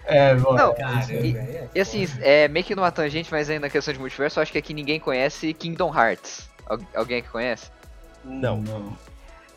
É, 0.05 0.35
bom. 0.35 0.53
Não, 0.53 0.75
e, 1.09 1.35
e, 1.73 1.79
assim, 1.79 2.07
é 2.21 2.47
meio 2.47 2.63
que 2.63 2.75
numa 2.75 2.91
tangente, 2.91 3.31
mas 3.31 3.49
ainda 3.49 3.65
na 3.65 3.69
questão 3.69 3.93
de 3.93 3.99
multiverso, 3.99 4.39
eu 4.39 4.43
acho 4.43 4.51
que 4.51 4.57
aqui 4.57 4.73
ninguém 4.73 4.99
conhece 4.99 5.53
Kingdom 5.53 5.93
Hearts. 5.93 6.49
alguém 6.93 7.19
aqui 7.19 7.29
conhece? 7.29 7.71
Não. 8.23 8.61
Não. 8.61 8.95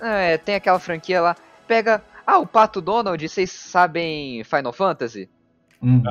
É, 0.00 0.38
tem 0.38 0.54
aquela 0.54 0.78
franquia 0.78 1.20
lá. 1.20 1.36
Pega. 1.66 2.02
Ah, 2.26 2.38
o 2.38 2.46
Pato 2.46 2.80
Donald, 2.80 3.26
vocês 3.26 3.50
sabem 3.50 4.42
Final 4.44 4.72
Fantasy? 4.72 5.28
Uhum. 5.80 6.02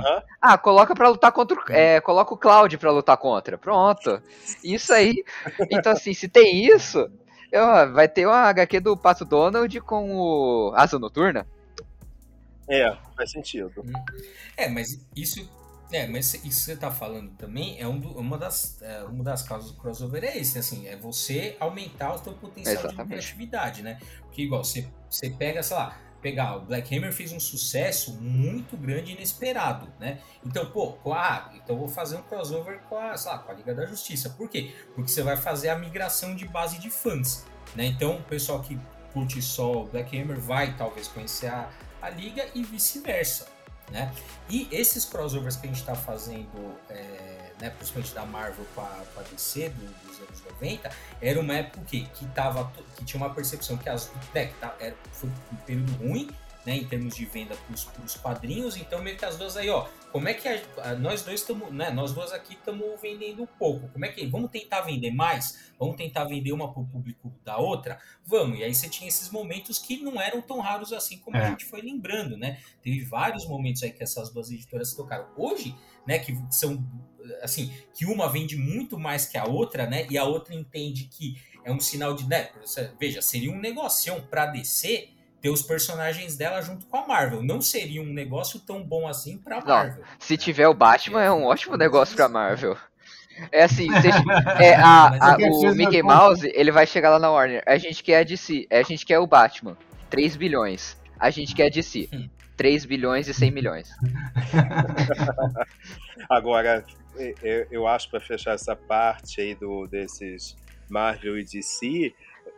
Ah, 0.41 0.57
coloca 0.57 0.95
para 0.95 1.09
lutar 1.09 1.31
contra. 1.31 1.57
É, 1.69 1.99
coloca 1.99 2.33
o 2.33 2.37
Cloud 2.37 2.77
para 2.77 2.91
lutar 2.91 3.17
contra. 3.17 3.57
Pronto. 3.57 4.21
Isso 4.63 4.93
aí. 4.93 5.23
Então, 5.69 5.91
assim, 5.91 6.13
se 6.13 6.27
tem 6.27 6.65
isso, 6.65 7.09
eu, 7.51 7.93
vai 7.93 8.07
ter 8.07 8.25
uma 8.25 8.49
HQ 8.49 8.79
do 8.79 8.97
Pato 8.97 9.25
Donald 9.25 9.81
com 9.81 10.17
o 10.17 10.73
Asa 10.75 10.99
Noturna. 10.99 11.47
É, 12.69 12.95
faz 13.15 13.31
sentido. 13.31 13.71
É, 14.57 14.67
mas 14.67 14.99
isso 15.15 15.49
é, 15.91 16.05
mas 16.05 16.33
isso 16.33 16.43
que 16.43 16.51
você 16.51 16.75
tá 16.75 16.91
falando 16.91 17.31
também 17.37 17.79
é 17.79 17.87
um 17.87 17.97
do, 17.97 18.09
uma, 18.19 18.37
das, 18.37 18.81
é, 18.81 19.03
uma 19.03 19.23
das 19.23 19.41
causas 19.41 19.71
do 19.71 19.77
crossover 19.77 20.23
é 20.23 20.37
esse, 20.37 20.59
assim, 20.59 20.85
é 20.85 20.97
você 20.97 21.55
aumentar 21.59 22.13
o 22.13 22.17
seu 22.17 22.33
potencial 22.33 22.75
Exatamente. 22.75 23.03
de 23.03 23.07
criatividade, 23.07 23.81
né? 23.81 23.97
Porque 24.23 24.41
igual, 24.41 24.63
você, 24.63 24.85
você 25.09 25.29
pega, 25.29 25.63
sei 25.63 25.77
lá, 25.77 25.97
pegar, 26.27 26.57
o 26.57 26.61
Black 26.61 26.95
Hammer 26.95 27.13
fez 27.13 27.31
um 27.31 27.39
sucesso 27.39 28.13
muito 28.21 28.75
grande 28.75 29.11
e 29.11 29.15
inesperado, 29.15 29.87
né? 29.97 30.19
Então, 30.45 30.65
pô, 30.65 30.97
ah, 31.13 31.49
então 31.55 31.77
vou 31.77 31.87
fazer 31.87 32.17
um 32.17 32.21
crossover 32.21 32.79
com 32.89 32.97
a, 32.97 33.15
lá, 33.25 33.37
com 33.39 33.51
a 33.51 33.55
Liga 33.55 33.73
da 33.73 33.85
Justiça. 33.85 34.29
Por 34.31 34.49
quê? 34.49 34.75
Porque 34.93 35.09
você 35.09 35.23
vai 35.23 35.37
fazer 35.37 35.69
a 35.69 35.77
migração 35.77 36.35
de 36.35 36.45
base 36.45 36.79
de 36.79 36.89
fãs, 36.89 37.45
né? 37.75 37.85
Então, 37.85 38.17
o 38.17 38.23
pessoal 38.23 38.61
que 38.61 38.77
curte 39.13 39.41
só 39.41 39.83
o 39.83 39.85
Black 39.85 40.19
Hammer 40.19 40.37
vai 40.37 40.75
talvez 40.75 41.07
conhecer 41.07 41.47
a, 41.47 41.69
a 42.01 42.09
Liga 42.09 42.45
e 42.53 42.61
vice-versa, 42.61 43.47
né? 43.89 44.11
E 44.49 44.67
esses 44.69 45.05
crossovers 45.05 45.55
que 45.55 45.65
a 45.65 45.69
gente 45.69 45.79
está 45.79 45.95
fazendo, 45.95 46.77
é, 46.89 47.36
né, 47.59 47.69
principalmente 47.71 48.13
da 48.13 48.25
Marvel 48.25 48.65
com 48.75 48.81
a, 48.81 49.03
com 49.13 49.19
a 49.19 49.23
DC 49.23 49.69
do- 49.69 50.07
dos 50.07 50.19
anos 50.19 50.41
90, 50.53 50.91
era 51.21 51.39
uma 51.39 51.55
época 51.55 51.81
que, 51.85 52.05
que, 52.07 52.25
tava, 52.27 52.71
que 52.95 53.03
tinha 53.05 53.21
uma 53.23 53.33
percepção 53.33 53.77
que 53.77 53.89
as 53.89 54.11
né, 54.33 54.47
que 54.47 54.53
tá- 54.55 54.75
era, 54.79 54.95
foi 55.11 55.29
um 55.29 55.55
período 55.65 55.91
ruim 55.93 56.29
né, 56.65 56.75
em 56.75 56.85
termos 56.85 57.15
de 57.15 57.23
venda 57.25 57.55
para 57.55 58.03
os 58.03 58.15
quadrinhos, 58.17 58.75
então 58.75 59.01
meio 59.01 59.15
que 59.17 59.23
as 59.23 59.37
duas 59.37 59.55
aí, 59.55 59.69
ó, 59.69 59.87
como 60.11 60.27
é 60.27 60.33
que 60.33 60.49
a- 60.49 60.61
a- 60.83 60.95
nós 60.95 61.21
dois 61.21 61.39
estamos, 61.39 61.71
né, 61.71 61.89
nós 61.89 62.11
duas 62.11 62.33
aqui 62.33 62.55
estamos 62.55 62.99
vendendo 63.01 63.47
pouco, 63.57 63.87
como 63.87 64.03
é 64.03 64.09
que, 64.09 64.27
vamos 64.27 64.51
tentar 64.51 64.81
vender 64.81 65.11
mais? 65.11 65.71
Vamos 65.79 65.95
tentar 65.95 66.25
vender 66.25 66.51
uma 66.51 66.69
para 66.73 66.81
o 66.81 66.85
público 66.85 67.31
da 67.45 67.55
outra? 67.55 67.97
Vamos, 68.25 68.59
e 68.59 68.63
aí 68.65 68.75
você 68.75 68.89
tinha 68.89 69.07
esses 69.07 69.29
momentos 69.29 69.79
que 69.79 70.01
não 70.01 70.19
eram 70.19 70.41
tão 70.41 70.59
raros 70.59 70.91
assim 70.91 71.17
como 71.19 71.37
a 71.37 71.39
É. 71.39 71.49
gente 71.51 71.63
foi 71.63 71.81
lembrando, 71.81 72.35
né? 72.35 72.59
Teve 72.81 72.99
vários 73.05 73.47
momentos 73.47 73.81
aí 73.83 73.91
que 73.93 74.03
essas 74.03 74.29
duas 74.29 74.51
editoras 74.51 74.93
tocaram. 74.93 75.25
Hoje, 75.37 75.73
né, 76.05 76.19
que 76.19 76.37
são 76.51 76.83
assim, 77.41 77.73
que 77.93 78.05
uma 78.05 78.31
vende 78.31 78.55
muito 78.55 78.97
mais 78.99 79.25
que 79.25 79.37
a 79.37 79.45
outra, 79.45 79.85
né? 79.87 80.05
E 80.09 80.17
a 80.17 80.23
outra 80.23 80.53
entende 80.55 81.05
que 81.05 81.35
é 81.65 81.71
um 81.71 81.79
sinal 81.79 82.13
de, 82.13 82.27
né, 82.27 82.49
veja, 82.99 83.21
seria 83.21 83.51
um 83.51 83.59
negocião 83.59 84.21
para 84.21 84.45
DC 84.45 85.09
ter 85.41 85.49
os 85.49 85.61
personagens 85.61 86.35
dela 86.37 86.61
junto 86.61 86.85
com 86.87 86.97
a 86.97 87.05
Marvel. 87.07 87.43
Não 87.43 87.61
seria 87.61 88.01
um 88.01 88.11
negócio 88.13 88.59
tão 88.59 88.83
bom 88.83 89.07
assim 89.07 89.37
para 89.37 89.63
Marvel. 89.63 90.03
Se 90.17 90.35
tiver 90.37 90.67
o 90.67 90.73
Batman, 90.73 91.23
é 91.23 91.31
um 91.31 91.43
ótimo 91.45 91.75
negócio 91.77 92.15
pra 92.15 92.27
Marvel. 92.29 92.75
É 93.51 93.63
assim, 93.63 93.87
se, 94.01 94.07
é, 94.63 94.73
a- 94.75 95.09
a- 95.21 95.33
é 95.33 95.35
que 95.35 95.45
o 95.49 95.75
Mickey 95.75 96.01
não 96.01 96.15
Mouse, 96.15 96.49
ele 96.55 96.71
vai 96.71 96.87
chegar 96.87 97.11
lá 97.11 97.19
na 97.19 97.29
Warner. 97.29 97.61
A 97.67 97.77
gente 97.77 98.03
quer 98.03 98.19
a 98.19 98.23
DC, 98.23 98.65
a 98.71 98.81
gente 98.81 99.05
quer 99.05 99.19
o 99.19 99.27
Batman, 99.27 99.77
3 100.09 100.35
bilhões. 100.35 100.97
A 101.19 101.29
gente 101.29 101.53
quer 101.53 101.67
a 101.67 101.69
DC, 101.69 102.09
Hum. 102.11 102.27
3 102.55 102.85
bilhões 102.85 103.27
e 103.27 103.33
100 103.35 103.51
milhões. 103.51 103.91
Agora, 106.29 106.83
é, 107.19 107.33
é, 107.43 107.67
eu 107.71 107.87
acho 107.87 108.09
para 108.09 108.19
fechar 108.19 108.53
essa 108.55 108.75
parte 108.75 109.41
aí 109.41 109.55
do, 109.55 109.87
desses 109.87 110.55
Marvel 110.89 111.37
e 111.37 111.43
DC, 111.43 112.13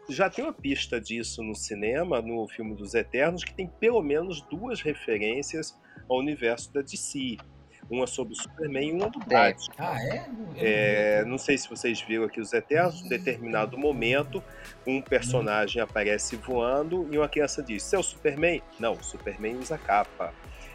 já 0.09 0.29
tem 0.29 0.43
uma 0.43 0.53
pista 0.53 0.99
disso 0.99 1.43
no 1.43 1.55
cinema, 1.55 2.21
no 2.21 2.47
filme 2.47 2.75
dos 2.75 2.93
Eternos, 2.93 3.43
que 3.43 3.53
tem 3.53 3.67
pelo 3.79 4.01
menos 4.01 4.41
duas 4.43 4.81
referências 4.81 5.77
ao 6.09 6.17
universo 6.17 6.73
da 6.73 6.81
DC. 6.81 7.37
Uma 7.89 8.05
sobre 8.05 8.33
o 8.33 8.35
Superman 8.35 8.89
e 8.89 8.91
uma 8.91 9.09
do 9.09 9.19
Tem. 9.19 9.29
Batman. 9.35 9.73
Ah, 9.79 9.97
é? 10.03 10.27
Eu 10.29 10.53
É, 10.57 11.21
não- 11.23 11.31
não 11.31 11.37
sei 11.39 11.57
se 11.57 11.67
vocês 11.67 11.99
viram 12.01 12.23
aqui 12.25 12.39
os 12.39 12.53
Eternos, 12.53 13.01
em 13.03 13.09
determinado 13.09 13.79
momento, 13.79 14.43
um 14.85 15.01
personagem 15.01 15.81
aparece 15.81 16.35
voando 16.35 17.07
e 17.11 17.17
uma 17.17 17.27
criança 17.27 17.63
diz: 17.63 17.81
Seu 17.81 18.03
Superman? 18.03 18.61
Não, 18.79 18.93
o 18.93 19.03
Superman 19.03 19.55
usa 19.57 19.75
capa. 19.75 20.31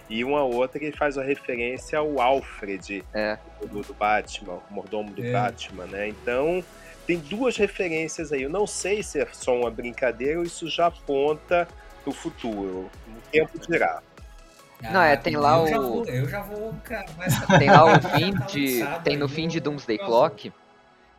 E 0.08 0.22
uma 0.24 0.42
outra 0.42 0.78
que 0.78 0.92
faz 0.92 1.16
uma 1.16 1.24
referência 1.24 1.98
ao 1.98 2.20
Alfred 2.20 3.02
É. 3.14 3.38
do, 3.66 3.80
do 3.82 3.94
Batman, 3.94 4.54
o 4.70 4.74
mordomo 4.74 5.10
do 5.10 5.24
É. 5.24 5.32
Batman, 5.32 5.86
né? 5.86 6.08
Então, 6.08 6.62
tem 7.06 7.18
duas 7.18 7.56
referências 7.56 8.32
aí. 8.32 8.42
Eu 8.42 8.50
não 8.50 8.66
sei 8.66 9.02
se 9.02 9.20
é 9.20 9.26
só 9.32 9.54
uma 9.58 9.70
brincadeira 9.70 10.38
ou 10.38 10.44
isso 10.44 10.68
já 10.68 10.86
aponta 10.86 11.66
pro 12.02 12.12
futuro. 12.12 12.90
O 13.08 13.30
tempo 13.32 13.58
dirá. 13.66 14.02
Não, 14.92 15.00
é, 15.00 15.16
tem 15.16 15.36
lá 15.36 15.58
eu 15.60 15.66
Já 15.68 15.78
o- 15.80 15.82
vou, 15.82 16.04
eu 16.04 16.28
já 16.28 16.42
vou 16.42 16.74
cravar 16.84 17.26
essa- 17.26 17.46
Tem 17.58 17.70
lá 17.70 17.84
o 17.86 17.88
já 18.00 18.00
fim 18.10 18.32
tá 18.34 18.44
de. 18.46 18.82
lançado 18.82 19.02
Tem 19.04 19.12
aí 19.14 19.18
no 19.18 19.28
fim 19.28 19.48
de 19.48 19.60
Doomsday. 19.60 19.96
Clock. 19.98 20.52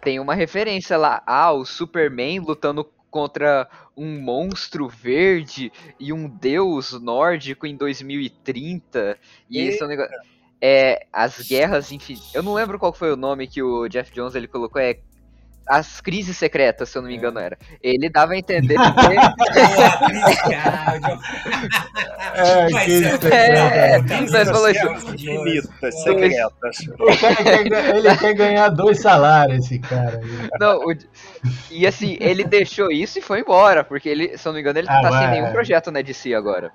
Tem 0.01 0.19
uma 0.19 0.35
referência 0.35 0.95
lá. 0.97 1.23
Ah, 1.25 1.51
o 1.51 1.65
Superman 1.65 2.39
lutando 2.39 2.87
contra 3.15 3.69
um 3.95 4.19
monstro 4.19 4.89
verde 4.89 5.71
e 5.97 6.11
um 6.11 6.27
deus 6.27 6.91
nórdico 6.91 7.65
em 7.65 7.73
2030. 7.73 9.17
E 9.49 9.57
esse 9.59 9.81
é 9.81 9.85
um 9.85 9.87
negócio. 9.87 10.13
É. 10.59 11.07
As 11.13 11.39
guerras 11.47 11.93
infinitas. 11.93 12.35
Eu 12.35 12.43
não 12.43 12.53
lembro 12.53 12.77
qual 12.77 12.91
foi 12.91 13.13
o 13.13 13.15
nome 13.15 13.47
que 13.47 13.63
o 13.63 13.87
Jeff 13.87 14.11
Jones 14.11 14.35
ele 14.35 14.49
colocou. 14.49 14.81
É. 14.81 14.99
As 15.67 15.99
crises 15.99 16.37
secretas, 16.37 16.89
se 16.89 16.97
eu 16.97 17.01
não 17.01 17.09
me 17.09 17.15
engano, 17.15 17.39
era. 17.39 17.57
Ele 17.81 18.09
dava 18.09 18.33
a 18.33 18.37
entender 18.37 18.75
que. 18.77 18.85
É, 23.31 23.99
Mas 23.99 24.33
é, 24.33 24.45
falou 24.45 24.69
isso. 24.69 24.87
Infinitas, 25.13 26.03
secretas. 26.03 26.77
O 26.99 27.17
cara 27.19 27.35
quer, 27.35 27.63
ga- 27.69 27.97
ele 27.97 28.17
quer 28.17 28.33
ganhar 28.33 28.69
dois 28.69 28.99
salários, 28.99 29.65
esse 29.65 29.79
cara 29.79 30.19
aí. 30.19 30.49
Não, 30.59 30.77
o- 30.79 30.93
e 31.71 31.85
assim, 31.87 32.17
ele 32.19 32.43
deixou 32.43 32.91
isso 32.91 33.19
e 33.19 33.21
foi 33.21 33.39
embora, 33.41 33.83
porque 33.83 34.09
ele, 34.09 34.37
se 34.37 34.47
eu 34.47 34.51
não 34.51 34.55
me 34.55 34.61
engano, 34.61 34.79
ele 34.79 34.87
Ah, 34.89 35.01
tá 35.01 35.09
sem 35.11 35.19
vai. 35.19 35.31
nenhum 35.31 35.51
projeto 35.51 35.91
na 35.91 36.01
DC 36.01 36.33
agora. 36.33 36.71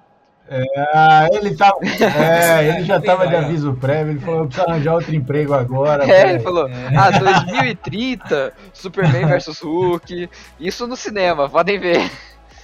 Ah, 0.93 1.29
ele 1.33 1.55
tava. 1.57 1.79
É, 1.85 2.69
ele 2.77 2.85
já 2.85 3.01
tava 3.01 3.27
de 3.29 3.37
aviso 3.37 3.75
prévio, 3.75 4.13
ele 4.15 4.21
falou: 4.21 4.41
eu 4.41 4.47
preciso 4.47 4.69
arranjar 4.69 4.95
outro 4.95 5.15
emprego 5.15 5.55
agora. 5.55 6.03
É, 6.03 6.07
peraí." 6.07 6.31
ele 6.35 6.41
falou, 6.41 6.69
ah, 6.99 7.11
2030, 7.19 8.53
Superman 8.73 9.27
versus 9.27 9.61
Hulk, 9.61 10.29
isso 10.59 10.87
no 10.89 10.97
cinema, 10.97 11.49
podem 11.49 11.79
ver. 11.79 12.11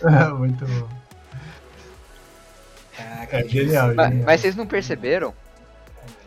Muito 0.37 0.67
bom. 0.67 0.89
Caraca, 2.97 3.39
É 3.41 3.49
genial, 3.49 3.95
Mas, 3.95 4.09
genial. 4.09 4.25
mas 4.27 4.41
vocês 4.41 4.57
não 4.57 4.67
perceberam 4.67 5.35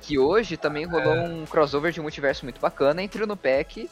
que 0.01 0.17
hoje 0.17 0.55
também 0.55 0.85
rolou 0.85 1.13
um 1.15 1.45
crossover 1.45 1.91
de 1.91 1.99
multiverso 2.01 2.45
muito 2.45 2.59
bacana 2.61 3.01
entre 3.03 3.23
o 3.23 3.27
Nupec 3.27 3.89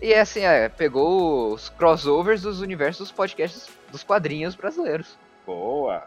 e 0.00 0.14
assim, 0.14 0.40
é, 0.40 0.68
pegou 0.68 1.52
os 1.52 1.68
crossovers 1.70 2.42
dos 2.42 2.60
universos 2.60 3.08
dos 3.08 3.12
podcasts 3.12 3.68
dos 3.90 4.02
quadrinhos 4.02 4.54
brasileiros. 4.54 5.18
Boa. 5.46 6.04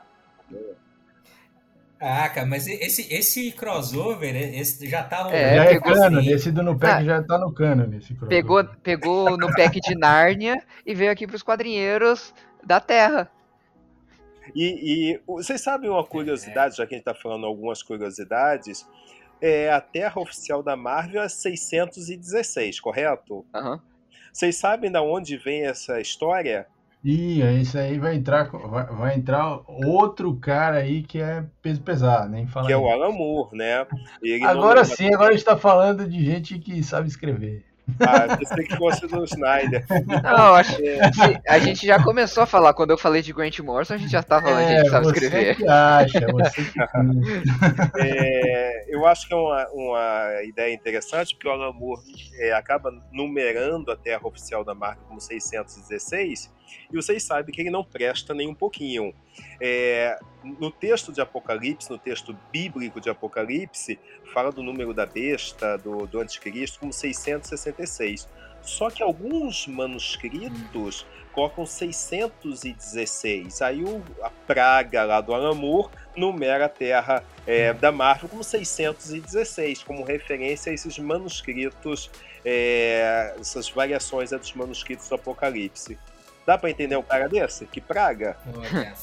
Caraca, 2.02 2.48
mas 2.48 2.66
esse, 2.66 3.14
esse 3.14 3.52
crossover 3.52 4.36
esse 4.36 4.90
já 4.90 5.04
tá 5.04 5.18
rolando. 5.18 5.36
É, 5.36 5.56
já 5.56 5.66
é 5.66 5.80
cano, 5.80 6.20
assim. 6.20 6.32
esse 6.32 6.52
do 6.52 6.64
Nupec 6.64 6.92
Ah. 6.92 7.04
já 7.04 7.22
tá 7.22 7.38
no 7.38 7.54
cano 7.54 7.86
nesse 7.86 8.16
crossover. 8.16 8.30
Pegou, 8.30 8.66
pegou 8.82 9.38
no 9.38 9.54
pack 9.54 9.80
de 9.80 9.94
Nárnia 9.94 10.60
e 10.84 10.96
veio 10.96 11.12
aqui 11.12 11.28
pros 11.28 11.44
quadrinheiros 11.44 12.34
da 12.64 12.80
Terra. 12.80 13.30
E, 14.56 15.12
e 15.14 15.22
vocês 15.28 15.62
sabem 15.62 15.92
uma 15.92 16.04
curiosidade, 16.04 16.78
já 16.78 16.88
que 16.88 16.96
a 16.96 16.98
gente 16.98 17.08
está 17.08 17.14
falando 17.14 17.46
algumas 17.46 17.84
curiosidades, 17.84 18.84
é, 19.40 19.72
a 19.72 19.80
Terra 19.80 20.20
oficial 20.20 20.64
da 20.64 20.76
Marvel 20.76 21.22
é 21.22 21.30
616, 21.30 22.80
correto? 22.80 23.46
Aham. 23.54 23.80
Vocês 24.34 24.56
sabem 24.56 24.92
da 24.92 25.04
onde 25.04 25.38
vem 25.38 25.68
essa 25.68 26.02
história? 26.02 26.66
Ih, 27.04 27.42
isso 27.62 27.78
aí 27.80 27.98
vai 27.98 28.16
entrar, 28.16 28.44
vai, 28.52 28.86
vai 28.86 29.16
entrar 29.16 29.60
outro 29.68 30.36
cara 30.36 30.78
aí 30.78 31.02
que 31.02 31.20
é 31.20 31.44
peso 31.62 31.82
pesado, 31.82 32.30
nem 32.30 32.46
fala. 32.46 32.68
Que 32.68 32.74
é 32.74 32.78
o. 32.78 32.88
Alan 32.88 33.12
Moore, 33.12 33.58
né? 33.58 33.88
Ele 34.22 34.40
não- 34.44 34.50
Agora 34.50 34.86
sim, 34.86 35.12
agora 35.14 35.30
a 35.30 35.34
gente 35.34 35.44
tá 35.46 35.58
falando 35.58 36.08
de 36.08 36.24
gente 36.24 36.60
que 36.60 36.84
sabe 36.84 37.08
escrever. 37.08 37.66
Ah, 38.00 38.38
pensei 38.38 38.64
que 38.64 38.78
fosse 38.78 39.06
do 39.08 39.24
Snyder. 39.26 39.84
Não, 40.24 40.54
acho 40.54 40.78
que 40.78 41.00
a 41.50 41.60
gente 41.60 41.86
já 41.86 42.02
começou 42.02 42.44
a 42.44 42.46
falar. 42.46 42.74
Quando 42.74 42.92
eu 42.92 42.98
falei 42.98 43.22
de 43.24 43.34
Grant 43.34 43.60
Morrison, 43.60 43.96
a 43.96 43.98
gente 43.98 44.12
já 44.12 44.22
tava 44.24 44.44
falando 44.44 44.66
de 44.68 44.72
gente 44.76 44.84
que 44.84 44.90
sabe 44.92 45.08
É, 45.08 45.10
você 45.10 45.26
escrever. 45.26 45.56
que 45.58 45.68
acha, 45.68 46.28
você 46.32 46.64
que 46.64 46.72
pensa. 46.74 47.92
É, 48.00 48.96
eu 48.96 49.06
acho 49.06 49.28
que 49.28 49.34
é 49.34 49.38
uma, 49.38 49.68
uma 49.74 50.44
ideia 50.44 50.74
interessante, 50.74 51.34
porque 51.36 51.48
o 51.48 51.52
Alan 51.52 51.74
Moore 51.74 52.02
é, 52.40 52.54
acaba 52.54 52.92
numerando 53.12 53.92
a 53.92 53.98
Terra 53.98 54.22
oficial 54.26 54.64
da 54.64 54.74
Marvel 54.76 55.04
como 55.08 55.20
616, 55.20 56.50
e 56.92 56.96
vocês 56.96 57.24
sabem 57.24 57.54
que 57.54 57.62
ele 57.62 57.70
não 57.70 57.84
presta 57.84 58.34
nem 58.34 58.48
um 58.48 58.56
pouquinho. 58.56 59.14
É, 59.60 60.20
no 60.44 60.72
texto 60.72 61.12
de 61.12 61.22
Apocalipse, 61.22 61.90
no 61.90 61.98
texto 61.98 62.36
bíblico 62.52 63.00
de 63.00 63.10
Apocalipse, 63.10 64.00
fala 64.34 64.52
do 64.52 64.64
número 64.64 64.94
da 64.94 65.06
besta, 65.06 65.78
do, 65.78 66.08
do 66.08 66.20
anticristo, 66.20 66.80
como 66.80 66.92
666. 66.92 68.28
Só 68.62 68.90
que 68.90 69.02
alguns 69.02 69.68
manuscritos 69.68 71.06
colocam 71.32 71.66
616. 71.66 73.62
Aí 73.62 73.84
o, 73.84 74.04
a 74.22 74.30
praga 74.30 75.04
lá 75.04 75.22
do 75.22 75.34
Alan 75.34 75.56
Moore 75.56 75.90
numera 76.16 76.66
a 76.66 76.70
Terra 76.70 77.24
é, 77.48 77.74
da 77.74 77.92
Marvel 77.92 78.30
como 78.30 78.44
616, 78.44 79.84
como 79.84 80.04
referência 80.04 80.72
a 80.72 80.76
esses 80.76 81.00
manuscritos, 81.00 82.12
é, 82.46 83.34
essas 83.40 83.70
variações 83.70 84.32
dos 84.32 84.54
manuscritos 84.54 85.08
do 85.10 85.16
Apocalipse. 85.16 85.98
Dá 86.52 86.58
pra 86.58 86.70
entender 86.70 86.98
um 86.98 87.02
cara 87.02 87.30
desse? 87.30 87.66
Que 87.66 87.80
praga? 87.80 88.36
Olha. 88.54 88.94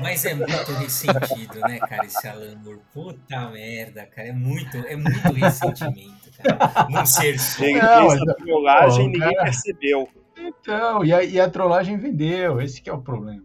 Mas 0.00 0.24
é 0.24 0.34
muito 0.34 0.72
ressentido, 0.74 1.58
né, 1.62 1.80
cara, 1.80 2.04
esse 2.06 2.28
Alan 2.28 2.54
Moore. 2.62 2.78
Puta 2.94 3.50
merda, 3.50 4.06
cara. 4.06 4.28
É 4.28 4.32
muito, 4.32 4.76
é 4.76 4.94
muito 4.94 5.32
ressentimento, 5.32 6.30
cara. 6.40 6.86
Num 6.88 7.04
ser 7.04 7.40
só. 7.40 7.64
Ele 7.64 7.80
Não, 7.82 8.10
fez 8.10 8.22
a 8.28 8.34
trollagem 8.34 9.04
e 9.06 9.08
ninguém 9.08 9.30
cara- 9.34 9.42
percebeu. 9.42 10.08
Então, 10.38 11.04
e 11.04 11.12
a, 11.12 11.24
e 11.24 11.40
a 11.40 11.50
trollagem 11.50 11.96
vendeu, 11.96 12.60
esse 12.60 12.80
que 12.80 12.88
é 12.88 12.92
o 12.92 13.02
problema. 13.02 13.42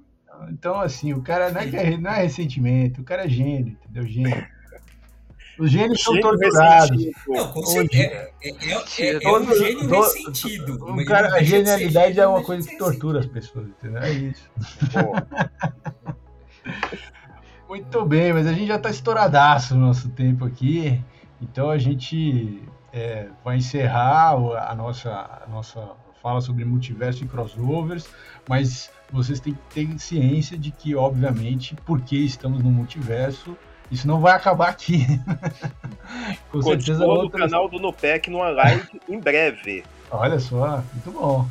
Então, 0.51 0.79
assim, 0.79 1.13
o 1.13 1.21
cara 1.23 1.49
não 1.49 1.61
é, 1.61 1.65
é- 1.67 1.97
não 1.97 2.11
é 2.11 2.21
ressentimento, 2.21 3.01
o 3.01 3.03
cara 3.03 3.25
é 3.25 3.27
gênio, 3.29 3.75
entendeu? 3.81 4.05
Gênio. 4.05 4.47
Os 5.59 5.71
gênios 5.71 6.01
são 6.03 6.19
torturados. 6.19 7.05
Não, 7.27 7.51
com 7.51 7.65
certeza. 7.65 8.13
É, 8.13 8.31
é, 8.43 8.49
é, 8.49 8.83
é, 8.99 9.15
é 9.15 9.19
Todo- 9.19 9.51
um 9.51 9.55
gênio 9.55 9.89
todo- 9.89 10.03
ressentido. 10.03 10.85
O 10.85 10.95
mas 10.95 11.07
cara, 11.07 11.33
a 11.35 11.43
genialidade 11.43 12.07
gênio, 12.13 12.21
é 12.21 12.27
uma 12.27 12.43
coisa 12.43 12.67
que 12.67 12.77
tortura 12.77 13.19
as 13.19 13.25
pessoas, 13.25 13.67
entendeu? 13.67 14.01
É 14.01 14.11
isso. 14.11 14.49
Muito 17.67 18.05
bem, 18.05 18.33
mas 18.33 18.47
a 18.47 18.53
gente 18.53 18.67
já 18.67 18.77
está 18.77 18.89
estouradaço 18.89 19.75
no 19.75 19.87
nosso 19.87 20.09
tempo 20.09 20.45
aqui, 20.45 21.01
então 21.41 21.69
a 21.69 21.77
gente 21.77 22.61
é, 22.93 23.27
vai 23.43 23.57
encerrar 23.57 24.37
o- 24.39 24.53
a 24.55 24.73
nossa, 24.73 25.09
a 25.11 25.45
nossa 25.49 25.89
fala 26.23 26.39
sobre 26.41 26.63
multiverso 26.65 27.23
e 27.23 27.27
crossovers, 27.27 28.07
mas 28.47 28.89
vocês 29.11 29.39
têm 29.39 29.53
que 29.53 29.59
ter 29.87 29.99
ciência 29.99 30.57
de 30.57 30.71
que, 30.71 30.95
obviamente, 30.95 31.75
porque 31.85 32.15
estamos 32.15 32.63
no 32.63 32.71
multiverso, 32.71 33.55
isso 33.91 34.07
não 34.07 34.19
vai 34.19 34.33
acabar 34.33 34.69
aqui. 34.69 35.05
Com 36.51 36.61
certeza 36.61 36.99
Continua 36.99 37.15
no 37.15 37.21
outras... 37.21 37.41
canal 37.43 37.69
do 37.69 37.79
Nupec 37.79 38.29
numa 38.29 38.49
live 38.49 38.87
em 39.09 39.19
breve. 39.19 39.83
Olha 40.09 40.39
só, 40.39 40.83
muito 40.93 41.11
bom. 41.11 41.47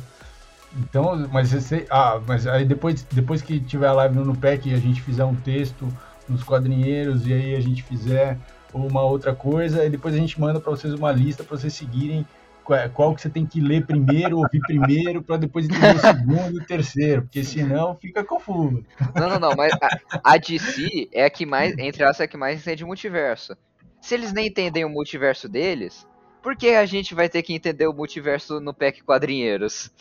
Então, 0.77 1.27
mas 1.31 1.51
você, 1.51 1.85
ah, 1.89 2.19
mas 2.25 2.45
aí 2.45 2.65
depois, 2.65 3.03
depois 3.03 3.41
que 3.41 3.59
tiver 3.59 3.87
a 3.87 3.93
live 3.93 4.15
no 4.15 4.25
Nupec 4.25 4.69
e 4.69 4.73
a 4.73 4.77
gente 4.77 5.01
fizer 5.01 5.25
um 5.25 5.35
texto 5.35 5.87
nos 6.27 6.43
quadrinheiros 6.43 7.25
e 7.25 7.33
aí 7.33 7.55
a 7.55 7.61
gente 7.61 7.83
fizer 7.83 8.37
uma 8.73 9.01
outra 9.01 9.33
coisa, 9.33 9.85
e 9.85 9.89
depois 9.89 10.13
a 10.13 10.17
gente 10.17 10.39
manda 10.39 10.59
para 10.59 10.69
vocês 10.69 10.93
uma 10.93 11.11
lista 11.11 11.43
para 11.43 11.57
vocês 11.57 11.73
seguirem 11.73 12.25
qual, 12.67 12.89
qual 12.89 13.15
que 13.15 13.21
você 13.21 13.29
tem 13.29 13.45
que 13.45 13.61
ler 13.61 13.85
primeiro, 13.85 14.39
ouvir 14.39 14.59
primeiro, 14.59 15.23
para 15.23 15.37
depois 15.37 15.65
entender 15.65 15.95
o 15.95 15.99
segundo 15.99 16.57
e 16.57 16.61
o 16.61 16.65
terceiro, 16.65 17.21
porque 17.21 17.43
senão 17.43 17.95
fica 17.95 18.23
confuso. 18.23 18.83
Não, 19.15 19.29
não, 19.29 19.39
não, 19.39 19.55
mas 19.55 19.71
a, 19.73 19.89
a 20.33 20.37
DC 20.37 21.07
é 21.13 21.23
a 21.23 21.29
que 21.29 21.45
mais, 21.45 21.77
entre 21.77 22.03
aspas, 22.03 22.19
é 22.19 22.23
a 22.25 22.27
que 22.27 22.37
mais 22.37 22.59
entende 22.59 22.83
multiverso. 22.83 23.55
Se 24.01 24.13
eles 24.13 24.33
nem 24.33 24.47
entendem 24.47 24.83
o 24.83 24.89
multiverso 24.89 25.47
deles, 25.47 26.05
por 26.43 26.55
que 26.55 26.69
a 26.69 26.85
gente 26.85 27.15
vai 27.15 27.27
ter 27.27 27.41
que 27.41 27.53
entender 27.53 27.87
o 27.87 27.93
multiverso 27.93 28.59
no 28.59 28.73
PEC 28.73 29.03
Quadrinheiros? 29.03 29.91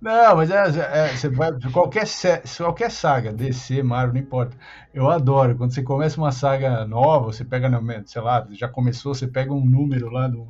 Não, 0.00 0.36
mas 0.36 0.50
é, 0.50 0.62
é, 0.78 1.08
você 1.08 1.28
vai 1.28 1.52
qualquer 1.72 2.06
qualquer 2.56 2.90
saga, 2.90 3.32
DC, 3.32 3.82
Marvel, 3.82 4.14
não 4.14 4.20
importa. 4.20 4.56
Eu 4.94 5.10
adoro 5.10 5.56
quando 5.56 5.72
você 5.72 5.82
começa 5.82 6.20
uma 6.20 6.32
saga 6.32 6.84
nova, 6.86 7.26
você 7.26 7.44
pega, 7.44 7.68
sei 8.06 8.22
lá, 8.22 8.46
já 8.52 8.68
começou, 8.68 9.14
você 9.14 9.26
pega 9.26 9.52
um 9.52 9.64
número 9.64 10.08
lá 10.08 10.28
do 10.28 10.48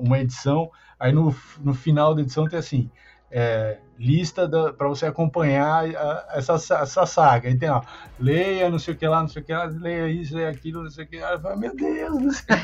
uma 0.00 0.18
edição, 0.18 0.70
aí 0.98 1.12
no, 1.12 1.34
no 1.60 1.74
final 1.74 2.14
da 2.14 2.20
edição 2.22 2.46
tem 2.48 2.58
assim, 2.58 2.90
é, 3.30 3.78
lista 3.98 4.48
para 4.76 4.88
você 4.88 5.06
acompanhar 5.06 5.84
a- 5.96 6.26
essa, 6.34 6.56
sa- 6.58 6.80
essa 6.80 7.04
saga. 7.06 7.48
Aí 7.48 7.56
tem, 7.56 7.68
ó, 7.70 7.82
leia, 8.18 8.70
não 8.70 8.78
sei 8.78 8.94
o 8.94 8.96
que 8.96 9.06
lá, 9.06 9.20
não 9.20 9.28
sei 9.28 9.42
o 9.42 9.44
que 9.44 9.52
lá, 9.52 9.64
leia 9.64 10.08
isso, 10.08 10.36
leia 10.36 10.48
aquilo, 10.50 10.82
não 10.84 10.90
sei 10.90 11.04
o 11.04 11.08
que 11.08 11.18
lá. 11.18 11.38
Falo, 11.40 11.58
Meu 11.58 11.74
Deus. 11.74 12.44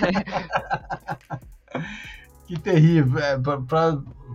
Que 2.47 2.59
terrível. 2.59 3.19
É, 3.21 3.39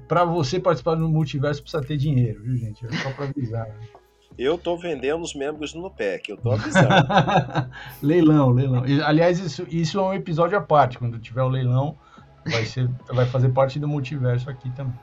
pra 0.08 0.24
você 0.24 0.60
participar 0.60 0.96
do 0.96 1.08
multiverso 1.10 1.62
precisa 1.62 1.84
ter 1.84 1.98
dinheiro, 1.98 2.42
viu, 2.44 2.56
gente? 2.56 2.86
É 2.86 2.92
só 3.04 3.12
pra 3.12 3.26
avisar. 3.26 3.68
Eu 4.38 4.58
tô 4.58 4.78
vendendo 4.78 5.22
os 5.22 5.34
membros 5.34 5.74
do 5.74 5.82
Nupec, 5.82 6.30
eu 6.30 6.38
tô 6.38 6.52
avisando. 6.52 6.88
leilão, 8.02 8.52
leilão. 8.52 8.84
Aliás, 9.06 9.40
isso, 9.40 9.66
isso 9.70 10.00
é 10.00 10.02
um 10.02 10.14
episódio 10.14 10.58
à 10.58 10.62
parte. 10.62 10.98
Quando 10.98 11.20
tiver 11.20 11.42
o 11.44 11.50
leilão, 11.50 11.98
vai, 12.46 12.66
ser, 12.66 12.90
vai 13.12 13.26
fazer 13.26 13.50
parte 13.50 13.80
do 13.80 13.88
multiverso 13.88 14.50
aqui 14.50 14.70
também. 14.72 14.94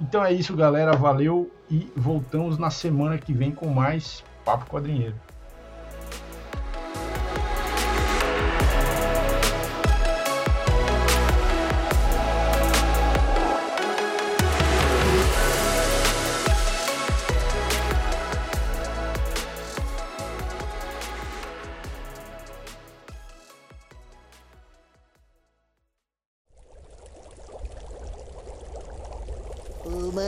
Então 0.00 0.24
é 0.24 0.32
isso, 0.32 0.54
galera. 0.56 0.92
Valeu 0.96 1.50
e 1.70 1.90
voltamos 1.96 2.58
na 2.58 2.70
semana 2.70 3.18
que 3.18 3.32
vem 3.32 3.50
com 3.50 3.68
mais 3.68 4.24
Papo 4.44 4.66
Quadrinheiro. 4.66 5.14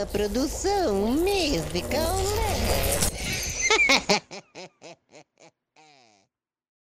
Produção 0.05 0.95
musical. 1.11 2.17